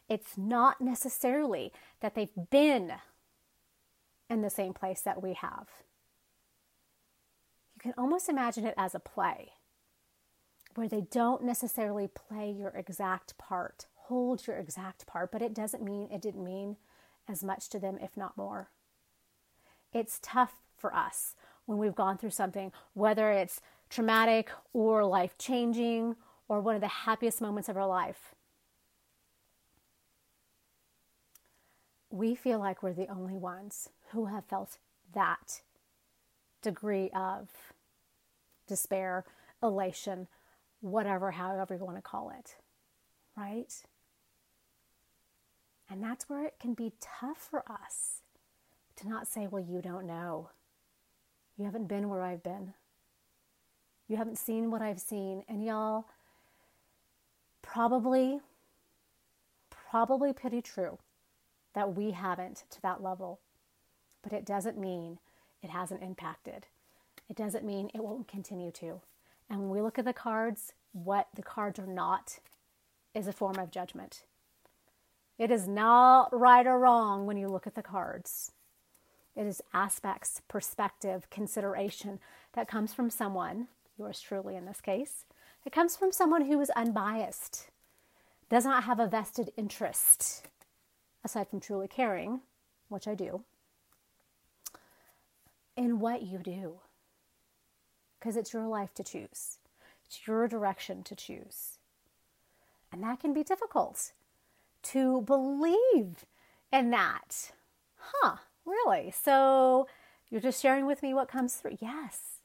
It's 0.07 0.37
not 0.37 0.81
necessarily 0.81 1.71
that 1.99 2.15
they've 2.15 2.29
been 2.49 2.93
in 4.29 4.41
the 4.41 4.49
same 4.49 4.73
place 4.73 5.01
that 5.01 5.21
we 5.21 5.33
have. 5.33 5.67
You 7.75 7.81
can 7.81 7.93
almost 7.97 8.29
imagine 8.29 8.65
it 8.65 8.73
as 8.77 8.95
a 8.95 8.99
play 8.99 9.53
where 10.75 10.87
they 10.87 11.01
don't 11.01 11.43
necessarily 11.43 12.07
play 12.07 12.51
your 12.51 12.69
exact 12.69 13.37
part, 13.37 13.87
hold 13.95 14.47
your 14.47 14.57
exact 14.57 15.05
part, 15.05 15.31
but 15.31 15.41
it 15.41 15.53
doesn't 15.53 15.83
mean 15.83 16.09
it 16.11 16.21
didn't 16.21 16.43
mean 16.43 16.77
as 17.27 17.43
much 17.43 17.69
to 17.69 17.79
them, 17.79 17.97
if 18.01 18.17
not 18.17 18.37
more. 18.37 18.69
It's 19.93 20.19
tough 20.21 20.53
for 20.77 20.95
us 20.95 21.35
when 21.65 21.77
we've 21.77 21.95
gone 21.95 22.17
through 22.17 22.31
something, 22.31 22.71
whether 22.93 23.31
it's 23.31 23.61
traumatic 23.89 24.49
or 24.73 25.05
life 25.05 25.37
changing 25.37 26.15
or 26.49 26.59
one 26.59 26.75
of 26.75 26.81
the 26.81 26.87
happiest 26.87 27.39
moments 27.39 27.69
of 27.69 27.77
our 27.77 27.87
life. 27.87 28.35
We 32.09 32.35
feel 32.35 32.59
like 32.59 32.83
we're 32.83 32.93
the 32.93 33.07
only 33.07 33.35
ones 33.35 33.89
who 34.11 34.25
have 34.25 34.43
felt 34.45 34.77
that 35.13 35.61
degree 36.61 37.09
of 37.15 37.49
despair, 38.67 39.23
elation, 39.61 40.27
whatever, 40.81 41.31
however 41.31 41.75
you 41.75 41.85
want 41.85 41.97
to 41.97 42.01
call 42.01 42.31
it, 42.31 42.55
right? 43.37 43.73
And 45.89 46.03
that's 46.03 46.27
where 46.27 46.45
it 46.45 46.55
can 46.59 46.73
be 46.73 46.93
tough 46.99 47.47
for 47.49 47.63
us 47.71 48.21
to 48.97 49.07
not 49.07 49.27
say, 49.27 49.47
well, 49.47 49.63
you 49.63 49.81
don't 49.81 50.05
know. 50.05 50.49
You 51.57 51.65
haven't 51.65 51.87
been 51.87 52.09
where 52.09 52.23
I've 52.23 52.43
been. 52.43 52.73
You 54.07 54.17
haven't 54.17 54.37
seen 54.37 54.71
what 54.71 54.81
I've 54.81 54.99
seen. 54.99 55.43
And 55.47 55.63
y'all, 55.63 56.05
probably, 57.61 58.39
probably 59.69 60.33
pretty 60.33 60.61
true 60.61 60.97
that 61.73 61.95
we 61.95 62.11
haven't 62.11 62.63
to 62.71 62.81
that 62.81 63.03
level, 63.03 63.39
but 64.21 64.33
it 64.33 64.45
doesn't 64.45 64.77
mean 64.77 65.19
it 65.61 65.69
hasn't 65.69 66.03
impacted. 66.03 66.67
It 67.29 67.35
doesn't 67.35 67.65
mean 67.65 67.89
it 67.93 68.03
won't 68.03 68.27
continue 68.27 68.71
to. 68.71 69.01
And 69.49 69.61
when 69.61 69.69
we 69.69 69.81
look 69.81 69.99
at 69.99 70.05
the 70.05 70.13
cards, 70.13 70.73
what 70.91 71.27
the 71.35 71.43
cards 71.43 71.79
are 71.79 71.87
not 71.87 72.39
is 73.13 73.27
a 73.27 73.33
form 73.33 73.57
of 73.57 73.71
judgment. 73.71 74.23
It 75.37 75.51
is 75.51 75.67
not 75.67 76.37
right 76.37 76.67
or 76.67 76.77
wrong 76.77 77.25
when 77.25 77.37
you 77.37 77.47
look 77.47 77.65
at 77.65 77.75
the 77.75 77.81
cards. 77.81 78.51
It 79.35 79.45
is 79.45 79.61
aspects, 79.73 80.41
perspective, 80.47 81.29
consideration 81.29 82.19
that 82.53 82.67
comes 82.67 82.93
from 82.93 83.09
someone, 83.09 83.67
yours 83.97 84.19
truly 84.19 84.55
in 84.55 84.65
this 84.65 84.81
case, 84.81 85.25
it 85.69 85.71
comes 85.71 85.95
from 85.95 86.11
someone 86.11 86.45
who 86.45 86.59
is 86.61 86.71
unbiased, 86.71 87.67
does 88.49 88.65
not 88.65 88.85
have 88.85 88.99
a 88.99 89.05
vested 89.05 89.51
interest, 89.55 90.47
aside 91.23 91.47
from 91.47 91.59
truly 91.59 91.87
caring, 91.87 92.41
which 92.87 93.07
I 93.07 93.13
do, 93.13 93.43
in 95.77 95.99
what 95.99 96.23
you 96.23 96.39
do. 96.39 96.79
Because 98.17 98.35
it's 98.35 98.51
your 98.51 98.65
life 98.65 98.95
to 98.95 99.03
choose, 99.03 99.59
it's 100.03 100.25
your 100.25 100.47
direction 100.47 101.03
to 101.03 101.15
choose. 101.15 101.77
And 102.91 103.03
that 103.03 103.19
can 103.19 103.31
be 103.31 103.43
difficult 103.43 104.13
to 104.85 105.21
believe 105.21 106.25
in 106.73 106.89
that. 106.89 107.51
Huh, 107.95 108.37
really? 108.65 109.11
So 109.11 109.87
you're 110.31 110.41
just 110.41 110.63
sharing 110.63 110.87
with 110.87 111.03
me 111.03 111.13
what 111.13 111.27
comes 111.27 111.53
through? 111.53 111.77
Yes, 111.79 112.39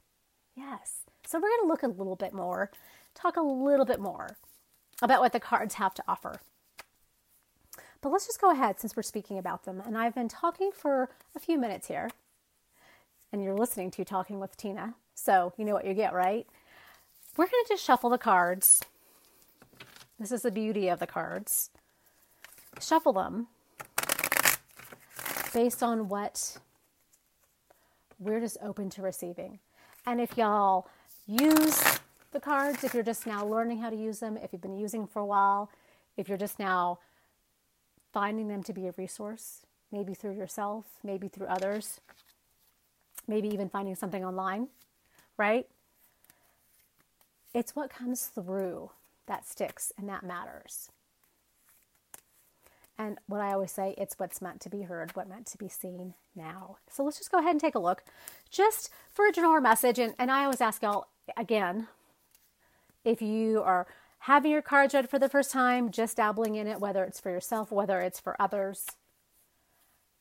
yes. 0.55 1.05
So 1.27 1.39
we're 1.39 1.49
going 1.49 1.63
to 1.63 1.69
look 1.69 1.83
a 1.83 1.89
little 1.89 2.17
bit 2.17 2.35
more, 2.35 2.71
talk 3.14 3.37
a 3.37 3.42
little 3.42 3.87
bit 3.87 4.00
more 4.00 4.37
about 5.03 5.20
what 5.20 5.33
the 5.33 5.40
cards 5.40 5.74
have 5.74 5.94
to 5.94 6.05
offer. 6.07 6.40
But 8.00 8.11
let's 8.11 8.27
just 8.27 8.40
go 8.40 8.50
ahead 8.50 8.79
since 8.79 8.96
we're 8.96 9.03
speaking 9.03 9.38
about 9.38 9.64
them. 9.64 9.81
And 9.85 9.96
I've 9.96 10.14
been 10.14 10.29
talking 10.29 10.70
for 10.72 11.09
a 11.35 11.40
few 11.40 11.59
minutes 11.59 11.88
here, 11.88 12.11
and 13.33 13.42
you're 13.42 13.57
listening 13.57 13.90
to 13.92 14.05
Talking 14.05 14.40
with 14.40 14.57
Tina. 14.57 14.94
So 15.14 15.55
you 15.57 15.64
know 15.64 15.72
what 15.72 15.87
you 15.87 15.94
get, 15.94 16.12
right? 16.12 16.46
We're 17.37 17.46
going 17.46 17.64
to 17.64 17.74
just 17.74 17.85
shuffle 17.85 18.11
the 18.11 18.18
cards. 18.18 18.83
This 20.20 20.31
is 20.31 20.42
the 20.42 20.50
beauty 20.50 20.88
of 20.88 20.98
the 21.00 21.07
cards. 21.07 21.70
Shuffle 22.81 23.12
them 23.12 23.48
based 25.53 25.83
on 25.83 26.09
what 26.09 26.59
we're 28.18 28.40
just 28.40 28.59
open 28.62 28.90
to 28.90 29.03
receiving. 29.03 29.61
And 30.07 30.20
if 30.20 30.37
y'all 30.37 30.88
use 31.27 32.00
the 32.35 32.40
cards, 32.40 32.85
if 32.85 32.92
you're 32.92 33.03
just 33.03 33.27
now 33.27 33.47
learning 33.47 33.79
how 33.79 33.88
to 33.88 33.97
use 33.97 34.18
them, 34.18 34.37
if 34.37 34.53
you've 34.53 34.61
been 34.61 34.77
using 34.77 35.01
them 35.03 35.09
for 35.09 35.20
a 35.20 35.27
while, 35.27 35.70
if 36.18 36.29
you're 36.29 36.37
just 36.37 36.59
now 36.59 36.99
finding 38.12 38.49
them 38.49 38.62
to 38.64 38.73
be 38.75 38.87
a 38.87 38.94
resource, 38.99 39.64
maybe 39.90 40.12
through 40.12 40.37
yourself, 40.37 40.85
maybe 41.03 41.29
through 41.29 41.47
others, 41.47 42.01
maybe 43.27 43.49
even 43.49 43.68
finding 43.68 43.94
something 43.94 44.25
online, 44.25 44.68
right? 45.38 45.66
It's 47.55 47.75
what 47.75 47.88
comes 47.88 48.27
through 48.27 48.90
that 49.27 49.47
sticks 49.47 49.92
and 49.97 50.09
that 50.09 50.23
matters. 50.23 50.90
And 52.99 53.18
what 53.27 53.40
I 53.40 53.53
always 53.53 53.73
say, 53.73 53.94
it's 53.97 54.18
what's 54.18 54.42
meant 54.42 54.61
to 54.62 54.68
be 54.68 54.83
heard, 54.83 55.16
what 55.16 55.29
meant 55.29 55.47
to 55.47 55.59
be 55.59 55.68
seen 55.68 56.14
now. 56.37 56.77
So 56.88 57.05
let's 57.05 57.18
just 57.18 57.31
go 57.31 57.38
ahead 57.38 57.53
and 57.53 57.61
take 57.61 57.75
a 57.75 57.81
look 57.81 58.05
just 58.51 58.90
for 59.11 59.27
a 59.27 59.33
general 59.33 59.61
message. 59.61 59.99
And, 59.99 60.14
and 60.18 60.31
I 60.31 60.44
always 60.44 60.61
ask 60.61 60.83
y'all 60.83 61.09
again, 61.37 61.88
if 63.05 63.21
you 63.21 63.62
are 63.62 63.87
having 64.21 64.51
your 64.51 64.62
cards 64.62 64.95
read 64.95 65.09
for 65.09 65.19
the 65.19 65.29
first 65.29 65.51
time, 65.51 65.90
just 65.90 66.17
dabbling 66.17 66.55
in 66.55 66.67
it, 66.67 66.81
whether 66.81 67.05
it's 67.05 67.21
for 67.21 67.31
yourself, 67.31 67.71
whether 67.71 68.01
it's 68.01 68.21
for 68.21 68.40
others, 68.40 68.87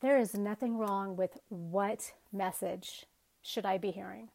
there 0.00 0.18
is 0.18 0.34
nothing 0.34 0.76
wrong 0.76 1.16
with 1.16 1.38
what 1.48 2.12
message 2.32 3.06
should 3.42 3.64
I 3.64 3.78
be 3.78 3.90
hearing? 3.90 4.28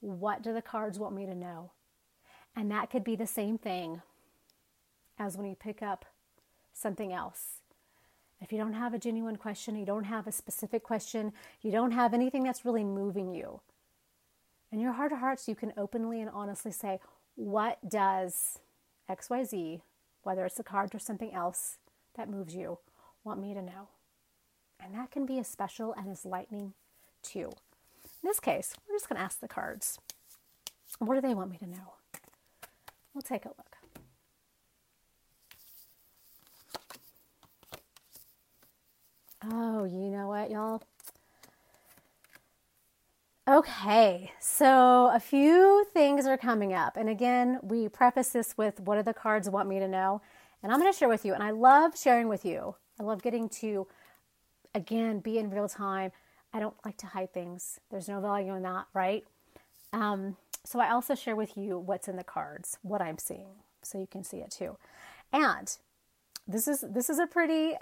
What 0.00 0.42
do 0.42 0.54
the 0.54 0.62
cards 0.62 0.98
want 0.98 1.14
me 1.14 1.26
to 1.26 1.34
know? 1.34 1.72
And 2.56 2.70
that 2.70 2.90
could 2.90 3.04
be 3.04 3.16
the 3.16 3.26
same 3.26 3.58
thing 3.58 4.00
as 5.18 5.36
when 5.36 5.46
you 5.46 5.54
pick 5.54 5.82
up 5.82 6.06
something 6.72 7.12
else. 7.12 7.58
If 8.40 8.50
you 8.50 8.58
don't 8.58 8.72
have 8.72 8.94
a 8.94 8.98
genuine 8.98 9.36
question, 9.36 9.76
you 9.76 9.84
don't 9.84 10.04
have 10.04 10.26
a 10.26 10.32
specific 10.32 10.82
question, 10.82 11.34
you 11.60 11.70
don't 11.70 11.90
have 11.90 12.14
anything 12.14 12.42
that's 12.42 12.64
really 12.64 12.84
moving 12.84 13.34
you, 13.34 13.60
in 14.72 14.78
your 14.78 14.92
heart 14.92 15.12
of 15.12 15.18
hearts, 15.18 15.48
you 15.48 15.54
can 15.54 15.72
openly 15.76 16.20
and 16.20 16.30
honestly 16.30 16.70
say, 16.70 17.00
What 17.40 17.88
does 17.88 18.58
XYZ, 19.08 19.80
whether 20.24 20.44
it's 20.44 20.60
a 20.60 20.62
card 20.62 20.94
or 20.94 20.98
something 20.98 21.32
else 21.32 21.78
that 22.14 22.28
moves 22.28 22.54
you, 22.54 22.80
want 23.24 23.40
me 23.40 23.54
to 23.54 23.62
know? 23.62 23.88
And 24.78 24.94
that 24.94 25.10
can 25.10 25.24
be 25.24 25.38
as 25.38 25.48
special 25.48 25.94
and 25.94 26.10
as 26.10 26.26
lightning 26.26 26.74
too. 27.22 27.50
In 28.22 28.28
this 28.28 28.40
case, 28.40 28.74
we're 28.86 28.94
just 28.94 29.08
going 29.08 29.16
to 29.16 29.22
ask 29.22 29.40
the 29.40 29.48
cards, 29.48 29.98
What 30.98 31.14
do 31.14 31.22
they 31.22 31.32
want 31.32 31.50
me 31.50 31.56
to 31.56 31.66
know? 31.66 31.94
We'll 33.14 33.22
take 33.22 33.46
a 33.46 33.48
look. 33.48 33.76
Oh, 39.50 39.84
you 39.84 40.10
know 40.10 40.28
what, 40.28 40.50
y'all? 40.50 40.82
Okay, 43.50 44.30
so 44.38 45.10
a 45.12 45.18
few 45.18 45.84
things 45.92 46.24
are 46.24 46.36
coming 46.36 46.72
up. 46.72 46.96
And 46.96 47.08
again, 47.08 47.58
we 47.62 47.88
preface 47.88 48.28
this 48.28 48.56
with 48.56 48.78
what 48.78 48.94
do 48.94 49.02
the 49.02 49.12
cards 49.12 49.50
want 49.50 49.68
me 49.68 49.80
to 49.80 49.88
know? 49.88 50.22
And 50.62 50.70
I'm 50.70 50.78
going 50.78 50.92
to 50.92 50.96
share 50.96 51.08
with 51.08 51.24
you. 51.24 51.34
And 51.34 51.42
I 51.42 51.50
love 51.50 51.98
sharing 51.98 52.28
with 52.28 52.44
you. 52.44 52.76
I 53.00 53.02
love 53.02 53.22
getting 53.22 53.48
to, 53.48 53.88
again, 54.72 55.18
be 55.18 55.36
in 55.36 55.50
real 55.50 55.68
time. 55.68 56.12
I 56.52 56.60
don't 56.60 56.76
like 56.84 56.96
to 56.98 57.06
hide 57.06 57.34
things, 57.34 57.80
there's 57.90 58.08
no 58.08 58.20
value 58.20 58.54
in 58.54 58.62
that, 58.62 58.86
right? 58.94 59.24
Um, 59.92 60.36
so 60.64 60.78
I 60.78 60.92
also 60.92 61.16
share 61.16 61.34
with 61.34 61.56
you 61.56 61.76
what's 61.76 62.06
in 62.06 62.14
the 62.14 62.22
cards, 62.22 62.78
what 62.82 63.02
I'm 63.02 63.18
seeing, 63.18 63.54
so 63.82 63.98
you 63.98 64.06
can 64.06 64.22
see 64.22 64.36
it 64.36 64.52
too. 64.52 64.76
And 65.32 65.76
this 66.46 66.68
is 66.68 66.84
this 66.88 67.10
is 67.10 67.18
a 67.18 67.26
pretty 67.26 67.74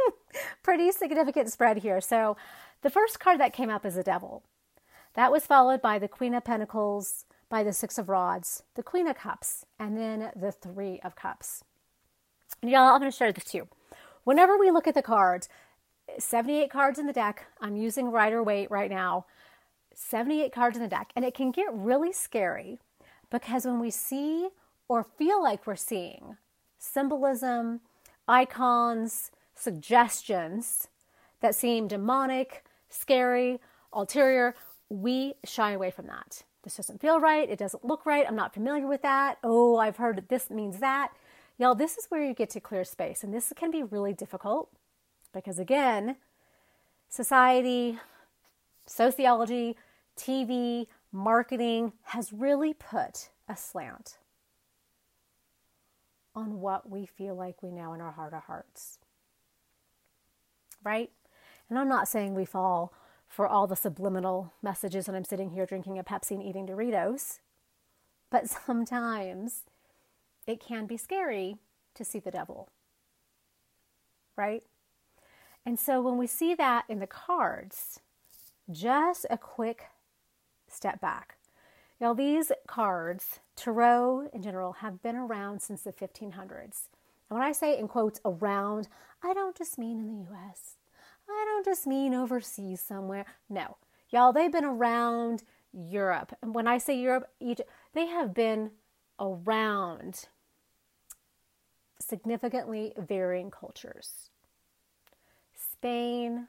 pretty 0.62 0.92
significant 0.92 1.50
spread 1.50 1.78
here. 1.78 2.02
So 2.02 2.36
the 2.82 2.90
first 2.90 3.20
card 3.20 3.40
that 3.40 3.54
came 3.54 3.70
up 3.70 3.86
is 3.86 3.94
the 3.94 4.02
devil. 4.02 4.42
That 5.14 5.32
was 5.32 5.46
followed 5.46 5.82
by 5.82 5.98
the 5.98 6.08
Queen 6.08 6.34
of 6.34 6.44
Pentacles, 6.44 7.24
by 7.48 7.62
the 7.62 7.72
Six 7.72 7.98
of 7.98 8.08
Rods, 8.08 8.62
the 8.74 8.82
Queen 8.82 9.08
of 9.08 9.16
Cups, 9.16 9.64
and 9.78 9.96
then 9.96 10.30
the 10.36 10.52
Three 10.52 11.00
of 11.02 11.16
Cups. 11.16 11.64
Y'all, 12.62 12.92
I'm 12.92 13.00
going 13.00 13.10
to 13.10 13.16
share 13.16 13.32
this 13.32 13.44
too. 13.44 13.68
Whenever 14.24 14.58
we 14.58 14.70
look 14.70 14.86
at 14.86 14.94
the 14.94 15.02
cards, 15.02 15.48
78 16.18 16.70
cards 16.70 16.98
in 16.98 17.06
the 17.06 17.12
deck, 17.12 17.46
I'm 17.60 17.76
using 17.76 18.10
Rider 18.10 18.42
Waite 18.42 18.70
right 18.70 18.90
now, 18.90 19.26
78 19.94 20.52
cards 20.52 20.76
in 20.76 20.82
the 20.82 20.88
deck, 20.88 21.10
and 21.16 21.24
it 21.24 21.34
can 21.34 21.50
get 21.50 21.72
really 21.72 22.12
scary 22.12 22.78
because 23.30 23.64
when 23.64 23.80
we 23.80 23.90
see 23.90 24.48
or 24.88 25.04
feel 25.04 25.42
like 25.42 25.66
we're 25.66 25.76
seeing 25.76 26.36
symbolism, 26.78 27.80
icons, 28.26 29.30
suggestions 29.54 30.88
that 31.40 31.54
seem 31.54 31.88
demonic, 31.88 32.64
scary, 32.88 33.60
ulterior, 33.92 34.54
we 34.90 35.34
shy 35.44 35.72
away 35.72 35.90
from 35.90 36.06
that. 36.06 36.42
This 36.62 36.76
doesn't 36.76 37.00
feel 37.00 37.20
right. 37.20 37.48
It 37.48 37.58
doesn't 37.58 37.84
look 37.84 38.04
right. 38.04 38.26
I'm 38.26 38.36
not 38.36 38.54
familiar 38.54 38.86
with 38.86 39.02
that. 39.02 39.38
Oh, 39.42 39.76
I've 39.76 39.96
heard 39.96 40.16
that 40.16 40.28
this 40.28 40.50
means 40.50 40.80
that. 40.80 41.12
Y'all, 41.56 41.74
this 41.74 41.96
is 41.96 42.06
where 42.08 42.24
you 42.24 42.34
get 42.34 42.50
to 42.50 42.60
clear 42.60 42.84
space. 42.84 43.24
And 43.24 43.32
this 43.32 43.52
can 43.56 43.70
be 43.70 43.82
really 43.82 44.12
difficult 44.12 44.70
because, 45.32 45.58
again, 45.58 46.16
society, 47.08 47.98
sociology, 48.86 49.76
TV, 50.16 50.86
marketing 51.12 51.92
has 52.04 52.32
really 52.32 52.74
put 52.74 53.30
a 53.48 53.56
slant 53.56 54.18
on 56.34 56.60
what 56.60 56.88
we 56.88 57.06
feel 57.06 57.34
like 57.34 57.62
we 57.62 57.70
know 57.70 57.92
in 57.92 58.00
our 58.00 58.12
heart 58.12 58.34
of 58.34 58.44
hearts. 58.44 58.98
Right? 60.84 61.10
And 61.68 61.78
I'm 61.78 61.88
not 61.88 62.08
saying 62.08 62.34
we 62.34 62.44
fall 62.44 62.92
for 63.38 63.46
all 63.46 63.68
the 63.68 63.76
subliminal 63.76 64.52
messages 64.64 65.06
when 65.06 65.14
I'm 65.14 65.22
sitting 65.22 65.50
here 65.50 65.64
drinking 65.64 65.96
a 65.96 66.02
Pepsi 66.02 66.32
and 66.32 66.42
eating 66.42 66.66
Doritos. 66.66 67.38
But 68.32 68.50
sometimes 68.66 69.62
it 70.44 70.58
can 70.58 70.86
be 70.86 70.96
scary 70.96 71.54
to 71.94 72.04
see 72.04 72.18
the 72.18 72.32
devil. 72.32 72.68
Right? 74.36 74.64
And 75.64 75.78
so 75.78 76.02
when 76.02 76.18
we 76.18 76.26
see 76.26 76.56
that 76.56 76.84
in 76.88 76.98
the 76.98 77.06
cards, 77.06 78.00
just 78.72 79.24
a 79.30 79.38
quick 79.38 79.84
step 80.66 81.00
back. 81.00 81.36
Now, 82.00 82.14
these 82.14 82.50
cards, 82.66 83.38
Tarot 83.54 84.30
in 84.32 84.42
general, 84.42 84.72
have 84.80 85.00
been 85.00 85.14
around 85.14 85.62
since 85.62 85.82
the 85.82 85.92
1500s. 85.92 86.88
And 87.30 87.38
when 87.38 87.42
I 87.42 87.52
say 87.52 87.78
in 87.78 87.86
quotes 87.86 88.20
around, 88.24 88.88
I 89.22 89.32
don't 89.32 89.56
just 89.56 89.78
mean 89.78 90.00
in 90.00 90.08
the 90.08 90.32
US. 90.32 90.77
I 91.28 91.44
don't 91.46 91.64
just 91.64 91.86
mean 91.86 92.14
overseas 92.14 92.80
somewhere. 92.80 93.26
No, 93.48 93.76
y'all, 94.10 94.32
they've 94.32 94.52
been 94.52 94.64
around 94.64 95.42
Europe. 95.72 96.32
And 96.42 96.54
when 96.54 96.66
I 96.66 96.78
say 96.78 96.98
Europe, 96.98 97.28
Egypt, 97.40 97.68
they 97.92 98.06
have 98.06 98.34
been 98.34 98.70
around 99.20 100.26
significantly 102.00 102.92
varying 102.96 103.50
cultures. 103.50 104.30
Spain, 105.54 106.48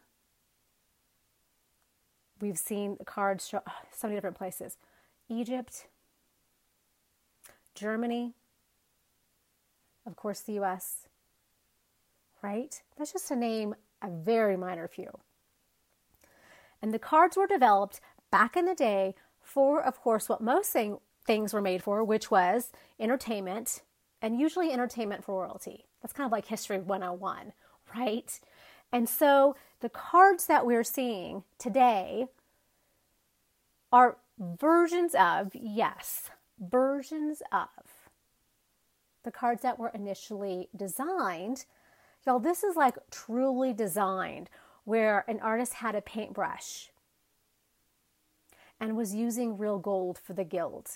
we've 2.40 2.58
seen 2.58 2.98
cards 3.06 3.48
show 3.48 3.62
oh, 3.68 3.72
so 3.92 4.08
many 4.08 4.18
different 4.18 4.38
places. 4.38 4.78
Egypt, 5.28 5.88
Germany, 7.76 8.34
of 10.06 10.16
course, 10.16 10.40
the 10.40 10.54
US, 10.54 11.08
right? 12.42 12.82
That's 12.98 13.14
just 13.14 13.28
to 13.28 13.36
name 13.36 13.76
a 14.02 14.10
very 14.10 14.58
minor 14.58 14.88
few. 14.88 15.10
And 16.82 16.94
the 16.94 17.00
cards 17.00 17.36
were 17.36 17.48
developed 17.48 18.00
back 18.32 18.56
in 18.56 18.66
the 18.66 18.76
day 18.76 19.16
for, 19.42 19.82
of 19.82 20.00
course, 20.00 20.30
what 20.30 20.42
most 20.42 20.72
thing, 20.72 21.00
things 21.26 21.54
were 21.54 21.62
made 21.62 21.84
for, 21.84 22.04
which 22.04 22.32
was 22.32 22.72
entertainment 23.00 23.82
and 24.22 24.40
usually 24.40 24.72
entertainment 24.72 25.24
for 25.24 25.44
royalty. 25.44 25.86
That's 26.02 26.14
kind 26.14 26.26
of 26.26 26.32
like 26.32 26.46
History 26.46 26.80
101, 26.80 27.54
right? 27.96 28.40
And 28.92 29.08
so 29.08 29.56
the 29.82 29.90
cards 29.90 30.48
that 30.48 30.66
we're 30.66 30.84
seeing 30.84 31.44
today 31.58 32.28
are 33.92 34.18
versions 34.40 35.16
of, 35.16 35.52
yes, 35.54 36.30
versions 36.60 37.42
of 37.52 37.70
the 39.24 39.32
cards 39.32 39.62
that 39.62 39.80
were 39.80 39.90
initially 39.90 40.70
designed. 40.76 41.66
Y'all, 42.26 42.40
this 42.40 42.64
is 42.64 42.76
like 42.76 42.98
truly 43.10 43.74
designed 43.74 44.50
where 44.84 45.24
an 45.28 45.40
artist 45.40 45.76
had 45.76 45.96
a 45.96 46.02
paintbrush 46.02 46.90
and 48.80 48.98
was 48.98 49.16
using 49.16 49.58
real 49.58 49.78
gold 49.80 50.18
for 50.18 50.34
the 50.34 50.44
guild, 50.44 50.90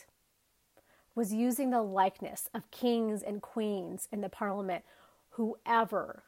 was 1.16 1.34
using 1.34 1.70
the 1.70 1.82
likeness 1.82 2.50
of 2.54 2.70
kings 2.72 3.22
and 3.22 3.42
queens 3.42 4.08
in 4.12 4.22
the 4.22 4.30
parliament, 4.30 4.84
whoever, 5.32 6.24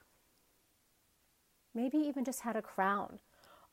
maybe 1.73 1.97
even 1.97 2.23
just 2.23 2.41
had 2.41 2.55
a 2.55 2.61
crown, 2.61 3.19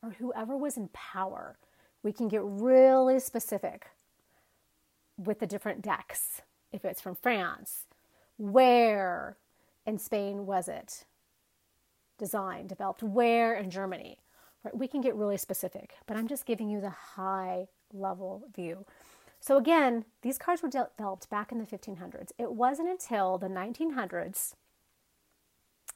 or 0.01 0.11
whoever 0.19 0.57
was 0.57 0.75
in 0.77 0.89
power. 0.89 1.57
We 2.03 2.11
can 2.11 2.27
get 2.27 2.41
really 2.43 3.19
specific 3.19 3.87
with 5.17 5.39
the 5.39 5.47
different 5.47 5.81
decks. 5.81 6.41
If 6.71 6.83
it's 6.83 7.01
from 7.01 7.15
France, 7.15 7.85
where 8.37 9.37
in 9.85 9.99
Spain 9.99 10.45
was 10.45 10.67
it 10.67 11.05
designed, 12.17 12.69
developed? 12.69 13.03
Where 13.03 13.55
in 13.55 13.69
Germany? 13.69 14.17
Right? 14.63 14.75
We 14.75 14.87
can 14.87 15.01
get 15.01 15.15
really 15.15 15.37
specific, 15.37 15.95
but 16.05 16.17
I'm 16.17 16.27
just 16.27 16.45
giving 16.45 16.69
you 16.69 16.79
the 16.81 16.89
high 16.89 17.67
level 17.91 18.43
view. 18.55 18.85
So 19.39 19.57
again, 19.57 20.05
these 20.21 20.37
cards 20.37 20.61
were 20.61 20.69
developed 20.69 21.29
back 21.29 21.51
in 21.51 21.57
the 21.57 21.65
1500s. 21.65 22.31
It 22.37 22.53
wasn't 22.53 22.89
until 22.89 23.37
the 23.37 23.49
1900s, 23.49 24.53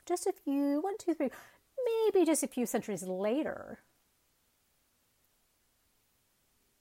just 0.06 0.28
a 0.28 0.34
few, 0.34 0.82
one, 0.82 0.98
two, 0.98 1.14
three, 1.14 1.30
maybe 1.86 2.26
just 2.26 2.44
a 2.44 2.48
few 2.48 2.66
centuries 2.66 3.04
later, 3.04 3.80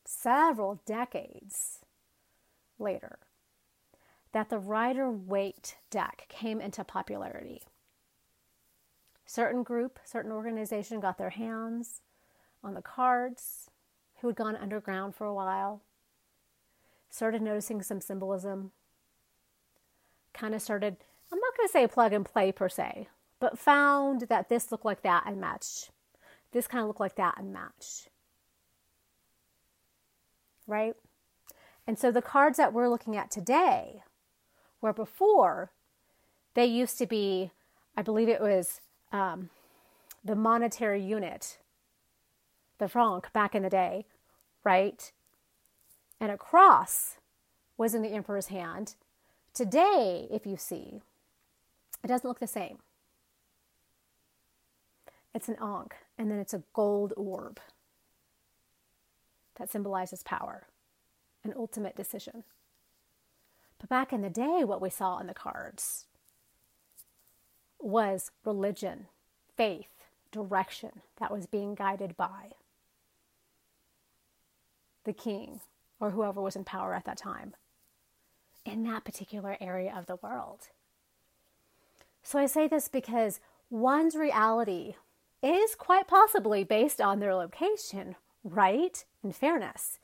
several 0.04 0.80
decades 0.86 1.80
later, 2.78 3.18
that 4.32 4.50
the 4.50 4.58
Rider 4.58 5.10
Waite 5.10 5.76
deck 5.90 6.26
came 6.28 6.60
into 6.60 6.84
popularity. 6.84 7.62
Certain 9.26 9.64
group, 9.64 9.98
certain 10.04 10.30
organization 10.30 11.00
got 11.00 11.18
their 11.18 11.30
hands 11.30 12.00
on 12.62 12.74
the 12.74 12.82
cards 12.82 13.70
who 14.20 14.28
had 14.28 14.36
gone 14.36 14.56
underground 14.56 15.14
for 15.14 15.26
a 15.26 15.34
while, 15.34 15.82
started 17.10 17.42
noticing 17.42 17.82
some 17.82 18.00
symbolism, 18.00 18.70
kind 20.32 20.54
of 20.54 20.62
started, 20.62 20.96
I'm 21.32 21.38
not 21.38 21.56
going 21.56 21.68
to 21.68 21.72
say 21.72 21.86
plug 21.86 22.12
and 22.12 22.24
play 22.24 22.52
per 22.52 22.68
se, 22.68 23.08
but 23.40 23.58
found 23.58 24.22
that 24.22 24.48
this 24.48 24.70
looked 24.70 24.84
like 24.84 25.02
that 25.02 25.24
and 25.26 25.40
matched. 25.40 25.90
This 26.52 26.68
kind 26.68 26.82
of 26.82 26.88
looked 26.88 27.00
like 27.00 27.16
that 27.16 27.34
and 27.36 27.52
matched. 27.52 28.08
Right? 30.66 30.94
And 31.86 31.98
so 31.98 32.10
the 32.10 32.22
cards 32.22 32.56
that 32.56 32.72
we're 32.72 32.88
looking 32.88 33.16
at 33.16 33.30
today, 33.30 34.02
where 34.80 34.92
before 34.92 35.72
they 36.54 36.66
used 36.66 36.96
to 36.98 37.06
be, 37.06 37.50
I 37.96 38.02
believe 38.02 38.28
it 38.28 38.40
was 38.40 38.80
um, 39.16 39.50
the 40.24 40.36
monetary 40.36 41.02
unit 41.02 41.58
the 42.78 42.88
franc 42.88 43.32
back 43.32 43.54
in 43.54 43.62
the 43.62 43.70
day, 43.70 44.04
right? 44.62 45.10
And 46.20 46.30
a 46.30 46.36
cross 46.36 47.16
was 47.78 47.94
in 47.94 48.02
the 48.02 48.10
emperor's 48.10 48.48
hand. 48.48 48.94
Today, 49.54 50.28
if 50.30 50.46
you 50.46 50.56
see, 50.58 51.00
it 52.04 52.08
doesn't 52.08 52.28
look 52.28 52.40
the 52.40 52.46
same. 52.46 52.78
It's 55.34 55.48
an 55.48 55.56
ankh, 55.60 55.94
and 56.18 56.30
then 56.30 56.38
it's 56.38 56.54
a 56.54 56.62
gold 56.74 57.14
orb 57.16 57.60
that 59.58 59.70
symbolizes 59.70 60.22
power, 60.22 60.66
an 61.44 61.54
ultimate 61.56 61.96
decision. 61.96 62.44
But 63.78 63.88
back 63.88 64.12
in 64.12 64.22
the 64.22 64.30
day, 64.30 64.64
what 64.64 64.82
we 64.82 64.90
saw 64.90 65.14
on 65.14 65.26
the 65.26 65.34
cards 65.34 66.06
was 67.80 68.30
religion, 68.44 69.06
faith, 69.56 70.06
direction 70.32 71.02
that 71.18 71.32
was 71.32 71.46
being 71.46 71.74
guided 71.74 72.16
by 72.16 72.52
the 75.04 75.12
king 75.12 75.60
or 76.00 76.10
whoever 76.10 76.42
was 76.42 76.56
in 76.56 76.64
power 76.64 76.94
at 76.94 77.04
that 77.04 77.16
time 77.16 77.54
in 78.64 78.82
that 78.82 79.04
particular 79.04 79.56
area 79.60 79.94
of 79.96 80.06
the 80.06 80.16
world. 80.16 80.68
So 82.22 82.38
I 82.38 82.46
say 82.46 82.66
this 82.66 82.88
because 82.88 83.40
one's 83.70 84.16
reality 84.16 84.94
is 85.42 85.76
quite 85.76 86.08
possibly 86.08 86.64
based 86.64 87.00
on 87.00 87.20
their 87.20 87.34
location, 87.34 88.16
right? 88.42 89.04
In 89.22 89.32
fairness. 89.32 90.00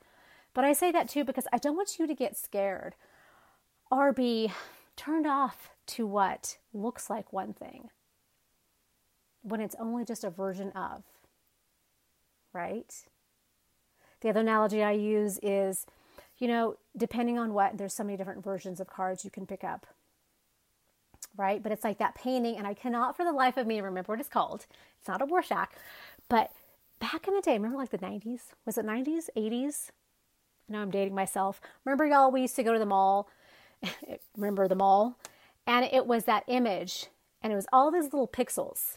But 0.55 0.65
I 0.65 0.73
say 0.73 0.93
that 0.93 1.09
too 1.09 1.25
because 1.25 1.47
I 1.53 1.59
don't 1.59 1.77
want 1.77 1.99
you 1.99 2.07
to 2.07 2.15
get 2.15 2.37
scared 2.37 2.95
or 3.91 4.13
be 4.13 4.53
turned 4.97 5.27
off 5.27 5.71
to 5.87 6.07
what 6.07 6.59
looks 6.73 7.11
like 7.11 7.33
one 7.33 7.53
thing 7.53 7.91
when 9.43 9.61
it's 9.61 9.77
only 9.79 10.05
just 10.05 10.25
a 10.25 10.31
version 10.31 10.71
of, 10.71 11.03
right? 12.53 12.95
The 14.21 14.29
other 14.29 14.41
analogy 14.41 14.83
I 14.83 14.93
use 14.93 15.41
is, 15.43 15.85
you 16.39 16.47
know, 16.47 16.77
depending 16.97 17.39
on 17.39 17.53
what, 17.53 17.77
there's 17.77 17.95
so 17.95 18.05
many 18.05 18.17
different 18.17 18.45
versions 18.45 18.79
of 18.79 18.87
cards 18.87 19.25
you 19.25 19.31
can 19.31 19.47
pick 19.47 19.65
up, 19.65 19.87
right? 21.37 21.63
But 21.63 21.73
it's 21.73 21.85
like 21.85 21.99
that 21.99 22.15
painting, 22.15 22.57
and 22.57 22.67
I 22.67 22.75
cannot 22.75 23.17
for 23.17 23.25
the 23.25 23.33
life 23.33 23.57
of 23.57 23.67
me 23.67 23.81
remember 23.81 24.13
what 24.13 24.21
it's 24.21 24.29
called. 24.29 24.67
It's 25.01 25.09
not 25.09 25.23
a 25.23 25.27
Rorschach, 25.27 25.71
but 26.29 26.53
back 27.01 27.27
in 27.27 27.35
the 27.35 27.41
day, 27.41 27.55
remember 27.55 27.79
like 27.79 27.91
the 27.91 27.99
90s? 27.99 28.43
Was 28.65 28.79
it 28.79 28.87
90s, 28.87 29.29
80s? 29.37 29.91
Now 30.69 30.83
I'm 30.83 30.91
dating 30.91 31.15
myself. 31.15 31.61
Remember, 31.85 32.07
y'all, 32.07 32.31
we 32.31 32.43
used 32.43 32.57
to 32.57 32.63
go 32.63 32.73
to 32.73 32.79
the 32.79 32.87
mall. 32.87 33.29
remember 34.37 34.69
the 34.69 34.75
mall? 34.75 35.19
And 35.67 35.85
it 35.85 36.07
was 36.07 36.25
that 36.25 36.45
image, 36.49 37.07
and 37.43 37.53
it 37.53 37.57
was 37.57 37.67
all 37.73 37.91
these 37.91 38.13
little 38.13 38.29
pixels, 38.29 38.97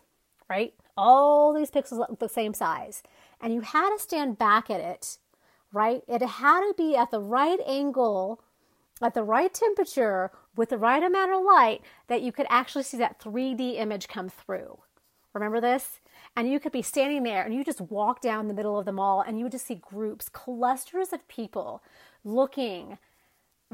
right? 0.50 0.74
All 0.98 1.54
these 1.54 1.72
pixels 1.72 2.20
the 2.20 2.30
same 2.30 2.54
size 2.54 3.04
and 3.42 3.54
you 3.54 3.62
had 3.62 3.90
to 3.92 4.00
stand 4.02 4.38
back 4.38 4.70
at 4.70 4.82
it, 4.82 5.18
right? 5.72 6.02
It 6.08 6.22
had 6.22 6.62
to 6.62 6.74
be 6.78 6.96
at 6.96 7.12
the 7.12 7.20
right 7.20 7.60
angle, 7.68 8.42
at 9.02 9.14
the 9.14 9.24
right 9.24 9.54
temperature, 9.54 10.32
with 10.56 10.70
the 10.70 10.78
right 10.78 11.04
amount 11.04 11.32
of 11.32 11.44
light 11.44 11.82
that 12.08 12.22
you 12.22 12.32
could 12.32 12.48
actually 12.50 12.84
see 12.84 12.98
that 12.98 13.20
3D 13.20 13.78
image 13.78 14.08
come 14.08 14.30
through. 14.30 14.80
Remember 15.34 15.60
this? 15.60 16.00
And 16.36 16.50
you 16.50 16.62
could 16.62 16.72
be 16.72 16.82
standing 16.82 17.24
there 17.24 17.44
and 17.44 17.54
you 17.54 17.64
just 17.64 17.82
walk 17.82 18.22
down 18.22 18.48
the 18.48 18.54
middle 18.54 18.80
of 18.80 18.86
the 18.86 18.94
mall 18.94 19.22
and 19.22 19.38
you 19.38 19.46
would 19.46 19.52
just 19.52 19.68
see 19.68 19.76
groups, 19.76 20.30
clusters 20.30 21.12
of 21.12 21.28
people 21.28 21.84
looking, 22.24 22.98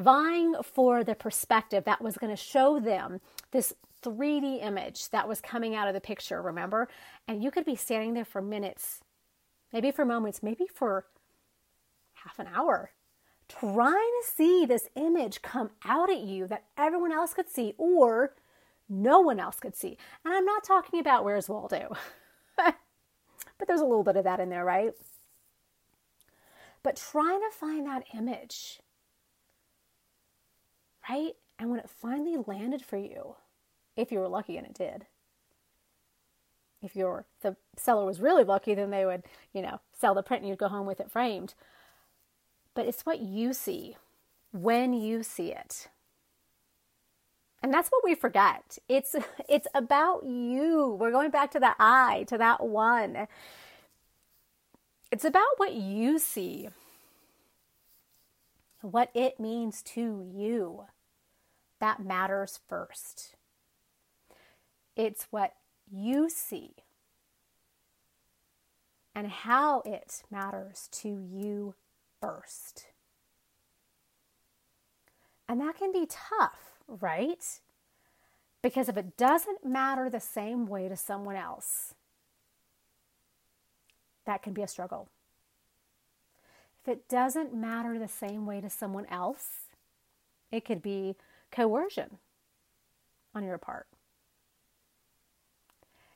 vying 0.02 0.56
for 0.64 1.04
the 1.04 1.16
perspective 1.16 1.84
that 1.86 2.02
was 2.02 2.18
going 2.18 2.36
to 2.36 2.42
show 2.42 2.80
them 2.80 3.22
this 3.52 3.74
3D 4.04 4.64
image 4.64 5.10
that 5.10 5.28
was 5.28 5.42
coming 5.42 5.76
out 5.76 5.88
of 5.88 5.94
the 5.94 6.02
picture, 6.02 6.42
remember? 6.42 6.88
And 7.28 7.44
you 7.44 7.52
could 7.52 7.66
be 7.66 7.76
standing 7.76 8.14
there 8.14 8.26
for 8.26 8.42
minutes 8.42 9.02
maybe 9.74 9.92
for 9.92 10.06
moments, 10.06 10.44
maybe 10.44 10.66
for 10.74 11.06
half 12.14 12.40
an 12.40 12.48
hour, 12.54 12.92
trying 13.48 13.94
to 13.94 14.28
see 14.28 14.66
this 14.66 14.88
image 14.96 15.42
come 15.42 15.72
out 15.86 16.10
at 16.10 16.22
you 16.22 16.48
that 16.48 16.66
everyone 16.78 17.12
else 17.12 17.34
could 17.34 17.50
see 17.50 17.74
or 17.78 18.36
no 18.90 19.20
one 19.20 19.40
else 19.40 19.60
could 19.60 19.76
see. 19.76 19.98
And 20.26 20.34
I'm 20.34 20.46
not 20.46 20.64
talking 20.64 21.00
about 21.00 21.24
where's 21.24 21.50
Waldo, 21.50 21.96
but 22.58 22.76
there's 23.68 23.82
a 23.82 23.86
little 23.86 24.04
bit 24.04 24.18
of 24.18 24.24
that 24.26 24.40
in 24.40 24.50
there, 24.50 24.66
right? 24.66 24.92
But 26.84 26.96
trying 26.96 27.40
to 27.40 27.58
find 27.58 27.86
that 27.86 28.04
image, 28.14 28.80
right? 31.12 31.34
And 31.60 31.70
when 31.70 31.80
it 31.80 31.90
finally 31.90 32.38
landed 32.48 32.84
for 32.84 32.98
you, 32.98 33.36
if 33.96 34.12
you 34.12 34.20
were 34.20 34.28
lucky 34.28 34.58
and 34.58 34.66
it 34.66 34.74
did, 34.74 35.06
if 36.82 36.96
your 36.96 37.26
the 37.42 37.56
seller 37.78 38.06
was 38.06 38.20
really 38.20 38.44
lucky, 38.44 38.74
then 38.74 38.90
they 38.90 39.06
would, 39.06 39.24
you 39.54 39.62
know, 39.62 39.80
sell 39.98 40.16
the 40.16 40.24
print 40.24 40.42
and 40.42 40.50
you'd 40.50 40.58
go 40.58 40.68
home 40.68 40.88
with 40.88 41.00
it 41.00 41.12
framed. 41.12 41.54
But 42.74 42.88
it's 42.88 43.06
what 43.06 43.20
you 43.20 43.54
see 43.54 43.98
when 44.52 44.94
you 44.94 45.22
see 45.22 45.52
it. 45.52 45.90
And 47.62 47.72
that's 47.72 47.90
what 47.90 48.04
we 48.04 48.16
forget. 48.16 48.80
It's 48.90 49.16
it's 49.50 49.68
about 49.76 50.26
you. 50.26 50.98
We're 51.00 51.12
going 51.12 51.30
back 51.30 51.52
to 51.52 51.60
that 51.60 51.76
I, 51.80 52.24
to 52.30 52.38
that 52.38 52.66
one. 52.66 53.28
It's 55.12 55.26
about 55.26 55.58
what 55.58 55.74
you 55.74 56.18
see. 56.18 56.70
What 58.82 59.12
it 59.14 59.40
means 59.40 59.84
to 59.84 60.26
you. 60.34 60.86
That 61.82 62.06
matters 62.06 62.60
first. 62.70 63.36
It's 64.96 65.28
what 65.32 65.56
you 65.92 66.30
see 66.30 66.76
and 69.16 69.28
how 69.28 69.82
it 69.82 70.22
matters 70.30 70.88
to 70.92 71.10
you 71.10 71.74
first. 72.22 72.86
And 75.50 75.60
that 75.60 75.76
can 75.78 75.92
be 75.92 76.08
tough, 76.08 76.78
right? 76.88 77.60
Because 78.62 78.88
if 78.88 78.96
it 78.96 79.18
doesn't 79.18 79.66
matter 79.66 80.08
the 80.08 80.20
same 80.20 80.68
way 80.68 80.88
to 80.88 80.96
someone 80.96 81.36
else, 81.36 81.96
that 84.26 84.44
can 84.44 84.54
be 84.54 84.62
a 84.62 84.68
struggle. 84.68 85.10
If 86.84 86.90
it 86.90 87.10
doesn't 87.10 87.56
matter 87.56 87.98
the 87.98 88.08
same 88.08 88.46
way 88.46 88.62
to 88.62 88.70
someone 88.70 89.08
else, 89.08 89.64
it 90.52 90.64
could 90.64 90.84
be 90.84 91.16
coercion 91.52 92.18
on 93.36 93.44
your 93.44 93.58
part. 93.58 93.88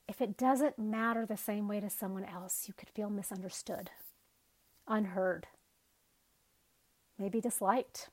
If 0.08 0.22
it 0.22 0.38
doesn't 0.38 0.78
matter 0.78 1.26
the 1.26 1.38
same 1.38 1.68
way 1.68 1.80
to 1.80 1.90
someone 1.90 2.26
else, 2.26 2.66
you 2.68 2.74
could 2.74 2.90
feel 2.90 3.10
misunderstood, 3.10 3.90
unheard, 4.88 5.48
maybe 7.18 7.42
disliked. 7.42 8.10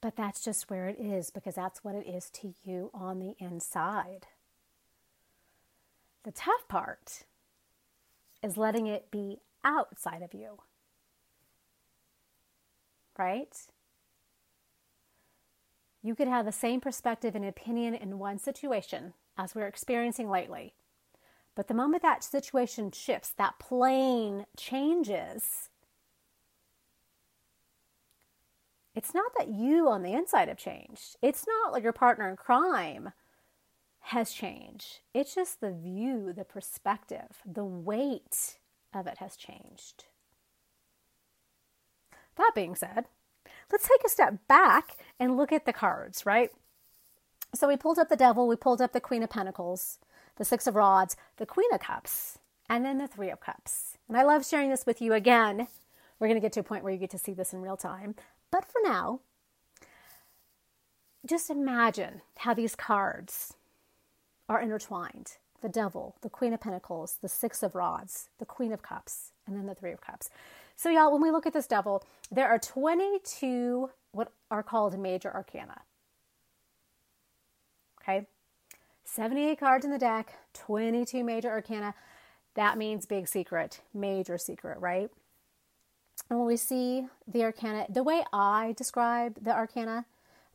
But 0.00 0.14
that's 0.14 0.44
just 0.44 0.68
where 0.70 0.88
it 0.88 1.00
is 1.00 1.30
because 1.30 1.54
that's 1.54 1.82
what 1.82 1.94
it 1.94 2.06
is 2.06 2.30
to 2.30 2.54
you 2.62 2.90
on 2.92 3.18
the 3.18 3.34
inside. 3.38 4.26
The 6.22 6.32
tough 6.32 6.68
part 6.68 7.24
is 8.42 8.56
letting 8.56 8.86
it 8.86 9.10
be 9.10 9.38
outside 9.64 10.22
of 10.22 10.34
you. 10.34 10.58
Right? 13.18 13.56
You 16.02 16.14
could 16.14 16.28
have 16.28 16.46
the 16.46 16.52
same 16.52 16.80
perspective 16.80 17.34
and 17.34 17.44
opinion 17.44 17.94
in 17.94 18.18
one 18.18 18.38
situation 18.38 19.14
as 19.36 19.54
we're 19.54 19.66
experiencing 19.66 20.30
lately. 20.30 20.74
But 21.54 21.68
the 21.68 21.74
moment 21.74 22.02
that 22.02 22.22
situation 22.22 22.90
shifts, 22.92 23.32
that 23.38 23.58
plane 23.58 24.46
changes, 24.56 25.70
it's 28.94 29.14
not 29.14 29.32
that 29.36 29.48
you 29.48 29.88
on 29.88 30.02
the 30.02 30.12
inside 30.12 30.48
have 30.48 30.58
changed. 30.58 31.16
It's 31.22 31.46
not 31.46 31.72
like 31.72 31.82
your 31.82 31.92
partner 31.92 32.28
in 32.28 32.36
crime 32.36 33.12
has 34.00 34.32
changed. 34.32 35.00
It's 35.12 35.34
just 35.34 35.60
the 35.60 35.72
view, 35.72 36.32
the 36.32 36.44
perspective, 36.44 37.42
the 37.44 37.64
weight 37.64 38.58
of 38.94 39.06
it 39.06 39.18
has 39.18 39.36
changed. 39.36 40.04
That 42.36 42.52
being 42.54 42.74
said, 42.74 43.06
let's 43.72 43.88
take 43.88 44.04
a 44.04 44.10
step 44.10 44.34
back 44.48 44.96
and 45.18 45.36
look 45.36 45.52
at 45.52 45.66
the 45.66 45.72
cards, 45.72 46.26
right? 46.26 46.50
So 47.54 47.68
we 47.68 47.76
pulled 47.76 47.98
up 47.98 48.08
the 48.08 48.16
devil, 48.16 48.46
we 48.46 48.56
pulled 48.56 48.80
up 48.80 48.92
the 48.92 49.00
queen 49.00 49.22
of 49.22 49.30
pentacles, 49.30 49.98
the 50.36 50.44
six 50.44 50.66
of 50.66 50.74
rods, 50.74 51.16
the 51.38 51.46
queen 51.46 51.72
of 51.72 51.80
cups, 51.80 52.38
and 52.68 52.84
then 52.84 52.98
the 52.98 53.08
three 53.08 53.30
of 53.30 53.40
cups. 53.40 53.96
And 54.08 54.16
I 54.16 54.22
love 54.22 54.46
sharing 54.46 54.70
this 54.70 54.86
with 54.86 55.00
you 55.00 55.12
again. 55.12 55.68
We're 56.18 56.28
going 56.28 56.40
to 56.40 56.44
get 56.44 56.52
to 56.52 56.60
a 56.60 56.64
point 56.64 56.84
where 56.84 56.92
you 56.92 56.98
get 56.98 57.10
to 57.10 57.18
see 57.18 57.32
this 57.32 57.52
in 57.52 57.62
real 57.62 57.76
time. 57.76 58.14
But 58.50 58.64
for 58.64 58.80
now, 58.82 59.20
just 61.26 61.50
imagine 61.50 62.22
how 62.38 62.54
these 62.54 62.76
cards 62.76 63.54
are 64.48 64.60
intertwined 64.60 65.38
the 65.62 65.68
devil, 65.68 66.16
the 66.20 66.28
queen 66.28 66.52
of 66.52 66.60
pentacles, 66.60 67.18
the 67.22 67.28
six 67.28 67.62
of 67.62 67.74
rods, 67.74 68.28
the 68.38 68.44
queen 68.44 68.72
of 68.72 68.82
cups, 68.82 69.32
and 69.46 69.56
then 69.56 69.66
the 69.66 69.74
three 69.74 69.90
of 69.90 70.00
cups. 70.00 70.28
So, 70.76 70.90
y'all, 70.90 71.10
when 71.10 71.22
we 71.22 71.30
look 71.30 71.46
at 71.46 71.54
this 71.54 71.66
devil, 71.66 72.04
there 72.30 72.48
are 72.48 72.58
22 72.58 73.90
what 74.12 74.32
are 74.50 74.62
called 74.62 74.98
major 74.98 75.32
arcana. 75.32 75.82
Okay? 78.00 78.26
78 79.04 79.58
cards 79.58 79.84
in 79.84 79.90
the 79.90 79.98
deck, 79.98 80.34
22 80.54 81.24
major 81.24 81.50
arcana. 81.50 81.94
That 82.54 82.78
means 82.78 83.06
big 83.06 83.28
secret, 83.28 83.80
major 83.94 84.38
secret, 84.38 84.78
right? 84.80 85.10
And 86.28 86.38
when 86.38 86.48
we 86.48 86.56
see 86.56 87.06
the 87.26 87.44
arcana, 87.44 87.86
the 87.88 88.02
way 88.02 88.24
I 88.32 88.74
describe 88.76 89.42
the 89.42 89.52
arcana, 89.52 90.06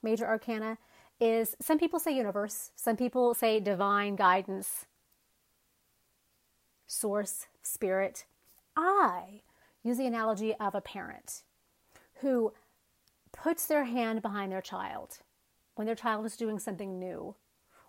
major 0.01 0.26
arcana, 0.26 0.78
is 1.19 1.55
some 1.61 1.78
people 1.78 1.99
say 1.99 2.15
universe, 2.15 2.72
some 2.76 2.97
people 2.97 3.34
say 3.34 3.59
divine 3.59 4.15
guidance, 4.15 4.86
source, 6.88 7.45
spirit. 7.61 8.26
I 8.76 9.41
use 9.84 9.97
the 9.97 10.07
analogy 10.07 10.53
of 10.55 10.75
a 10.75 10.82
parent 10.82 11.41
who 12.21 12.53
puts 13.32 13.65
their 13.65 13.86
hand 13.86 14.21
behind 14.21 14.51
their 14.51 14.61
child 14.61 15.19
when 15.75 15.86
their 15.86 15.95
child 15.95 16.25
is 16.25 16.38
doing 16.38 16.59
something 16.59 16.99
new, 16.99 17.36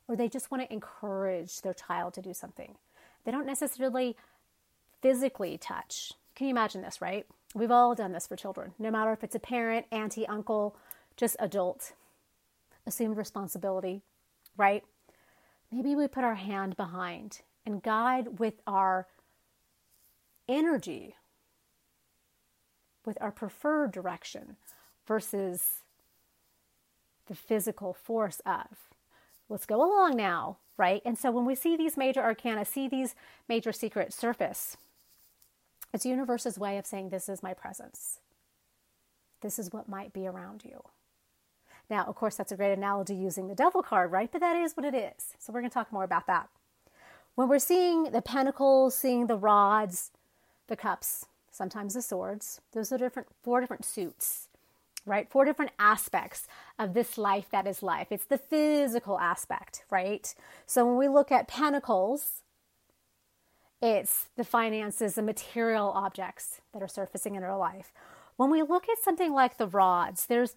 or 0.09 0.17
they 0.17 0.29
just 0.29 0.51
want 0.51 0.63
to 0.63 0.73
encourage 0.73 1.61
their 1.61 1.75
child 1.75 2.15
to 2.15 2.23
do 2.23 2.33
something. 2.33 2.77
They 3.25 3.33
don't 3.33 3.47
necessarily 3.47 4.17
physically 5.01 5.59
touch. 5.59 6.13
Can 6.35 6.47
you 6.47 6.53
imagine 6.53 6.83
this, 6.83 7.01
right? 7.01 7.27
We've 7.55 7.71
all 7.71 7.95
done 7.95 8.13
this 8.13 8.27
for 8.27 8.37
children, 8.37 8.73
no 8.79 8.91
matter 8.91 9.13
if 9.13 9.23
it's 9.23 9.35
a 9.35 9.41
parent, 9.41 9.87
auntie, 9.93 10.27
uncle, 10.27 10.77
just 11.17 11.37
adult. 11.39 11.93
Assumed 12.87 13.17
responsibility, 13.17 14.03
right? 14.57 14.83
Maybe 15.71 15.95
we 15.95 16.09
put 16.09 16.25
our 16.25 16.35
hand 16.35 16.77
behind 16.77 17.43
and 17.65 17.83
guide 17.83 18.39
with 18.39 18.55
our 18.67 19.07
energy, 20.49 21.15
with 23.05 23.19
our 23.21 23.31
preferred 23.31 23.93
direction 23.93 24.57
versus 25.07 25.81
the 27.27 27.35
physical 27.35 27.93
force 27.93 28.41
of. 28.45 28.89
Let's 29.49 29.67
go 29.67 29.77
along 29.77 30.17
now, 30.17 30.59
right? 30.77 31.03
And 31.05 31.19
so 31.19 31.31
when 31.31 31.45
we 31.45 31.55
see 31.55 31.77
these 31.77 31.97
major 31.97 32.23
arcana, 32.23 32.65
see 32.65 32.89
these 32.89 33.15
major 33.49 33.73
secrets 33.73 34.17
surface, 34.17 34.77
it's 35.93 36.07
universe's 36.07 36.59
way 36.59 36.79
of 36.79 36.87
saying, 36.87 37.11
This 37.11 37.29
is 37.29 37.43
my 37.43 37.53
presence. 37.53 38.21
This 39.43 39.59
is 39.59 39.73
what 39.73 39.89
might 39.89 40.13
be 40.13 40.27
around 40.27 40.65
you. 40.65 40.83
Now, 41.91 42.05
of 42.05 42.15
course, 42.15 42.37
that's 42.37 42.53
a 42.53 42.57
great 42.57 42.73
analogy 42.73 43.15
using 43.15 43.49
the 43.49 43.55
devil 43.55 43.83
card, 43.83 44.11
right? 44.11 44.31
But 44.31 44.41
that 44.41 44.57
is 44.57 44.75
what 44.75 44.87
it 44.87 44.95
is. 44.95 45.35
So 45.39 45.53
we're 45.53 45.61
going 45.61 45.71
to 45.71 45.75
talk 45.75 45.93
more 45.93 46.05
about 46.05 46.27
that. 46.27 46.49
When 47.35 47.49
we're 47.49 47.59
seeing 47.59 48.05
the 48.05 48.23
pentacles, 48.23 48.95
seeing 48.95 49.27
the 49.27 49.37
rods, 49.37 50.11
the 50.69 50.77
cups, 50.77 51.27
sometimes 51.53 51.95
the 51.95 52.03
swords, 52.03 52.61
those 52.73 52.91
are 52.91 52.99
different 52.99 53.29
four 53.43 53.61
different 53.61 53.85
suits, 53.85 54.49
right? 55.07 55.31
Four 55.31 55.45
different 55.45 55.71
aspects 55.79 56.49
of 56.79 56.95
this 56.95 57.17
life 57.17 57.47
that 57.53 57.67
is 57.67 57.83
life. 57.83 58.09
It's 58.11 58.25
the 58.25 58.39
physical 58.39 59.21
aspect, 59.21 59.85
right? 59.91 60.35
So 60.67 60.85
when 60.85 60.97
we 60.97 61.07
look 61.07 61.31
at 61.31 61.47
pentacles, 61.47 62.43
it's 63.81 64.29
the 64.37 64.45
finances, 64.45 65.15
the 65.15 65.23
material 65.23 65.91
objects 65.95 66.61
that 66.73 66.83
are 66.83 66.89
surfacing 66.89 67.35
in 67.35 67.43
our 67.45 67.59
life. 67.59 67.93
When 68.37 68.51
we 68.51 68.63
look 68.63 68.89
at 68.89 68.99
something 68.99 69.33
like 69.33 69.59
the 69.59 69.67
rods, 69.67 70.27
there's 70.27 70.55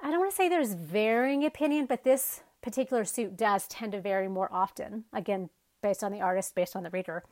I 0.00 0.10
don't 0.10 0.20
want 0.20 0.30
to 0.30 0.36
say 0.36 0.48
there's 0.48 0.74
varying 0.74 1.44
opinion, 1.44 1.86
but 1.86 2.04
this 2.04 2.42
particular 2.62 3.04
suit 3.04 3.36
does 3.36 3.66
tend 3.66 3.92
to 3.92 4.00
vary 4.00 4.28
more 4.28 4.48
often. 4.52 5.04
Again, 5.12 5.48
based 5.82 6.04
on 6.04 6.12
the 6.12 6.20
artist, 6.20 6.54
based 6.54 6.76
on 6.76 6.82
the 6.82 6.90
reader. 6.90 7.24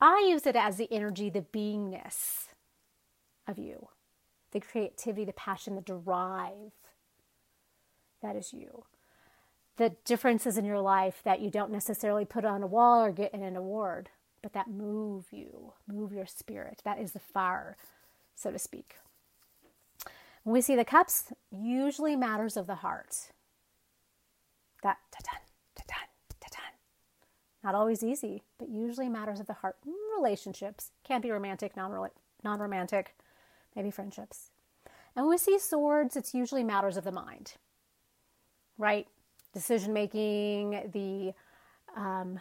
I 0.00 0.26
use 0.28 0.46
it 0.46 0.56
as 0.56 0.76
the 0.76 0.92
energy, 0.92 1.28
the 1.30 1.40
beingness 1.40 2.48
of 3.46 3.58
you, 3.58 3.88
the 4.52 4.60
creativity, 4.60 5.24
the 5.24 5.32
passion, 5.32 5.74
the 5.74 5.80
drive. 5.80 6.72
That 8.22 8.36
is 8.36 8.52
you. 8.52 8.84
The 9.76 9.96
differences 10.04 10.58
in 10.58 10.64
your 10.64 10.80
life 10.80 11.20
that 11.24 11.40
you 11.40 11.50
don't 11.50 11.70
necessarily 11.70 12.24
put 12.24 12.44
on 12.44 12.62
a 12.62 12.66
wall 12.66 13.04
or 13.04 13.12
get 13.12 13.32
in 13.32 13.42
an 13.42 13.56
award, 13.56 14.10
but 14.42 14.52
that 14.52 14.68
move 14.68 15.26
you, 15.30 15.72
move 15.86 16.12
your 16.12 16.26
spirit. 16.26 16.82
That 16.84 16.98
is 16.98 17.12
the 17.12 17.20
fire, 17.20 17.76
so 18.34 18.50
to 18.50 18.58
speak. 18.58 18.96
When 20.42 20.52
we 20.52 20.60
see 20.60 20.76
the 20.76 20.84
cups, 20.84 21.32
usually 21.50 22.16
matters 22.16 22.56
of 22.56 22.66
the 22.66 22.76
heart. 22.76 23.32
That 24.82 24.98
ta-tan, 25.12 25.40
not 27.64 27.74
always 27.74 28.02
easy, 28.04 28.42
but 28.58 28.68
usually 28.68 29.08
matters 29.08 29.40
of 29.40 29.46
the 29.46 29.54
heart. 29.54 29.76
Relationships 30.16 30.92
can 31.04 31.20
be 31.20 31.30
romantic, 31.30 31.76
non 31.76 32.60
romantic, 32.60 33.16
maybe 33.76 33.90
friendships. 33.90 34.50
And 35.16 35.26
when 35.26 35.30
we 35.30 35.38
see 35.38 35.58
swords, 35.58 36.16
it's 36.16 36.34
usually 36.34 36.64
matters 36.64 36.96
of 36.96 37.04
the 37.04 37.12
mind, 37.12 37.54
right? 38.78 39.08
Decision 39.52 39.92
making, 39.92 40.90
the 40.92 41.34
um, 41.96 42.40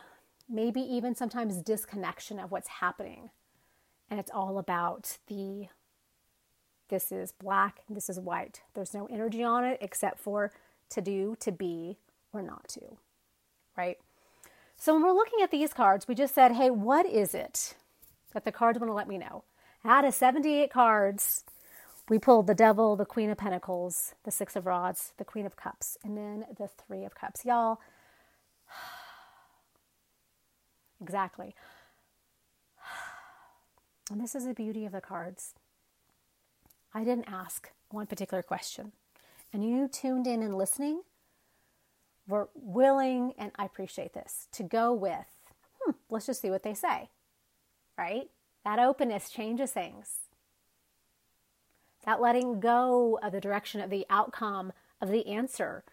maybe 0.50 0.82
even 0.82 1.16
sometimes 1.16 1.62
disconnection 1.62 2.40
of 2.40 2.52
what's 2.52 2.68
happening. 2.68 3.32
And 4.10 4.20
it's 4.20 4.32
all 4.32 4.60
about 4.60 5.18
the 5.28 5.68
This 6.90 7.12
is 7.12 7.32
black, 7.34 7.82
this 7.90 8.10
is 8.10 8.20
white. 8.20 8.62
There's 8.74 8.94
no 8.94 9.08
energy 9.08 9.44
on 9.44 9.66
it 9.66 9.80
except 9.82 10.20
for 10.20 10.52
to 10.90 11.02
do, 11.02 11.36
to 11.42 11.52
be, 11.52 11.98
or 12.32 12.42
not 12.42 12.68
to, 12.70 12.98
right? 13.76 13.98
So 14.78 14.94
when 14.94 15.04
we're 15.04 15.12
looking 15.12 15.42
at 15.42 15.50
these 15.50 15.74
cards, 15.74 16.08
we 16.08 16.16
just 16.16 16.36
said, 16.36 16.52
hey, 16.52 16.70
what 16.70 17.08
is 17.08 17.34
it 17.34 17.74
that 18.34 18.46
the 18.46 18.52
cards 18.52 18.80
want 18.80 18.90
to 18.90 18.94
let 18.94 19.08
me 19.08 19.18
know? 19.18 19.44
Out 19.84 20.06
of 20.06 20.14
78 20.14 20.72
cards, 20.72 21.44
we 22.10 22.20
pulled 22.20 22.48
the 22.48 22.54
devil, 22.54 22.96
the 22.96 23.06
queen 23.06 23.32
of 23.32 23.38
pentacles, 23.38 24.14
the 24.24 24.32
six 24.32 24.56
of 24.56 24.68
rods, 24.68 25.14
the 25.18 25.26
queen 25.26 25.46
of 25.46 25.56
cups, 25.56 25.98
and 26.04 26.16
then 26.16 26.46
the 26.58 26.68
three 26.68 27.04
of 27.04 27.16
cups. 27.16 27.44
Y'all, 27.44 27.80
exactly. 31.02 31.56
And 34.10 34.22
this 34.22 34.36
is 34.36 34.46
the 34.46 34.54
beauty 34.54 34.86
of 34.86 34.94
the 34.94 35.02
cards. 35.02 35.54
I 36.94 37.04
didn't 37.04 37.28
ask 37.28 37.72
one 37.90 38.08
particular 38.08 38.42
question. 38.42 38.94
And 39.52 39.70
you 39.70 39.90
tuned 39.90 40.28
in 40.28 40.42
and 40.42 40.56
listening 40.56 41.02
were 42.28 42.50
willing, 42.56 43.34
and 43.38 43.52
I 43.56 43.66
appreciate 43.66 44.14
this, 44.14 44.48
to 44.54 44.64
go 44.64 44.94
with, 44.94 45.26
hmm, 45.80 45.92
let's 46.10 46.26
just 46.26 46.42
see 46.42 46.50
what 46.50 46.64
they 46.64 46.74
say, 46.74 47.10
right? 47.98 48.30
That 48.64 48.80
openness 48.80 49.30
changes 49.30 49.72
things. 49.72 50.12
That 52.06 52.22
letting 52.22 52.60
go 52.60 53.20
of 53.22 53.32
the 53.32 53.42
direction 53.42 53.82
of 53.82 53.90
the 53.90 54.06
outcome 54.10 54.74
of 55.02 55.10
the 55.10 55.28
answer 55.28 55.84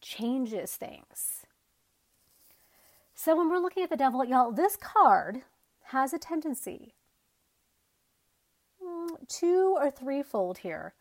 changes 0.00 0.74
things. 0.74 1.46
So 3.14 3.36
when 3.36 3.48
we're 3.48 3.58
looking 3.58 3.82
at 3.82 3.90
the 3.90 3.96
devil, 3.96 4.24
y'all, 4.24 4.52
this 4.52 4.76
card 4.76 5.42
has 5.84 6.12
a 6.12 6.18
tendency 6.18 6.94
two 9.28 9.76
or 9.78 9.90
threefold 9.90 10.58
here 10.58 10.94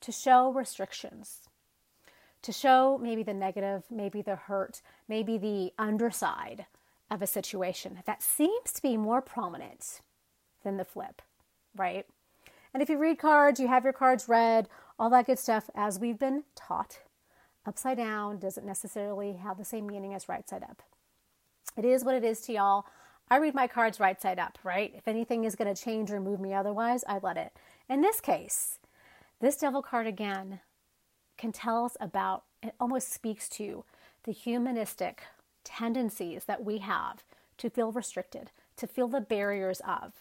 to 0.00 0.12
show 0.12 0.52
restrictions, 0.52 1.47
to 2.42 2.52
show 2.52 2.98
maybe 3.02 3.22
the 3.22 3.34
negative, 3.34 3.84
maybe 3.90 4.22
the 4.22 4.36
hurt, 4.36 4.82
maybe 5.08 5.38
the 5.38 5.72
underside 5.78 6.66
of 7.10 7.22
a 7.22 7.26
situation 7.26 7.98
that 8.06 8.22
seems 8.22 8.72
to 8.72 8.82
be 8.82 8.96
more 8.96 9.20
prominent 9.22 10.00
than 10.62 10.76
the 10.76 10.84
flip, 10.84 11.22
right? 11.76 12.06
And 12.72 12.82
if 12.82 12.88
you 12.88 12.98
read 12.98 13.18
cards, 13.18 13.58
you 13.58 13.68
have 13.68 13.84
your 13.84 13.92
cards 13.92 14.28
read, 14.28 14.68
all 14.98 15.10
that 15.10 15.26
good 15.26 15.38
stuff, 15.38 15.70
as 15.74 15.98
we've 15.98 16.18
been 16.18 16.44
taught. 16.54 17.00
Upside 17.66 17.96
down 17.96 18.38
doesn't 18.38 18.66
necessarily 18.66 19.34
have 19.34 19.58
the 19.58 19.64
same 19.64 19.86
meaning 19.86 20.14
as 20.14 20.28
right 20.28 20.48
side 20.48 20.62
up. 20.62 20.82
It 21.76 21.84
is 21.84 22.04
what 22.04 22.14
it 22.14 22.24
is 22.24 22.40
to 22.42 22.52
y'all. 22.52 22.86
I 23.30 23.36
read 23.36 23.54
my 23.54 23.66
cards 23.66 24.00
right 24.00 24.20
side 24.20 24.38
up, 24.38 24.58
right? 24.64 24.92
If 24.96 25.06
anything 25.06 25.44
is 25.44 25.54
going 25.54 25.72
to 25.72 25.80
change 25.80 26.10
or 26.10 26.20
move 26.20 26.40
me 26.40 26.54
otherwise, 26.54 27.04
I 27.06 27.18
let 27.22 27.36
it. 27.36 27.52
In 27.88 28.00
this 28.00 28.20
case, 28.20 28.78
this 29.40 29.56
devil 29.56 29.82
card 29.82 30.06
again 30.06 30.60
can 31.38 31.52
tell 31.52 31.84
us 31.84 31.96
about, 32.00 32.44
it 32.62 32.74
almost 32.78 33.12
speaks 33.12 33.48
to 33.50 33.84
the 34.24 34.32
humanistic 34.32 35.22
tendencies 35.64 36.44
that 36.44 36.64
we 36.64 36.78
have 36.78 37.24
to 37.58 37.70
feel 37.70 37.92
restricted, 37.92 38.50
to 38.76 38.86
feel 38.86 39.08
the 39.08 39.20
barriers 39.20 39.80
of, 39.86 40.12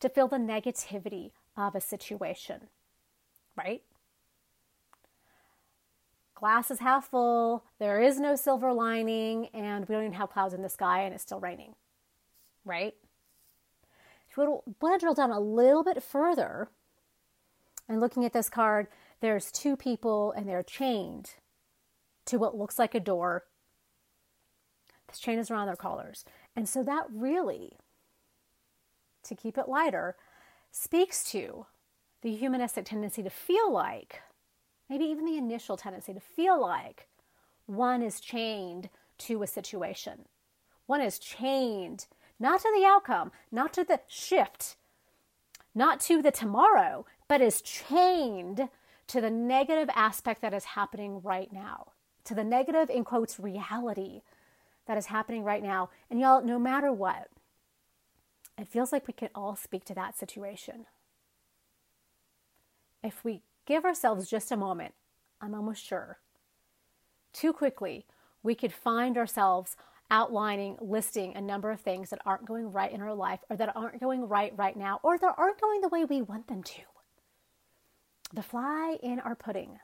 to 0.00 0.08
feel 0.08 0.28
the 0.28 0.36
negativity 0.36 1.32
of 1.56 1.74
a 1.74 1.80
situation, 1.80 2.68
right? 3.56 3.82
Glass 6.34 6.70
is 6.70 6.80
half 6.80 7.08
full, 7.08 7.64
there 7.78 8.00
is 8.00 8.18
no 8.18 8.34
silver 8.34 8.72
lining, 8.72 9.48
and 9.54 9.88
we 9.88 9.94
don't 9.94 10.04
even 10.04 10.14
have 10.14 10.30
clouds 10.30 10.54
in 10.54 10.62
the 10.62 10.68
sky, 10.68 11.02
and 11.02 11.14
it's 11.14 11.22
still 11.22 11.38
raining 11.38 11.74
right? 12.64 12.94
If 14.30 14.36
you 14.36 14.62
want 14.80 15.00
to 15.00 15.04
drill 15.04 15.14
down 15.14 15.30
a 15.30 15.40
little 15.40 15.84
bit 15.84 16.02
further 16.02 16.68
and 17.88 18.00
looking 18.00 18.24
at 18.24 18.32
this 18.32 18.48
card, 18.48 18.88
there's 19.22 19.52
two 19.52 19.76
people 19.76 20.32
and 20.32 20.48
they're 20.48 20.64
chained 20.64 21.36
to 22.26 22.38
what 22.38 22.58
looks 22.58 22.78
like 22.78 22.94
a 22.94 23.00
door. 23.00 23.44
This 25.08 25.20
chain 25.20 25.38
is 25.38 25.50
around 25.50 25.68
their 25.68 25.76
collars. 25.76 26.24
And 26.56 26.68
so 26.68 26.82
that 26.82 27.04
really, 27.08 27.78
to 29.22 29.36
keep 29.36 29.56
it 29.56 29.68
lighter, 29.68 30.16
speaks 30.72 31.22
to 31.30 31.66
the 32.22 32.34
humanistic 32.34 32.84
tendency 32.84 33.22
to 33.22 33.30
feel 33.30 33.72
like, 33.72 34.22
maybe 34.90 35.04
even 35.04 35.24
the 35.24 35.38
initial 35.38 35.76
tendency 35.76 36.12
to 36.12 36.20
feel 36.20 36.60
like 36.60 37.08
one 37.66 38.02
is 38.02 38.20
chained 38.20 38.90
to 39.18 39.42
a 39.42 39.46
situation. 39.46 40.26
One 40.86 41.00
is 41.00 41.20
chained 41.20 42.06
not 42.40 42.60
to 42.60 42.72
the 42.76 42.84
outcome, 42.84 43.30
not 43.52 43.72
to 43.74 43.84
the 43.84 44.00
shift, 44.08 44.76
not 45.76 46.00
to 46.00 46.22
the 46.22 46.32
tomorrow, 46.32 47.06
but 47.28 47.40
is 47.40 47.62
chained 47.62 48.68
to 49.08 49.20
the 49.20 49.30
negative 49.30 49.90
aspect 49.94 50.42
that 50.42 50.54
is 50.54 50.64
happening 50.64 51.20
right 51.22 51.52
now, 51.52 51.92
to 52.24 52.34
the 52.34 52.44
negative, 52.44 52.88
in 52.90 53.04
quotes, 53.04 53.38
reality 53.38 54.22
that 54.86 54.98
is 54.98 55.06
happening 55.06 55.44
right 55.44 55.62
now. 55.62 55.90
And 56.10 56.20
y'all, 56.20 56.42
no 56.42 56.58
matter 56.58 56.92
what, 56.92 57.28
it 58.58 58.68
feels 58.68 58.92
like 58.92 59.06
we 59.06 59.14
can 59.14 59.30
all 59.34 59.56
speak 59.56 59.84
to 59.86 59.94
that 59.94 60.16
situation. 60.16 60.86
If 63.02 63.24
we 63.24 63.42
give 63.66 63.84
ourselves 63.84 64.28
just 64.28 64.52
a 64.52 64.56
moment, 64.56 64.94
I'm 65.40 65.54
almost 65.54 65.84
sure, 65.84 66.18
too 67.32 67.52
quickly, 67.52 68.06
we 68.42 68.54
could 68.54 68.72
find 68.72 69.16
ourselves 69.16 69.76
outlining, 70.10 70.76
listing 70.80 71.34
a 71.34 71.40
number 71.40 71.70
of 71.70 71.80
things 71.80 72.10
that 72.10 72.20
aren't 72.26 72.44
going 72.44 72.70
right 72.70 72.92
in 72.92 73.00
our 73.00 73.14
life 73.14 73.40
or 73.48 73.56
that 73.56 73.74
aren't 73.74 74.00
going 74.00 74.28
right 74.28 74.52
right 74.56 74.76
now 74.76 75.00
or 75.02 75.16
that 75.18 75.34
aren't 75.38 75.60
going 75.60 75.80
the 75.80 75.88
way 75.88 76.04
we 76.04 76.20
want 76.20 76.46
them 76.48 76.62
to. 76.62 76.82
The 78.32 78.42
fly 78.42 78.98
in 79.02 79.20
our 79.20 79.34
pudding, 79.34 79.78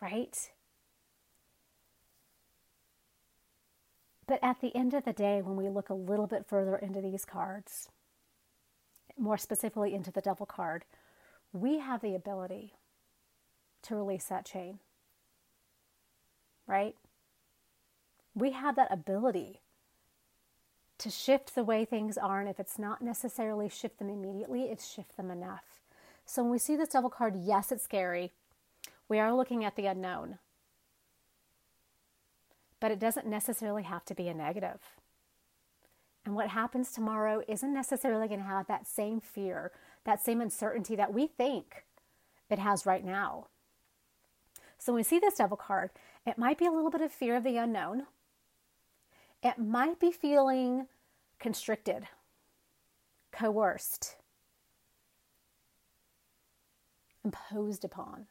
right? 0.00 0.50
But 4.26 4.38
at 4.42 4.60
the 4.60 4.74
end 4.74 4.94
of 4.94 5.04
the 5.04 5.12
day, 5.12 5.42
when 5.42 5.56
we 5.56 5.68
look 5.68 5.90
a 5.90 5.94
little 5.94 6.26
bit 6.26 6.46
further 6.48 6.76
into 6.76 7.02
these 7.02 7.24
cards, 7.26 7.90
more 9.18 9.36
specifically 9.38 9.94
into 9.94 10.10
the 10.10 10.22
devil 10.22 10.46
card, 10.46 10.84
we 11.52 11.78
have 11.78 12.00
the 12.00 12.14
ability 12.14 12.74
to 13.82 13.94
release 13.94 14.24
that 14.24 14.46
chain, 14.46 14.78
right? 16.66 16.96
we 18.34 18.50
have 18.50 18.76
that 18.76 18.92
ability 18.92 19.60
to 20.98 21.10
shift 21.10 21.54
the 21.54 21.64
way 21.64 21.84
things 21.84 22.18
are. 22.18 22.40
And 22.40 22.48
if 22.48 22.58
it's 22.58 22.78
not 22.78 23.02
necessarily 23.02 23.68
shift 23.68 23.98
them 23.98 24.10
immediately, 24.10 24.64
it's 24.64 24.92
shift 24.92 25.16
them 25.16 25.30
enough. 25.30 25.83
So 26.24 26.42
when 26.42 26.52
we 26.52 26.58
see 26.58 26.76
this 26.76 26.90
devil 26.90 27.10
card, 27.10 27.34
yes, 27.36 27.70
it's 27.70 27.84
scary. 27.84 28.32
We 29.08 29.18
are 29.18 29.34
looking 29.34 29.64
at 29.64 29.76
the 29.76 29.86
unknown. 29.86 30.38
But 32.80 32.90
it 32.90 32.98
doesn't 32.98 33.26
necessarily 33.26 33.82
have 33.82 34.04
to 34.06 34.14
be 34.14 34.28
a 34.28 34.34
negative. 34.34 34.80
And 36.24 36.34
what 36.34 36.48
happens 36.48 36.90
tomorrow 36.90 37.42
isn't 37.46 37.74
necessarily 37.74 38.28
going 38.28 38.40
to 38.40 38.46
have 38.46 38.66
that 38.66 38.86
same 38.86 39.20
fear, 39.20 39.72
that 40.04 40.22
same 40.22 40.40
uncertainty 40.40 40.96
that 40.96 41.12
we 41.12 41.26
think 41.26 41.84
it 42.48 42.58
has 42.58 42.86
right 42.86 43.04
now. 43.04 43.48
So 44.78 44.92
when 44.92 45.00
we 45.00 45.04
see 45.04 45.18
this 45.18 45.36
devil 45.36 45.56
card, 45.56 45.90
it 46.26 46.38
might 46.38 46.58
be 46.58 46.66
a 46.66 46.70
little 46.70 46.90
bit 46.90 47.02
of 47.02 47.12
fear 47.12 47.36
of 47.36 47.44
the 47.44 47.58
unknown 47.58 48.06
it 49.44 49.58
might 49.58 50.00
be 50.00 50.10
feeling 50.10 50.86
constricted, 51.38 52.08
coerced, 53.30 54.16
imposed 57.24 57.84
upon, 57.84 58.26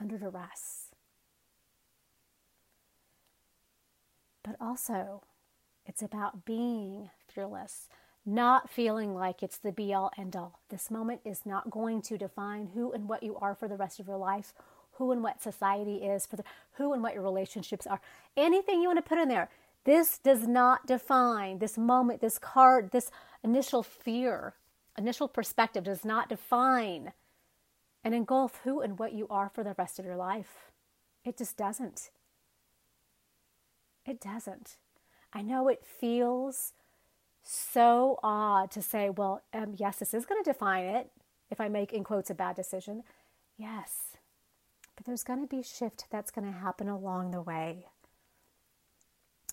under 0.00 0.18
duress. 0.18 0.88
But 4.42 4.56
also, 4.60 5.22
it's 5.86 6.02
about 6.02 6.44
being 6.44 7.10
fearless, 7.26 7.88
not 8.26 8.70
feeling 8.70 9.14
like 9.14 9.42
it's 9.42 9.58
the 9.58 9.72
be 9.72 9.94
all 9.94 10.10
end 10.18 10.36
all. 10.36 10.60
This 10.68 10.90
moment 10.90 11.20
is 11.24 11.46
not 11.46 11.70
going 11.70 12.02
to 12.02 12.18
define 12.18 12.70
who 12.74 12.92
and 12.92 13.08
what 13.08 13.22
you 13.22 13.36
are 13.36 13.54
for 13.54 13.68
the 13.68 13.76
rest 13.76 14.00
of 14.00 14.06
your 14.06 14.16
life 14.16 14.52
who 15.00 15.12
and 15.12 15.22
what 15.22 15.42
society 15.42 15.96
is, 15.96 16.26
for 16.26 16.36
the, 16.36 16.44
who 16.72 16.92
and 16.92 17.02
what 17.02 17.14
your 17.14 17.22
relationships 17.22 17.86
are. 17.86 18.00
Anything 18.36 18.82
you 18.82 18.88
want 18.88 18.98
to 18.98 19.08
put 19.08 19.18
in 19.18 19.28
there. 19.28 19.48
This 19.84 20.18
does 20.18 20.46
not 20.46 20.86
define 20.86 21.58
this 21.58 21.78
moment, 21.78 22.20
this 22.20 22.38
card, 22.38 22.90
this 22.90 23.10
initial 23.42 23.82
fear, 23.82 24.52
initial 24.98 25.28
perspective 25.28 25.84
does 25.84 26.04
not 26.04 26.28
define 26.28 27.12
and 28.02 28.14
engulf 28.14 28.60
who 28.64 28.80
and 28.80 28.98
what 28.98 29.12
you 29.12 29.26
are 29.28 29.48
for 29.48 29.62
the 29.62 29.74
rest 29.78 29.98
of 29.98 30.04
your 30.04 30.16
life. 30.16 30.70
It 31.24 31.36
just 31.36 31.56
doesn't. 31.56 32.10
It 34.06 34.20
doesn't. 34.20 34.76
I 35.32 35.42
know 35.42 35.68
it 35.68 35.84
feels 35.84 36.72
so 37.42 38.18
odd 38.22 38.70
to 38.72 38.82
say, 38.82 39.10
well, 39.10 39.42
um, 39.52 39.74
yes, 39.76 39.98
this 39.98 40.14
is 40.14 40.26
going 40.26 40.42
to 40.42 40.50
define 40.50 40.84
it 40.84 41.10
if 41.50 41.60
I 41.60 41.68
make, 41.68 41.92
in 41.92 42.04
quotes, 42.04 42.30
a 42.30 42.34
bad 42.34 42.56
decision. 42.56 43.02
Yes, 43.56 44.16
but 44.96 45.04
there's 45.06 45.24
going 45.24 45.40
to 45.40 45.46
be 45.46 45.62
shift 45.62 46.06
that's 46.10 46.30
going 46.30 46.50
to 46.50 46.58
happen 46.58 46.88
along 46.88 47.30
the 47.30 47.42
way. 47.42 47.86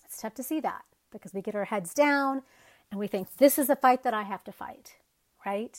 It's 0.04 0.18
tough 0.18 0.34
to 0.34 0.42
see 0.42 0.60
that 0.60 0.84
because 1.10 1.34
we 1.34 1.42
get 1.42 1.54
our 1.54 1.66
heads 1.66 1.94
down 1.94 2.42
and 2.90 2.98
we 2.98 3.06
think, 3.06 3.36
this 3.36 3.58
is 3.58 3.70
a 3.70 3.76
fight 3.76 4.02
that 4.02 4.14
I 4.14 4.22
have 4.22 4.44
to 4.44 4.52
fight, 4.52 4.96
right? 5.44 5.78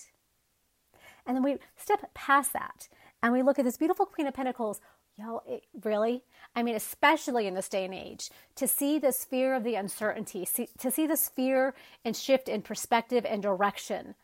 And 1.26 1.36
then 1.36 1.44
we 1.44 1.58
step 1.78 2.14
past 2.14 2.54
that 2.54 2.88
and 3.22 3.34
we 3.34 3.44
look 3.44 3.60
at 3.60 3.66
this 3.66 3.78
beautiful 3.78 4.06
Queen 4.06 4.28
of 4.28 4.34
Pentacles. 4.34 4.82
Y'all, 5.18 5.44
it, 5.46 5.66
really? 5.84 6.24
I 6.56 6.64
mean, 6.64 6.76
especially 6.76 7.46
in 7.46 7.54
this 7.54 7.68
day 7.68 7.86
and 7.86 7.94
age, 7.94 8.30
to 8.56 8.68
see 8.68 9.00
this 9.00 9.26
fear 9.26 9.54
of 9.54 9.64
the 9.64 9.76
uncertainty, 9.76 10.46
see, 10.46 10.70
to 10.80 10.90
see 10.90 11.06
this 11.06 11.28
fear 11.28 11.74
and 12.06 12.16
shift 12.16 12.48
in 12.48 12.62
perspective 12.62 13.26
and 13.28 13.44
direction. 13.44 14.16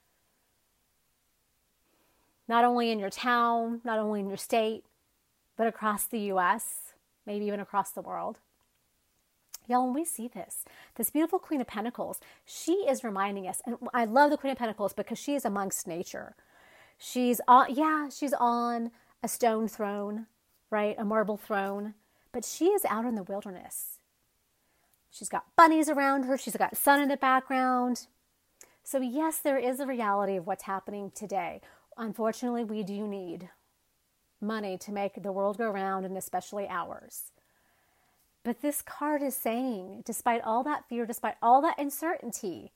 Not 2.48 2.64
only 2.64 2.92
in 2.92 3.00
your 3.00 3.10
town, 3.10 3.82
not 3.84 4.00
only 4.00 4.22
in 4.22 4.28
your 4.28 4.38
state, 4.38 4.86
but 5.58 5.68
across 5.68 6.06
the 6.06 6.20
US, 6.32 6.94
maybe 7.26 7.46
even 7.46 7.60
across 7.60 7.92
the 7.92 8.02
world. 8.02 8.40
Y'all, 9.68 9.86
when 9.86 9.94
we 9.94 10.06
see 10.06 10.28
this, 10.28 10.64
this 10.96 11.10
beautiful 11.10 11.40
Queen 11.40 11.62
of 11.62 11.68
Pentacles, 11.68 12.20
she 12.46 12.74
is 12.88 13.04
reminding 13.04 13.48
us, 13.48 13.62
and 13.66 13.78
I 13.94 14.06
love 14.06 14.32
the 14.32 14.38
Queen 14.38 14.52
of 14.52 14.58
Pentacles 14.58 14.94
because 14.94 15.18
she 15.18 15.36
is 15.36 15.46
amongst 15.46 15.88
nature. 15.88 16.36
She's 16.98 17.42
on, 17.48 17.74
yeah, 17.74 18.10
she's 18.10 18.34
on 18.34 18.92
a 19.24 19.28
stone 19.28 19.68
throne, 19.68 20.28
right? 20.70 20.96
A 20.98 21.06
marble 21.06 21.38
throne, 21.38 21.96
but 22.32 22.46
she 22.46 22.66
is 22.68 22.86
out 22.86 23.06
in 23.06 23.16
the 23.16 23.24
wilderness. 23.24 24.00
She's 25.10 25.30
got 25.30 25.46
bunnies 25.56 25.90
around 25.90 26.24
her, 26.24 26.38
she's 26.38 26.58
got 26.58 26.78
sun 26.78 27.02
in 27.02 27.10
the 27.10 27.18
background. 27.18 28.08
So, 28.84 29.00
yes, 29.00 29.40
there 29.40 29.58
is 29.58 29.80
a 29.80 29.88
reality 29.88 30.36
of 30.36 30.46
what's 30.46 30.64
happening 30.64 31.12
today. 31.16 31.62
Unfortunately, 31.98 32.64
we 32.64 32.84
do 32.84 33.08
need 33.08 33.50
money 34.40 34.78
to 34.78 34.92
make 34.92 35.24
the 35.24 35.32
world 35.32 35.58
go 35.58 35.70
round, 35.70 36.06
and 36.06 36.18
especially 36.18 36.68
ours. 36.70 37.32
But 38.46 38.62
this 38.62 38.84
card 38.84 39.24
is 39.24 39.36
saying, 39.36 40.04
despite 40.06 40.44
all 40.44 40.62
that 40.64 40.88
fear, 40.88 41.08
despite 41.08 41.34
all 41.42 41.64
that 41.64 41.80
uncertainty, 41.80 42.72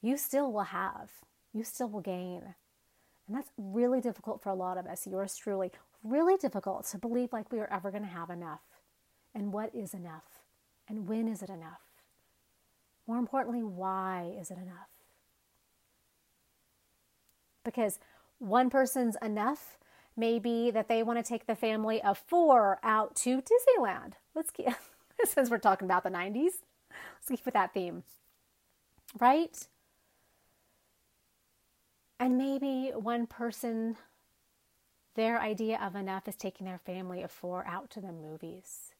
you 0.00 0.16
still 0.16 0.50
will 0.50 0.62
have, 0.62 1.10
you 1.52 1.62
still 1.62 1.90
will 1.90 2.00
gain. 2.00 2.54
And 3.28 3.36
that's 3.36 3.50
really 3.58 4.00
difficult 4.00 4.42
for 4.42 4.48
a 4.48 4.54
lot 4.54 4.78
of 4.78 4.86
us, 4.86 5.06
yours 5.06 5.36
truly, 5.36 5.70
really 6.02 6.38
difficult 6.38 6.86
to 6.86 6.98
believe 6.98 7.34
like 7.34 7.52
we 7.52 7.60
are 7.60 7.70
ever 7.70 7.90
going 7.90 8.02
to 8.02 8.08
have 8.08 8.30
enough. 8.30 8.62
And 9.34 9.52
what 9.52 9.74
is 9.74 9.92
enough? 9.92 10.40
And 10.88 11.06
when 11.06 11.28
is 11.28 11.42
it 11.42 11.50
enough? 11.50 11.82
More 13.06 13.18
importantly, 13.18 13.62
why 13.62 14.32
is 14.40 14.50
it 14.50 14.56
enough? 14.56 14.88
Because 17.62 17.98
one 18.38 18.70
person's 18.70 19.18
enough 19.20 19.76
maybe 20.16 20.70
that 20.70 20.88
they 20.88 21.02
want 21.02 21.18
to 21.18 21.28
take 21.28 21.46
the 21.46 21.54
family 21.54 22.02
of 22.02 22.18
four 22.18 22.78
out 22.82 23.14
to 23.16 23.42
Disneyland. 23.42 24.14
Let's 24.34 24.50
keep, 24.50 24.68
since 25.24 25.50
we're 25.50 25.58
talking 25.58 25.86
about 25.86 26.04
the 26.04 26.10
90s, 26.10 26.52
let's 26.90 27.28
keep 27.28 27.44
with 27.44 27.54
that 27.54 27.74
theme, 27.74 28.04
right? 29.18 29.66
And 32.20 32.38
maybe 32.38 32.92
one 32.94 33.26
person, 33.26 33.96
their 35.14 35.40
idea 35.40 35.78
of 35.82 35.96
enough 35.96 36.28
is 36.28 36.36
taking 36.36 36.66
their 36.66 36.78
family 36.78 37.22
of 37.22 37.30
four 37.30 37.66
out 37.66 37.90
to 37.90 38.00
the 38.00 38.12
movies. 38.12 38.94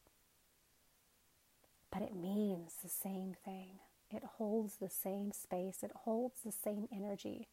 But 1.91 2.01
it 2.01 2.15
means 2.15 2.73
the 2.83 2.89
same 2.89 3.35
thing. 3.45 3.79
It 4.11 4.23
holds 4.37 4.75
the 4.75 4.89
same 4.89 5.31
space, 5.31 5.79
it 5.81 5.91
holds 6.03 6.41
the 6.43 6.51
same 6.51 6.87
energy. 6.93 7.47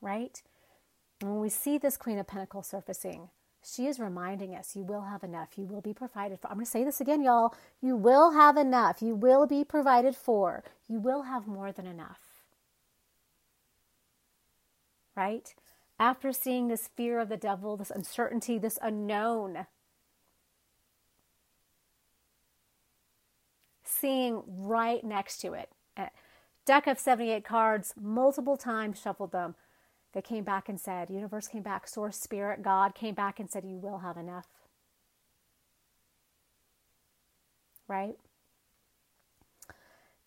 Right? 0.00 0.42
And 1.20 1.30
when 1.30 1.40
we 1.40 1.48
see 1.48 1.78
this 1.78 1.96
Queen 1.96 2.18
of 2.18 2.26
Pentacles 2.26 2.66
surfacing, 2.66 3.30
she 3.64 3.86
is 3.86 3.98
reminding 3.98 4.54
us 4.54 4.76
you 4.76 4.84
will 4.84 5.02
have 5.02 5.24
enough. 5.24 5.50
You 5.56 5.64
will 5.64 5.80
be 5.80 5.94
provided 5.94 6.38
for. 6.38 6.48
I'm 6.48 6.54
going 6.54 6.66
to 6.66 6.70
say 6.70 6.84
this 6.84 7.00
again, 7.00 7.22
y'all. 7.22 7.54
You 7.80 7.96
will 7.96 8.32
have 8.32 8.56
enough. 8.56 9.02
You 9.02 9.14
will 9.14 9.46
be 9.46 9.64
provided 9.64 10.14
for. 10.14 10.62
You 10.88 11.00
will 11.00 11.22
have 11.22 11.48
more 11.48 11.72
than 11.72 11.86
enough. 11.86 12.20
Right? 15.16 15.54
After 15.98 16.32
seeing 16.32 16.68
this 16.68 16.90
fear 16.94 17.18
of 17.18 17.30
the 17.30 17.38
devil, 17.38 17.76
this 17.76 17.90
uncertainty, 17.90 18.58
this 18.58 18.78
unknown, 18.82 19.66
seeing 23.82 24.42
right 24.46 25.02
next 25.02 25.38
to 25.38 25.54
it, 25.54 25.70
eh, 25.96 26.10
deck 26.66 26.86
of 26.86 26.98
78 26.98 27.44
cards, 27.44 27.94
multiple 27.98 28.58
times 28.58 29.00
shuffled 29.00 29.32
them 29.32 29.54
that 30.16 30.24
came 30.24 30.44
back 30.44 30.66
and 30.70 30.80
said, 30.80 31.10
universe 31.10 31.46
came 31.46 31.60
back, 31.60 31.86
source, 31.86 32.16
spirit, 32.16 32.62
God 32.62 32.94
came 32.94 33.14
back 33.14 33.38
and 33.38 33.50
said, 33.50 33.66
you 33.66 33.76
will 33.76 33.98
have 33.98 34.16
enough. 34.16 34.46
Right? 37.86 38.14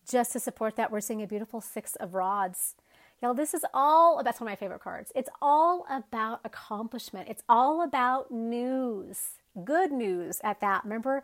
Just 0.07 0.31
to 0.33 0.39
support 0.39 0.75
that, 0.75 0.91
we're 0.91 1.01
seeing 1.01 1.23
a 1.23 1.27
beautiful 1.27 1.59
six 1.59 1.95
of 1.95 2.13
rods. 2.13 2.75
Y'all, 3.19 3.33
this 3.33 3.55
is 3.55 3.65
all, 3.73 4.19
about 4.19 4.39
one 4.39 4.47
of 4.47 4.51
my 4.51 4.55
favorite 4.55 4.81
cards. 4.81 5.11
It's 5.15 5.29
all 5.41 5.87
about 5.89 6.41
accomplishment. 6.45 7.27
It's 7.27 7.43
all 7.49 7.81
about 7.81 8.29
news, 8.29 9.39
good 9.63 9.91
news 9.91 10.39
at 10.43 10.61
that. 10.61 10.83
Remember, 10.83 11.23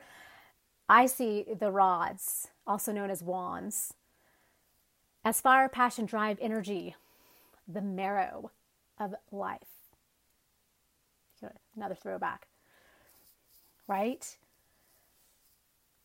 I 0.89 1.05
see 1.05 1.45
the 1.59 1.69
rods, 1.69 2.47
also 2.65 2.91
known 2.91 3.11
as 3.11 3.21
wands, 3.21 3.93
as 5.23 5.39
fire, 5.39 5.69
passion, 5.69 6.07
drive, 6.07 6.39
energy, 6.41 6.95
the 7.67 7.81
marrow 7.81 8.49
of 8.99 9.15
life. 9.31 9.67
Another 11.75 11.93
throwback, 11.93 12.47
right? 13.87 14.37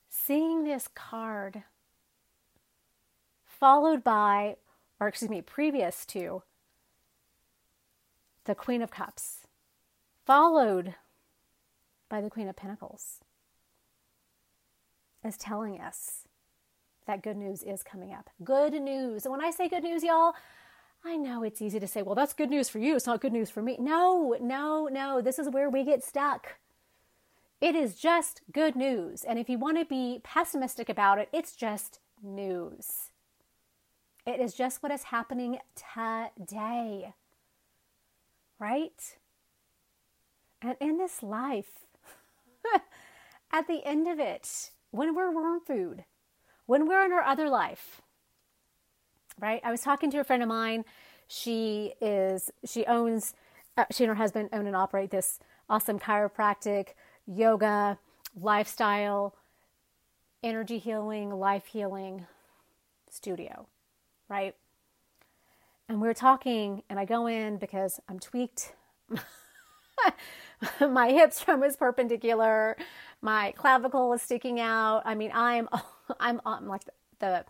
Seeing 0.09 0.65
this 0.65 0.89
card 0.89 1.63
followed 3.47 4.03
by, 4.03 4.57
or 4.99 5.07
excuse 5.07 5.31
me, 5.31 5.41
previous 5.41 6.05
to 6.07 6.43
the 8.45 8.55
Queen 8.55 8.83
of 8.83 8.91
Cups, 8.91 9.47
followed 10.27 10.97
by 12.09 12.21
the 12.21 12.31
Queen 12.31 12.49
of 12.49 12.57
Pentacles, 12.57 13.21
is 15.25 15.37
telling 15.37 15.81
us 15.81 16.27
that 17.07 17.23
good 17.23 17.37
news 17.37 17.63
is 17.63 17.83
coming 17.83 18.13
up. 18.13 18.29
Good 18.43 18.73
news. 18.75 19.25
And 19.25 19.33
when 19.33 19.45
I 19.45 19.53
say 19.53 19.69
good 19.69 19.85
news, 19.85 20.03
y'all, 20.03 20.35
I 21.05 21.17
know 21.17 21.43
it's 21.43 21.63
easy 21.63 21.81
to 21.81 21.87
say, 21.87 22.03
well, 22.03 22.15
that's 22.15 22.35
good 22.35 22.51
news 22.51 22.69
for 22.69 22.79
you. 22.79 22.95
It's 22.97 23.07
not 23.07 23.21
good 23.21 23.33
news 23.33 23.51
for 23.51 23.63
me. 23.63 23.77
No, 23.81 24.37
no, 24.41 24.89
no. 24.91 25.21
This 25.23 25.39
is 25.39 25.49
where 25.49 25.71
we 25.71 25.85
get 25.85 26.05
stuck. 26.05 26.59
It 27.61 27.75
is 27.75 27.95
just 27.95 28.43
good 28.53 28.77
news. 28.77 29.25
And 29.25 29.39
if 29.39 29.49
you 29.49 29.59
want 29.59 29.79
to 29.79 29.85
be 29.85 30.21
pessimistic 30.23 30.89
about 30.89 31.19
it, 31.19 31.29
it's 31.33 31.57
just 31.57 32.01
news. 32.23 33.11
It 34.27 34.41
is 34.41 34.55
just 34.55 34.83
what 34.83 34.93
is 34.93 35.05
happening 35.05 35.59
today. 35.75 37.15
Right? 38.59 39.17
And 40.63 40.77
in 40.81 40.99
this 40.99 41.23
life, 41.23 41.87
at 43.53 43.67
the 43.67 43.85
end 43.85 44.07
of 44.07 44.19
it, 44.19 44.71
when 44.91 45.15
we're 45.15 45.35
worm 45.35 45.61
food, 45.61 46.05
when 46.67 46.87
we're 46.87 47.05
in 47.05 47.13
our 47.13 47.23
other 47.23 47.49
life, 47.49 48.03
right? 49.41 49.61
I 49.65 49.71
was 49.71 49.81
talking 49.81 50.11
to 50.13 50.21
a 50.21 50.25
friend 50.25 50.43
of 50.43 50.49
mine. 50.49 50.85
She 51.29 51.95
is 52.01 52.51
she 52.65 52.85
owns 52.87 53.35
uh, 53.77 53.85
she 53.91 54.05
and 54.05 54.09
her 54.09 54.17
husband 54.17 54.51
own 54.53 54.67
and 54.67 54.77
operate 54.77 55.11
this 55.11 55.39
awesome 55.69 55.99
chiropractic, 55.99 56.89
yoga, 57.27 57.99
lifestyle, 58.35 59.35
energy 60.43 60.79
healing, 60.79 61.31
life 61.31 61.67
healing 61.67 62.27
studio, 63.09 63.67
right? 64.29 64.55
And 65.89 66.01
we 66.01 66.09
are 66.09 66.15
talking, 66.15 66.83
and 66.89 66.99
I 66.99 67.05
go 67.05 67.27
in 67.27 67.57
because 67.57 68.01
I'm 68.09 68.19
tweaked. 68.19 68.75
my 70.81 71.11
hip 71.11 71.33
strum 71.33 71.63
is 71.63 71.77
perpendicular. 71.77 72.77
My 73.23 73.53
clavicle 73.57 74.13
is 74.13 74.23
sticking 74.23 74.61
out. 74.61 75.03
I 75.05 75.15
mean, 75.15 75.31
I'm 75.35 75.69
I'm, 76.21 76.41
I'm 76.47 76.67
like 76.67 76.85
the, 76.85 76.93
the 77.21 77.45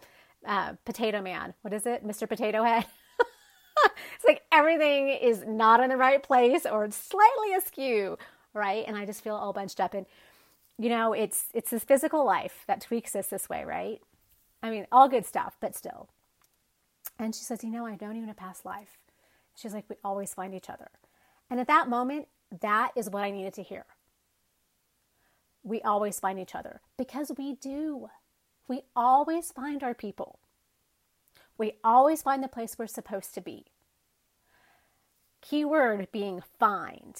uh, 0.47 0.75
Potato 0.85 1.21
Man. 1.21 1.55
What 1.63 1.73
is 1.73 1.87
it? 1.87 2.07
Mr. 2.07 2.29
Potato 2.29 2.63
Head? 2.63 2.87
it's 4.15 4.25
like 4.27 4.43
everything 4.53 5.09
is 5.09 5.45
not 5.47 5.81
in 5.81 5.91
the 5.91 5.97
right 5.97 6.23
place 6.23 6.67
or 6.67 6.85
it's 6.85 6.97
slightly 6.97 7.55
askew, 7.55 8.19
right? 8.55 8.85
And 8.87 8.97
I 8.97 9.07
just 9.07 9.23
feel 9.23 9.35
all 9.35 9.53
bunched 9.53 9.81
up. 9.81 9.95
And, 9.95 10.07
you 10.79 10.89
know, 10.89 11.13
it's, 11.13 11.47
it's 11.55 11.71
this 11.71 11.85
physical 11.85 12.25
life 12.25 12.65
that 12.67 12.81
tweaks 12.81 13.15
us 13.15 13.29
this 13.29 13.49
way, 13.49 13.65
right? 13.65 14.01
I 14.63 14.71
mean, 14.71 14.87
all 14.93 15.09
good 15.09 15.27
stuff, 15.27 15.57
but 15.61 15.75
still. 15.75 16.09
And 17.19 17.35
she 17.35 17.45
says, 17.45 17.63
You 17.63 17.71
know, 17.71 17.87
I 17.87 17.97
don't 17.97 18.17
even 18.17 18.29
a 18.29 18.35
past 18.35 18.65
life. 18.65 18.99
She's 19.55 19.75
like, 19.75 19.85
We 19.89 19.97
always 20.05 20.35
find 20.35 20.55
each 20.55 20.71
other. 20.71 20.89
And 21.51 21.61
at 21.61 21.67
that 21.67 21.89
moment, 21.89 22.29
that 22.61 22.93
is 22.97 23.11
what 23.11 23.25
I 23.25 23.31
needed 23.31 23.55
to 23.55 23.63
hear. 23.63 23.85
We 25.63 25.83
always 25.83 26.19
find 26.19 26.39
each 26.39 26.55
other 26.55 26.81
because 26.97 27.33
we 27.37 27.55
do 27.55 28.09
we 28.71 28.83
always 28.95 29.51
find 29.51 29.83
our 29.83 29.95
people. 29.95 30.39
We 31.59 31.73
always 31.83 32.23
find 32.23 32.41
the 32.41 32.47
place 32.47 32.77
we're 32.79 32.87
supposed 32.87 33.35
to 33.35 33.41
be. 33.41 33.65
Keyword 35.41 36.13
being 36.13 36.41
find. 36.61 37.17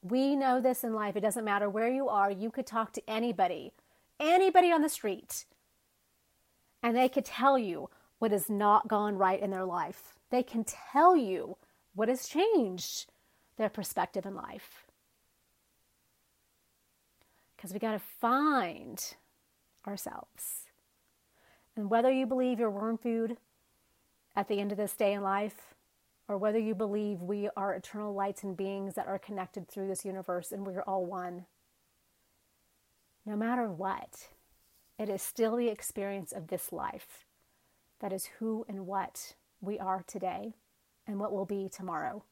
We 0.00 0.34
know 0.34 0.58
this 0.58 0.84
in 0.84 0.94
life. 0.94 1.16
It 1.16 1.20
doesn't 1.20 1.44
matter 1.44 1.68
where 1.68 1.92
you 1.92 2.08
are, 2.08 2.30
you 2.30 2.50
could 2.50 2.66
talk 2.66 2.94
to 2.94 3.02
anybody, 3.06 3.74
anybody 4.18 4.72
on 4.72 4.80
the 4.80 4.88
street, 4.88 5.44
and 6.82 6.96
they 6.96 7.10
could 7.10 7.26
tell 7.26 7.58
you 7.58 7.90
what 8.18 8.32
has 8.32 8.48
not 8.48 8.88
gone 8.88 9.18
right 9.18 9.40
in 9.40 9.50
their 9.50 9.66
life. 9.66 10.14
They 10.30 10.42
can 10.42 10.64
tell 10.64 11.14
you 11.14 11.58
what 11.94 12.08
has 12.08 12.26
changed 12.26 13.10
their 13.58 13.68
perspective 13.68 14.24
in 14.24 14.34
life. 14.34 14.86
Because 17.54 17.74
we 17.74 17.78
got 17.78 17.92
to 17.92 18.02
find 18.18 19.14
ourselves. 19.86 20.66
And 21.76 21.90
whether 21.90 22.10
you 22.10 22.26
believe 22.26 22.58
you're 22.58 22.70
worm 22.70 22.98
food 22.98 23.36
at 24.36 24.48
the 24.48 24.60
end 24.60 24.72
of 24.72 24.78
this 24.78 24.94
day 24.94 25.12
in 25.12 25.22
life, 25.22 25.74
or 26.28 26.38
whether 26.38 26.58
you 26.58 26.74
believe 26.74 27.20
we 27.20 27.48
are 27.56 27.74
eternal 27.74 28.14
lights 28.14 28.42
and 28.42 28.56
beings 28.56 28.94
that 28.94 29.06
are 29.06 29.18
connected 29.18 29.68
through 29.68 29.88
this 29.88 30.04
universe 30.04 30.52
and 30.52 30.66
we're 30.66 30.82
all 30.82 31.04
one, 31.04 31.46
no 33.26 33.36
matter 33.36 33.70
what, 33.70 34.28
it 34.98 35.08
is 35.08 35.22
still 35.22 35.56
the 35.56 35.68
experience 35.68 36.32
of 36.32 36.48
this 36.48 36.72
life 36.72 37.26
that 38.00 38.12
is 38.12 38.30
who 38.38 38.64
and 38.68 38.86
what 38.86 39.34
we 39.60 39.78
are 39.78 40.04
today 40.06 40.54
and 41.06 41.18
what 41.18 41.32
will 41.32 41.44
be 41.44 41.68
tomorrow. 41.68 42.24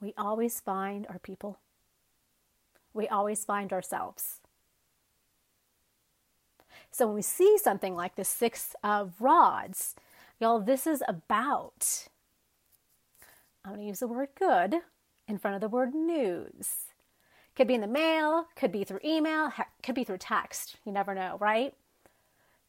We 0.00 0.12
always 0.18 0.60
find 0.60 1.06
our 1.08 1.18
people. 1.18 1.58
We 2.92 3.08
always 3.08 3.44
find 3.44 3.72
ourselves. 3.72 4.40
So 6.96 7.04
when 7.04 7.16
we 7.16 7.20
see 7.20 7.58
something 7.58 7.94
like 7.94 8.16
the 8.16 8.24
Six 8.24 8.74
of 8.82 9.20
Rods, 9.20 9.94
y'all, 10.40 10.60
this 10.60 10.86
is 10.86 11.02
about, 11.06 12.08
I'm 13.62 13.72
going 13.72 13.82
to 13.82 13.86
use 13.86 13.98
the 13.98 14.06
word 14.06 14.30
good 14.34 14.76
in 15.28 15.36
front 15.36 15.56
of 15.56 15.60
the 15.60 15.68
word 15.68 15.94
news. 15.94 16.94
Could 17.54 17.68
be 17.68 17.74
in 17.74 17.82
the 17.82 17.86
mail, 17.86 18.46
could 18.56 18.72
be 18.72 18.82
through 18.82 19.00
email, 19.04 19.52
could 19.82 19.94
be 19.94 20.04
through 20.04 20.16
text. 20.16 20.76
You 20.86 20.92
never 20.92 21.14
know, 21.14 21.36
right? 21.38 21.74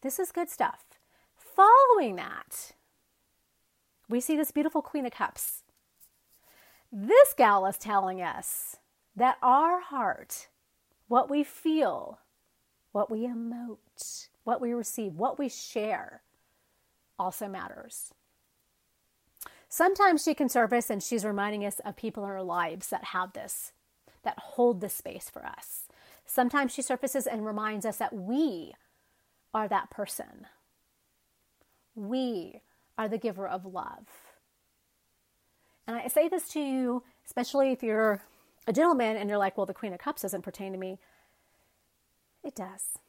This 0.01 0.19
is 0.19 0.34
good 0.34 0.49
stuff. 0.49 0.84
Following 1.38 2.17
that, 2.17 2.73
we 4.09 4.19
see 4.19 4.36
this 4.36 4.51
beautiful 4.51 4.82
Queen 4.82 5.05
of 5.05 5.13
Cups. 5.13 5.63
This 6.91 7.34
gal 7.34 7.65
is 7.65 7.78
telling 7.78 8.21
us 8.21 8.75
that 9.15 9.38
our 9.41 9.80
heart, 9.80 10.49
what 11.07 11.30
we 11.30 11.45
feel, 11.45 12.19
what 12.91 13.09
we 13.09 13.19
emote, 13.19 13.78
what 14.43 14.62
we 14.62 14.74
receive, 14.74 15.16
what 15.16 15.38
we 15.38 15.50
share, 15.50 16.22
also 17.20 17.48
matters. 17.48 18.14
Sometimes 19.70 20.24
she 20.24 20.34
can 20.34 20.50
surface 20.50 20.89
and 20.89 21.04
she's 21.04 21.26
reminding 21.26 21.66
us 21.66 21.80
of 21.80 21.95
people 21.98 22.24
in 22.24 22.30
our 22.30 22.43
lives 22.43 22.88
that 22.89 23.06
have 23.06 23.34
this, 23.34 23.74
that 24.24 24.39
hold 24.39 24.80
this 24.82 24.93
space 24.93 25.30
for 25.30 25.45
us. 25.45 25.88
Sometimes 26.26 26.74
she 26.74 26.82
surfaces 26.82 27.28
and 27.28 27.45
reminds 27.45 27.86
us 27.86 27.98
that 27.98 28.14
we 28.14 28.74
are 29.54 29.68
that 29.68 29.89
person. 29.89 30.48
We 31.95 32.62
are 32.98 33.08
the 33.08 33.18
giver 33.18 33.48
of 33.48 33.66
love. 33.66 34.08
And 35.88 35.95
I 35.95 36.08
say 36.08 36.28
this 36.28 36.50
to 36.50 36.60
you, 36.60 37.04
especially 37.26 37.72
if 37.72 37.82
you're 37.82 38.22
a 38.68 38.74
gentleman 38.74 39.16
and 39.18 39.30
you're 39.30 39.39
like, 39.39 39.58
well, 39.58 39.66
the 39.66 39.74
Queen 39.74 39.93
of 39.93 40.00
Cups 40.00 40.22
doesn't 40.22 40.41
pertain 40.41 40.74
to 40.74 40.78
me. 40.78 41.00
It 42.43 42.56
does. 42.56 43.00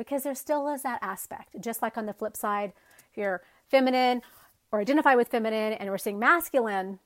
Because 0.00 0.22
there 0.22 0.34
still 0.34 0.66
is 0.68 0.80
that 0.80 0.98
aspect. 1.02 1.60
Just 1.60 1.82
like 1.82 1.98
on 1.98 2.06
the 2.06 2.14
flip 2.14 2.34
side, 2.34 2.72
if 3.10 3.18
you're 3.18 3.42
feminine 3.68 4.22
or 4.72 4.80
identify 4.80 5.14
with 5.14 5.28
feminine 5.28 5.74
and 5.74 5.90
we're 5.90 5.98
seeing 5.98 6.18
masculine, 6.18 7.00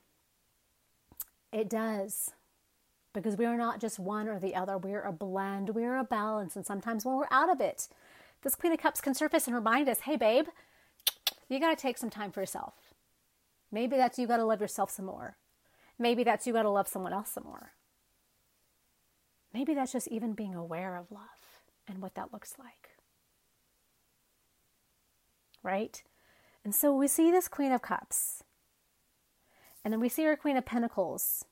it 1.51 1.69
does. 1.69 2.31
Because 3.13 3.37
we 3.37 3.47
are 3.47 3.57
not 3.57 3.81
just 3.81 3.99
one 3.99 4.29
or 4.29 4.39
the 4.39 4.55
other. 4.55 4.79
We're 4.79 5.03
a 5.03 5.11
blend, 5.11 5.71
we're 5.71 5.97
a 5.97 6.05
balance. 6.05 6.55
And 6.55 6.65
sometimes 6.65 7.05
when 7.05 7.17
we're 7.17 7.27
out 7.33 7.51
of 7.51 7.61
it, 7.61 7.89
this 8.45 8.55
Queen 8.55 8.73
of 8.73 8.79
Cups 8.79 9.01
can 9.01 9.13
surface 9.13 9.49
and 9.49 9.57
remind 9.57 9.89
us 9.89 10.03
hey, 10.03 10.15
babe, 10.15 10.47
you 11.49 11.59
got 11.59 11.77
to 11.77 11.83
take 11.83 11.99
some 11.99 12.11
time 12.11 12.31
for 12.31 12.43
yourself. 12.43 12.75
Maybe 13.73 13.97
that's 13.97 14.21
you 14.21 14.29
got 14.29 14.37
to 14.37 14.45
love 14.45 14.61
yourself 14.61 14.93
some 14.93 15.07
more. 15.07 15.37
Maybe 15.99 16.23
that's 16.23 16.47
you 16.47 16.53
got 16.53 16.63
to 16.63 16.71
love 16.71 16.87
someone 16.87 17.13
else 17.13 17.31
some 17.31 17.43
more. 17.43 17.73
Maybe 19.53 19.75
that's 19.75 19.91
just 19.91 20.07
even 20.07 20.35
being 20.35 20.55
aware 20.55 20.97
of 20.97 21.11
love 21.11 21.44
and 21.89 22.01
what 22.01 22.15
that 22.15 22.33
looks 22.33 22.55
like. 22.59 22.91
Right? 25.63 26.03
And 26.65 26.75
so 26.75 26.95
we 26.95 27.09
see 27.09 27.31
this 27.31 27.49
Queen 27.49 27.73
of 27.73 27.83
Cups. 27.83 28.43
And 29.85 29.93
then 29.93 30.01
we 30.01 30.09
see 30.09 30.25
her 30.25 30.37
Queen 30.37 30.57
of 30.57 30.65
Pentacles. 30.65 31.45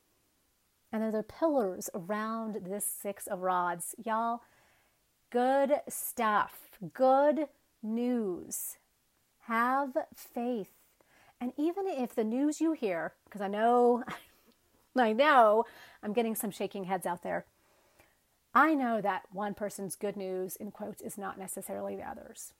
And 0.91 1.03
then 1.03 1.13
the 1.13 1.23
pillars 1.23 1.91
around 1.95 2.61
this 2.65 2.87
Six 2.87 3.27
of 3.27 3.41
Rods. 3.41 3.95
Y'all, 4.03 4.41
good 5.31 5.81
stuff. 5.89 6.79
Good 6.93 7.47
news. 7.83 8.77
Have 9.47 9.97
faith. 10.15 10.71
And 11.41 11.53
even 11.57 11.87
if 11.89 12.15
the 12.15 12.25
news 12.25 12.61
you 12.61 12.73
hear, 12.73 13.15
because 13.25 13.41
I 13.41 13.49
know, 13.49 14.05
I 14.97 15.13
know 15.13 15.65
I'm 16.03 16.13
getting 16.13 16.35
some 16.35 16.51
shaking 16.51 16.85
heads 16.85 17.07
out 17.07 17.23
there. 17.23 17.47
I 18.55 18.75
know 18.75 19.01
that 19.01 19.23
one 19.33 19.55
person's 19.55 19.97
good 19.97 20.17
news, 20.17 20.57
in 20.57 20.71
quotes, 20.71 21.01
is 21.03 21.17
not 21.17 21.39
necessarily 21.39 21.97
the 21.97 22.09
other's. 22.09 22.53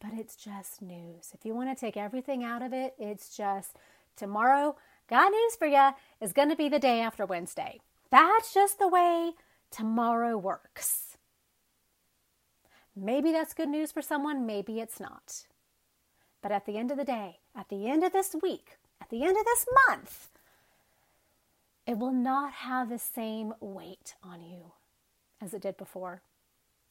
But 0.00 0.12
it's 0.12 0.36
just 0.36 0.82
news. 0.82 1.30
If 1.32 1.44
you 1.44 1.54
want 1.54 1.76
to 1.76 1.80
take 1.80 1.96
everything 1.96 2.44
out 2.44 2.62
of 2.62 2.72
it, 2.72 2.94
it's 2.98 3.34
just 3.34 3.76
tomorrow, 4.16 4.76
got 5.08 5.30
news 5.30 5.56
for 5.56 5.66
you, 5.66 5.90
is 6.20 6.34
going 6.34 6.50
to 6.50 6.56
be 6.56 6.68
the 6.68 6.78
day 6.78 7.00
after 7.00 7.24
Wednesday. 7.24 7.80
That's 8.10 8.52
just 8.52 8.78
the 8.78 8.88
way 8.88 9.32
tomorrow 9.70 10.36
works. 10.36 11.16
Maybe 12.94 13.32
that's 13.32 13.54
good 13.54 13.68
news 13.68 13.92
for 13.92 14.02
someone, 14.02 14.46
maybe 14.46 14.80
it's 14.80 15.00
not. 15.00 15.46
But 16.42 16.52
at 16.52 16.66
the 16.66 16.76
end 16.76 16.90
of 16.90 16.96
the 16.96 17.04
day, 17.04 17.38
at 17.54 17.68
the 17.68 17.88
end 17.88 18.04
of 18.04 18.12
this 18.12 18.34
week, 18.42 18.76
at 19.00 19.10
the 19.10 19.22
end 19.22 19.36
of 19.36 19.44
this 19.44 19.66
month, 19.88 20.28
it 21.86 21.98
will 21.98 22.12
not 22.12 22.52
have 22.52 22.88
the 22.88 22.98
same 22.98 23.54
weight 23.60 24.14
on 24.22 24.42
you 24.42 24.72
as 25.40 25.54
it 25.54 25.62
did 25.62 25.76
before, 25.76 26.22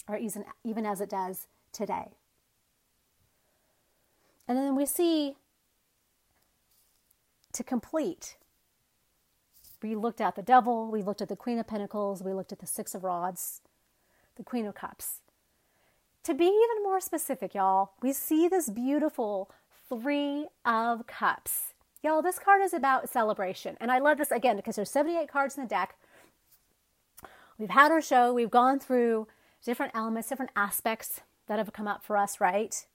or 0.08 0.18
even, 0.18 0.46
even 0.64 0.86
as 0.86 1.02
it 1.02 1.10
does 1.10 1.48
today. 1.72 2.18
And 4.48 4.58
then 4.58 4.76
we 4.76 4.86
see 4.86 5.36
to 7.54 7.64
complete, 7.64 8.38
we 9.82 9.96
looked 9.96 10.22
at 10.22 10.36
the 10.36 10.42
devil, 10.42 10.90
we 10.90 11.02
looked 11.02 11.22
at 11.22 11.30
the 11.30 11.36
Queen 11.36 11.60
of 11.60 11.68
Pentacles, 11.68 12.24
we 12.24 12.34
looked 12.34 12.52
at 12.52 12.60
the 12.60 12.68
Six 12.68 12.96
of 12.96 13.04
Rods, 13.04 13.62
the 14.36 14.44
Queen 14.44 14.66
of 14.66 14.76
Cups. 14.76 15.22
To 16.24 16.34
be 16.34 16.46
even 16.46 16.84
more 16.84 17.00
specific, 17.00 17.54
y'all, 17.54 17.92
we 18.02 18.14
see 18.14 18.48
this 18.48 18.70
beautiful 18.70 19.52
Three 19.88 20.48
of 20.66 21.06
Cups. 21.06 21.75
Y'all, 22.06 22.22
this 22.22 22.38
card 22.38 22.62
is 22.62 22.72
about 22.72 23.10
celebration. 23.10 23.76
And 23.82 23.92
I 23.92 23.98
love 23.98 24.20
this 24.20 24.30
again 24.30 24.58
because 24.58 24.76
there's 24.76 24.92
78 24.92 25.28
cards 25.28 25.58
in 25.58 25.64
the 25.64 25.68
deck. 25.68 25.96
We've 27.58 27.72
had 27.72 27.92
our 27.92 28.00
show, 28.00 28.32
we've 28.32 28.52
gone 28.52 28.78
through 28.78 29.28
different 29.66 29.92
elements, 29.96 30.30
different 30.30 30.52
aspects 30.56 31.22
that 31.48 31.58
have 31.58 31.74
come 31.74 31.88
up 31.88 32.04
for 32.06 32.16
us, 32.16 32.40
right? 32.40 32.86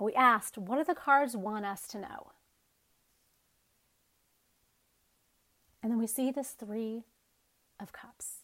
We 0.00 0.12
asked, 0.14 0.58
what 0.58 0.78
do 0.78 0.84
the 0.84 0.94
cards 0.96 1.36
want 1.36 1.64
us 1.64 1.86
to 1.86 2.00
know? 2.00 2.32
And 5.80 5.92
then 5.92 5.98
we 6.00 6.08
see 6.08 6.32
this 6.32 6.50
Three 6.50 7.04
of 7.78 7.92
Cups. 7.92 8.38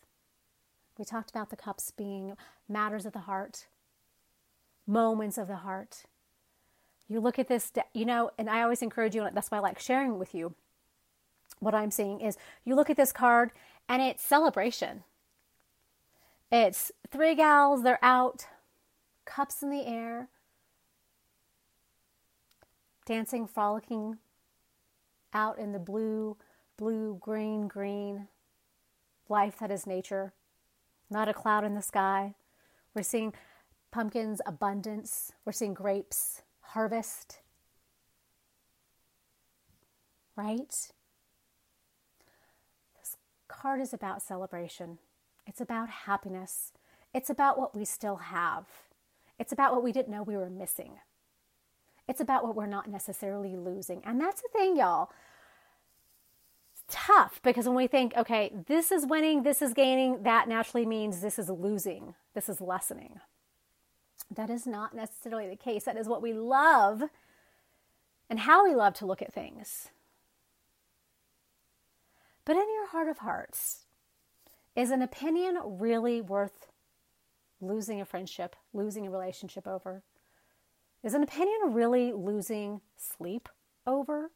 We 0.96 1.04
talked 1.04 1.30
about 1.30 1.50
the 1.50 1.56
cups 1.56 1.90
being 1.90 2.34
matters 2.68 3.04
of 3.04 3.14
the 3.14 3.18
heart, 3.20 3.66
moments 4.86 5.36
of 5.36 5.48
the 5.48 5.56
heart. 5.56 6.04
You 7.08 7.20
look 7.20 7.38
at 7.38 7.48
this, 7.48 7.72
you 7.92 8.04
know, 8.04 8.30
and 8.36 8.50
I 8.50 8.62
always 8.62 8.82
encourage 8.82 9.14
you, 9.14 9.22
and 9.22 9.36
that's 9.36 9.50
why 9.50 9.58
I 9.58 9.60
like 9.60 9.78
sharing 9.78 10.18
with 10.18 10.34
you 10.34 10.54
what 11.60 11.74
I'm 11.74 11.90
seeing 11.90 12.20
is 12.20 12.36
you 12.64 12.74
look 12.74 12.90
at 12.90 12.96
this 12.96 13.12
card 13.12 13.50
and 13.88 14.02
it's 14.02 14.22
celebration. 14.22 15.04
It's 16.50 16.92
three 17.10 17.34
gals, 17.34 17.82
they're 17.82 18.04
out, 18.04 18.46
cups 19.24 19.62
in 19.62 19.70
the 19.70 19.86
air, 19.86 20.28
dancing, 23.04 23.46
frolicking 23.46 24.18
out 25.32 25.58
in 25.58 25.72
the 25.72 25.78
blue, 25.78 26.36
blue, 26.76 27.18
green, 27.20 27.68
green 27.68 28.28
life 29.28 29.58
that 29.58 29.70
is 29.70 29.86
nature. 29.86 30.32
Not 31.10 31.28
a 31.28 31.34
cloud 31.34 31.64
in 31.64 31.74
the 31.74 31.82
sky. 31.82 32.34
We're 32.94 33.02
seeing 33.02 33.32
pumpkins, 33.90 34.40
abundance. 34.46 35.32
We're 35.44 35.52
seeing 35.52 35.74
grapes, 35.74 36.42
harvest. 36.76 37.38
Right? 40.36 40.68
This 42.98 43.16
card 43.48 43.80
is 43.80 43.94
about 43.94 44.20
celebration. 44.20 44.98
It's 45.46 45.62
about 45.62 45.88
happiness. 45.88 46.74
It's 47.14 47.30
about 47.30 47.58
what 47.58 47.74
we 47.74 47.86
still 47.86 48.16
have. 48.16 48.66
It's 49.38 49.52
about 49.52 49.72
what 49.72 49.82
we 49.82 49.90
didn't 49.90 50.12
know 50.12 50.22
we 50.22 50.36
were 50.36 50.50
missing. 50.50 50.92
It's 52.06 52.20
about 52.20 52.44
what 52.44 52.54
we're 52.54 52.66
not 52.66 52.90
necessarily 52.90 53.56
losing. 53.56 54.02
And 54.04 54.20
that's 54.20 54.42
the 54.42 54.48
thing, 54.52 54.76
y'all. 54.76 55.08
It's 56.74 56.84
tough 56.90 57.40
because 57.42 57.64
when 57.64 57.74
we 57.74 57.86
think, 57.86 58.12
okay, 58.18 58.52
this 58.66 58.92
is 58.92 59.06
winning, 59.06 59.44
this 59.44 59.62
is 59.62 59.72
gaining, 59.72 60.24
that 60.24 60.46
naturally 60.46 60.84
means 60.84 61.22
this 61.22 61.38
is 61.38 61.48
losing, 61.48 62.14
this 62.34 62.50
is 62.50 62.60
lessening. 62.60 63.20
That 64.34 64.50
is 64.50 64.66
not 64.66 64.94
necessarily 64.94 65.48
the 65.48 65.56
case. 65.56 65.84
That 65.84 65.96
is 65.96 66.08
what 66.08 66.22
we 66.22 66.32
love 66.32 67.02
and 68.28 68.40
how 68.40 68.64
we 68.64 68.74
love 68.74 68.94
to 68.94 69.06
look 69.06 69.22
at 69.22 69.32
things. 69.32 69.88
But 72.44 72.56
in 72.56 72.72
your 72.74 72.88
heart 72.88 73.08
of 73.08 73.18
hearts, 73.18 73.86
is 74.74 74.90
an 74.90 75.02
opinion 75.02 75.58
really 75.64 76.20
worth 76.20 76.66
losing 77.60 78.00
a 78.00 78.04
friendship, 78.04 78.56
losing 78.72 79.06
a 79.06 79.10
relationship 79.10 79.66
over? 79.66 80.02
Is 81.02 81.14
an 81.14 81.22
opinion 81.22 81.72
really 81.72 82.12
losing 82.12 82.80
sleep 82.96 83.48
over? 83.86 84.30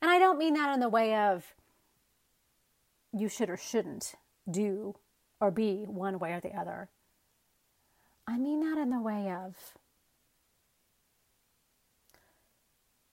And 0.00 0.10
I 0.10 0.18
don't 0.18 0.38
mean 0.38 0.54
that 0.54 0.72
in 0.72 0.80
the 0.80 0.88
way 0.88 1.14
of 1.14 1.54
you 3.12 3.28
should 3.28 3.50
or 3.50 3.56
shouldn't 3.56 4.14
do 4.50 4.96
or 5.40 5.50
be 5.50 5.84
one 5.86 6.18
way 6.18 6.32
or 6.32 6.40
the 6.40 6.56
other. 6.56 6.88
I 8.28 8.36
mean 8.36 8.60
that 8.60 8.76
in 8.76 8.90
the 8.90 9.00
way 9.00 9.32
of 9.32 9.56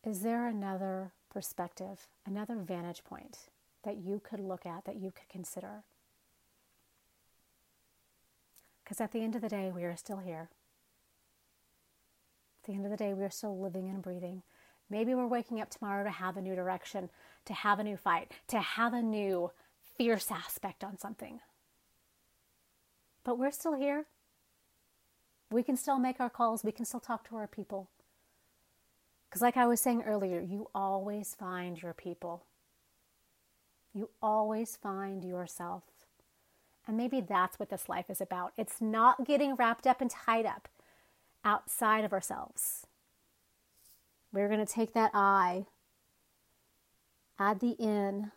is 0.05 0.19
there 0.19 0.45
another 0.45 1.13
perspective, 1.29 2.07
another 2.25 2.55
vantage 2.55 3.05
point 3.05 3.37
that 3.85 3.95
you 3.95 4.19
could 4.21 4.41
look 4.41 4.65
at, 4.65 4.83
that 4.83 4.97
you 4.97 5.11
could 5.11 5.29
consider? 5.29 5.83
Because 8.83 8.99
at 8.99 9.13
the 9.13 9.21
end 9.21 9.35
of 9.35 9.41
the 9.41 9.47
day, 9.47 9.71
we 9.73 9.85
are 9.85 9.95
still 9.95 10.17
here. 10.17 10.49
At 12.61 12.67
the 12.67 12.73
end 12.73 12.83
of 12.83 12.91
the 12.91 12.97
day, 12.97 13.13
we 13.13 13.23
are 13.23 13.29
still 13.29 13.57
living 13.57 13.87
and 13.87 14.01
breathing. 14.01 14.43
Maybe 14.89 15.15
we're 15.15 15.27
waking 15.27 15.61
up 15.61 15.69
tomorrow 15.69 16.03
to 16.03 16.09
have 16.09 16.35
a 16.35 16.41
new 16.41 16.55
direction, 16.55 17.09
to 17.45 17.53
have 17.53 17.79
a 17.79 17.85
new 17.85 17.95
fight, 17.95 18.31
to 18.49 18.59
have 18.59 18.93
a 18.93 19.01
new 19.01 19.51
fierce 19.97 20.29
aspect 20.29 20.83
on 20.83 20.99
something. 20.99 21.39
But 23.23 23.39
we're 23.39 23.51
still 23.51 23.75
here. 23.75 24.07
We 25.51 25.63
can 25.63 25.77
still 25.77 25.99
make 25.99 26.19
our 26.19 26.29
calls, 26.29 26.63
we 26.63 26.71
can 26.71 26.85
still 26.85 26.99
talk 26.99 27.27
to 27.29 27.35
our 27.35 27.47
people. 27.47 27.89
Because, 29.29 29.41
like 29.41 29.57
I 29.57 29.67
was 29.67 29.81
saying 29.81 30.03
earlier, 30.03 30.39
you 30.39 30.69
always 30.73 31.35
find 31.35 31.81
your 31.81 31.93
people. 31.93 32.45
You 33.93 34.09
always 34.21 34.75
find 34.75 35.23
yourself. 35.23 35.83
And 36.87 36.95
maybe 36.97 37.21
that's 37.21 37.59
what 37.59 37.69
this 37.69 37.89
life 37.89 38.09
is 38.09 38.21
about. 38.21 38.53
It's 38.57 38.79
not 38.79 39.25
getting 39.25 39.55
wrapped 39.55 39.87
up 39.87 40.01
and 40.01 40.09
tied 40.09 40.45
up 40.45 40.67
outside 41.43 42.03
of 42.03 42.13
ourselves. 42.13 42.85
We're 44.31 44.47
going 44.47 44.65
to 44.65 44.71
take 44.71 44.93
that 44.93 45.11
I, 45.13 45.65
add 47.39 47.59
the 47.59 47.71
in, 47.71 48.31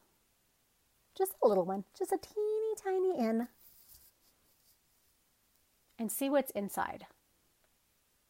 just 1.16 1.32
a 1.42 1.48
little 1.48 1.64
one, 1.64 1.84
just 1.98 2.12
a 2.12 2.18
teeny 2.18 2.74
tiny 2.76 3.18
in, 3.18 3.48
and 5.98 6.10
see 6.10 6.30
what's 6.30 6.50
inside 6.52 7.06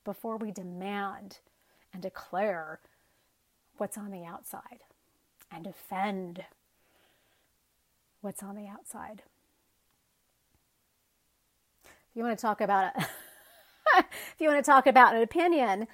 before 0.05 0.37
we 0.37 0.51
demand 0.51 1.39
and 1.93 2.03
declare 2.03 2.81
what's 3.77 3.99
on 3.99 4.11
the 4.11 4.25
outside 4.25 4.81
and 5.51 5.65
defend 5.65 6.45
what's 8.21 8.43
on 8.43 8.57
the 8.57 8.67
outside 8.67 9.23
you 12.19 12.25
want 12.25 12.37
to 12.37 12.43
talk 12.43 12.61
about 12.61 12.93
it, 12.97 13.07
if 13.97 14.41
you 14.41 14.49
want 14.49 14.63
to 14.63 14.69
talk 14.69 14.89
about 14.89 15.15
an 15.15 15.23
opinion, 15.23 15.87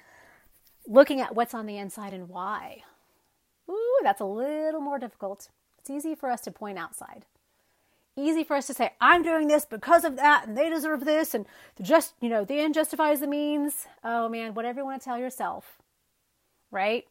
looking 0.87 1.21
at 1.21 1.35
what's 1.35 1.53
on 1.53 1.67
the 1.67 1.77
inside 1.77 2.13
and 2.13 2.29
why. 2.29 2.83
Ooh, 3.69 3.99
that's 4.01 4.21
a 4.21 4.25
little 4.25 4.81
more 4.81 4.97
difficult. 4.97 5.49
It's 5.77 5.89
easy 5.91 6.15
for 6.15 6.31
us 6.31 6.41
to 6.41 6.51
point 6.51 6.79
outside. 6.79 7.25
Easy 8.17 8.43
for 8.45 8.55
us 8.55 8.67
to 8.67 8.73
say, 8.73 8.93
I'm 9.01 9.23
doing 9.23 9.47
this 9.47 9.65
because 9.65 10.05
of 10.05 10.15
that, 10.15 10.47
and 10.47 10.57
they 10.57 10.69
deserve 10.69 11.03
this, 11.03 11.33
and 11.33 11.45
just, 11.81 12.13
you 12.21 12.29
know, 12.29 12.45
the 12.45 12.59
end 12.59 12.73
justifies 12.73 13.19
the 13.19 13.27
means. 13.27 13.87
Oh 14.03 14.29
man, 14.29 14.53
whatever 14.53 14.79
you 14.79 14.85
want 14.85 15.01
to 15.01 15.05
tell 15.05 15.17
yourself, 15.17 15.79
right? 16.71 17.05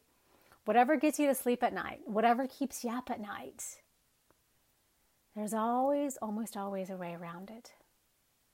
Whatever 0.65 0.95
gets 0.97 1.19
you 1.19 1.27
to 1.27 1.35
sleep 1.35 1.61
at 1.61 1.73
night, 1.73 1.99
whatever 2.05 2.47
keeps 2.47 2.83
you 2.83 2.89
up 2.89 3.11
at 3.11 3.21
night, 3.21 3.77
there's 5.35 5.53
always, 5.53 6.17
almost 6.23 6.57
always 6.57 6.89
a 6.89 6.97
way 6.97 7.13
around 7.13 7.51
it. 7.51 7.73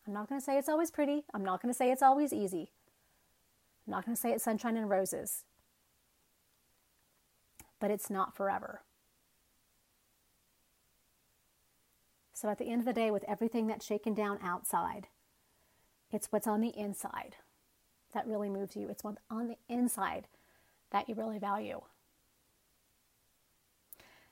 I'm 0.06 0.14
not 0.14 0.28
going 0.28 0.42
to 0.42 0.44
say 0.44 0.58
it's 0.58 0.68
always 0.68 0.92
pretty. 0.92 1.24
I'm 1.34 1.46
not 1.46 1.62
going 1.62 1.74
to 1.74 1.78
say 1.78 1.92
it's 1.92 2.02
always 2.02 2.34
easy. 2.34 2.72
I'm 3.88 3.92
not 3.92 4.06
going 4.06 4.16
to 4.16 4.22
say 4.22 4.32
it's 4.32 4.44
sunshine 4.44 4.76
and 4.76 4.90
roses. 4.90 5.46
But 7.80 7.92
it's 7.92 8.10
not 8.10 8.36
forever. 8.36 8.82
So 12.42 12.50
at 12.50 12.58
the 12.58 12.72
end 12.72 12.82
of 12.82 12.86
the 12.86 12.94
day, 12.94 13.12
with 13.12 13.24
everything 13.28 13.68
that's 13.68 13.86
shaken 13.86 14.16
down 14.16 14.40
outside, 14.42 15.10
it's 16.10 16.32
what's 16.32 16.48
on 16.48 16.60
the 16.60 16.76
inside 16.76 17.36
that 18.16 18.26
really 18.26 18.50
moves 18.50 18.76
you. 18.76 18.90
It's 18.90 19.04
what's 19.04 19.22
on 19.30 19.48
the 19.48 19.58
inside 19.70 20.28
that 20.90 21.08
you 21.08 21.14
really 21.14 21.38
value. 21.38 21.82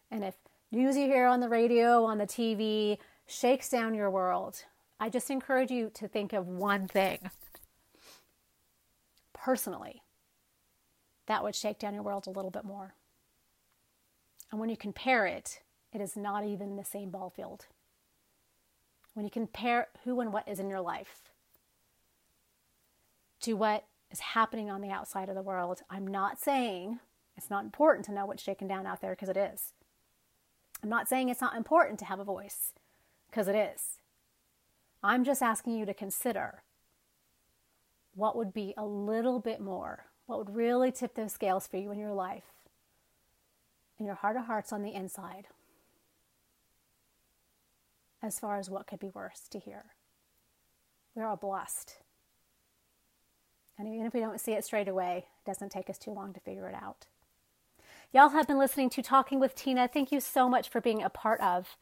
And 0.09 0.23
if 0.23 0.33
news 0.71 0.97
you 0.97 1.05
hear 1.05 1.27
on 1.27 1.39
the 1.39 1.49
radio, 1.49 2.03
on 2.03 2.17
the 2.17 2.25
TV, 2.25 2.97
shakes 3.27 3.69
down 3.69 3.93
your 3.93 4.09
world, 4.09 4.65
I 4.99 5.09
just 5.09 5.29
encourage 5.29 5.69
you 5.69 5.91
to 5.93 6.07
think 6.07 6.33
of 6.33 6.47
one 6.47 6.87
thing 6.87 7.29
personally 9.33 10.01
that 11.27 11.43
would 11.43 11.53
shake 11.53 11.77
down 11.77 11.93
your 11.93 12.01
world 12.01 12.25
a 12.25 12.31
little 12.31 12.49
bit 12.49 12.65
more. 12.65 12.95
And 14.49 14.59
when 14.59 14.69
you 14.69 14.77
compare 14.77 15.27
it, 15.27 15.61
it 15.93 16.01
is 16.01 16.17
not 16.17 16.43
even 16.43 16.75
the 16.75 16.83
same 16.83 17.11
ball 17.11 17.29
field. 17.29 17.67
When 19.19 19.25
you 19.25 19.31
compare 19.31 19.89
who 20.05 20.21
and 20.21 20.31
what 20.31 20.47
is 20.47 20.61
in 20.61 20.69
your 20.69 20.79
life 20.79 21.33
to 23.41 23.51
what 23.51 23.83
is 24.09 24.21
happening 24.21 24.71
on 24.71 24.79
the 24.79 24.91
outside 24.91 25.27
of 25.27 25.35
the 25.35 25.41
world, 25.41 25.81
I'm 25.89 26.07
not 26.07 26.39
saying 26.39 26.99
it's 27.35 27.49
not 27.49 27.65
important 27.65 28.05
to 28.05 28.13
know 28.13 28.25
what's 28.25 28.41
shaking 28.41 28.69
down 28.69 28.87
out 28.87 29.01
there 29.01 29.11
because 29.11 29.27
it 29.27 29.35
is. 29.35 29.73
I'm 30.81 30.87
not 30.87 31.09
saying 31.09 31.27
it's 31.27 31.41
not 31.41 31.57
important 31.57 31.99
to 31.99 32.05
have 32.05 32.21
a 32.21 32.23
voice 32.23 32.71
because 33.29 33.49
it 33.49 33.57
is. 33.57 33.97
I'm 35.03 35.25
just 35.25 35.41
asking 35.41 35.77
you 35.77 35.85
to 35.85 35.93
consider 35.93 36.63
what 38.15 38.37
would 38.37 38.53
be 38.53 38.73
a 38.77 38.85
little 38.85 39.41
bit 39.41 39.59
more, 39.59 40.05
what 40.27 40.39
would 40.39 40.55
really 40.55 40.93
tip 40.93 41.15
those 41.15 41.33
scales 41.33 41.67
for 41.67 41.75
you 41.75 41.91
in 41.91 41.99
your 41.99 42.13
life, 42.13 42.53
in 43.99 44.05
your 44.05 44.15
heart 44.15 44.37
of 44.37 44.45
hearts 44.45 44.71
on 44.71 44.81
the 44.81 44.93
inside, 44.93 45.47
as 48.21 48.39
far 48.39 48.57
as 48.57 48.69
what 48.69 48.87
could 48.87 48.99
be 48.99 49.09
worse 49.09 49.47
to 49.49 49.59
hear. 49.59 49.85
We're 51.15 51.25
all 51.25 51.37
blessed. 51.37 51.97
And 53.77 53.87
even 53.87 54.05
if 54.05 54.13
we 54.13 54.19
don't 54.19 54.41
see 54.41 54.53
it 54.53 54.65
straight 54.65 54.87
away, 54.87 55.25
it 55.39 55.49
doesn't 55.49 55.71
take 55.71 55.89
us 55.89 55.97
too 55.97 56.11
long 56.11 56.33
to 56.33 56.39
figure 56.39 56.67
it 56.67 56.75
out. 56.75 57.07
Y'all 58.11 58.29
have 58.29 58.47
been 58.47 58.59
listening 58.59 58.89
to 58.89 59.01
Talking 59.01 59.39
with 59.39 59.55
Tina. 59.55 59.87
Thank 59.87 60.11
you 60.11 60.19
so 60.19 60.49
much 60.49 60.67
for 60.67 60.81
being 60.81 61.01
a 61.01 61.09
part 61.09 61.39
of, 61.41 61.77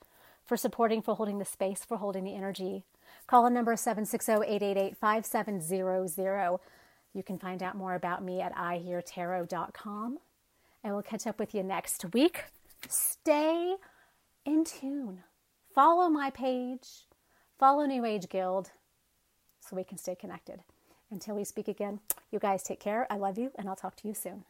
for 0.46 0.58
supporting, 0.58 1.02
for 1.02 1.16
holding 1.16 1.40
the 1.40 1.46
space, 1.46 1.84
for 1.86 1.98
holding 1.98 2.24
the 2.24 2.36
energy. 2.36 2.84
Call 3.26 3.48
in 3.48 3.54
number 3.54 3.76
760-888-5700. 3.76 6.60
You 7.14 7.24
can 7.24 7.40
find 7.40 7.64
out 7.64 7.76
more 7.76 7.96
about 7.96 8.24
me 8.24 8.42
at 8.42 8.56
iheartarot.com. 8.56 10.20
And 10.84 10.94
we'll 10.94 11.04
catch 11.04 11.26
up 11.26 11.40
with 11.40 11.56
you 11.56 11.64
next 11.64 12.06
week. 12.14 12.44
Stay 12.88 13.76
in 14.46 14.64
tune. 14.64 15.24
Follow 15.78 16.10
my 16.10 16.32
page. 16.32 17.06
Follow 17.60 17.86
New 17.86 18.04
Age 18.04 18.30
Guild 18.30 18.72
so 19.60 19.76
we 19.76 19.84
can 19.84 20.00
stay 20.00 20.16
connected. 20.16 20.62
Until 21.12 21.36
we 21.36 21.44
speak 21.44 21.68
again, 21.68 22.00
you 22.32 22.40
guys 22.40 22.64
take 22.64 22.80
care. 22.80 23.06
I 23.12 23.18
love 23.18 23.38
you, 23.38 23.52
and 23.60 23.70
I'll 23.70 23.76
talk 23.76 23.96
to 23.98 24.08
you 24.08 24.16
soon. 24.16 24.44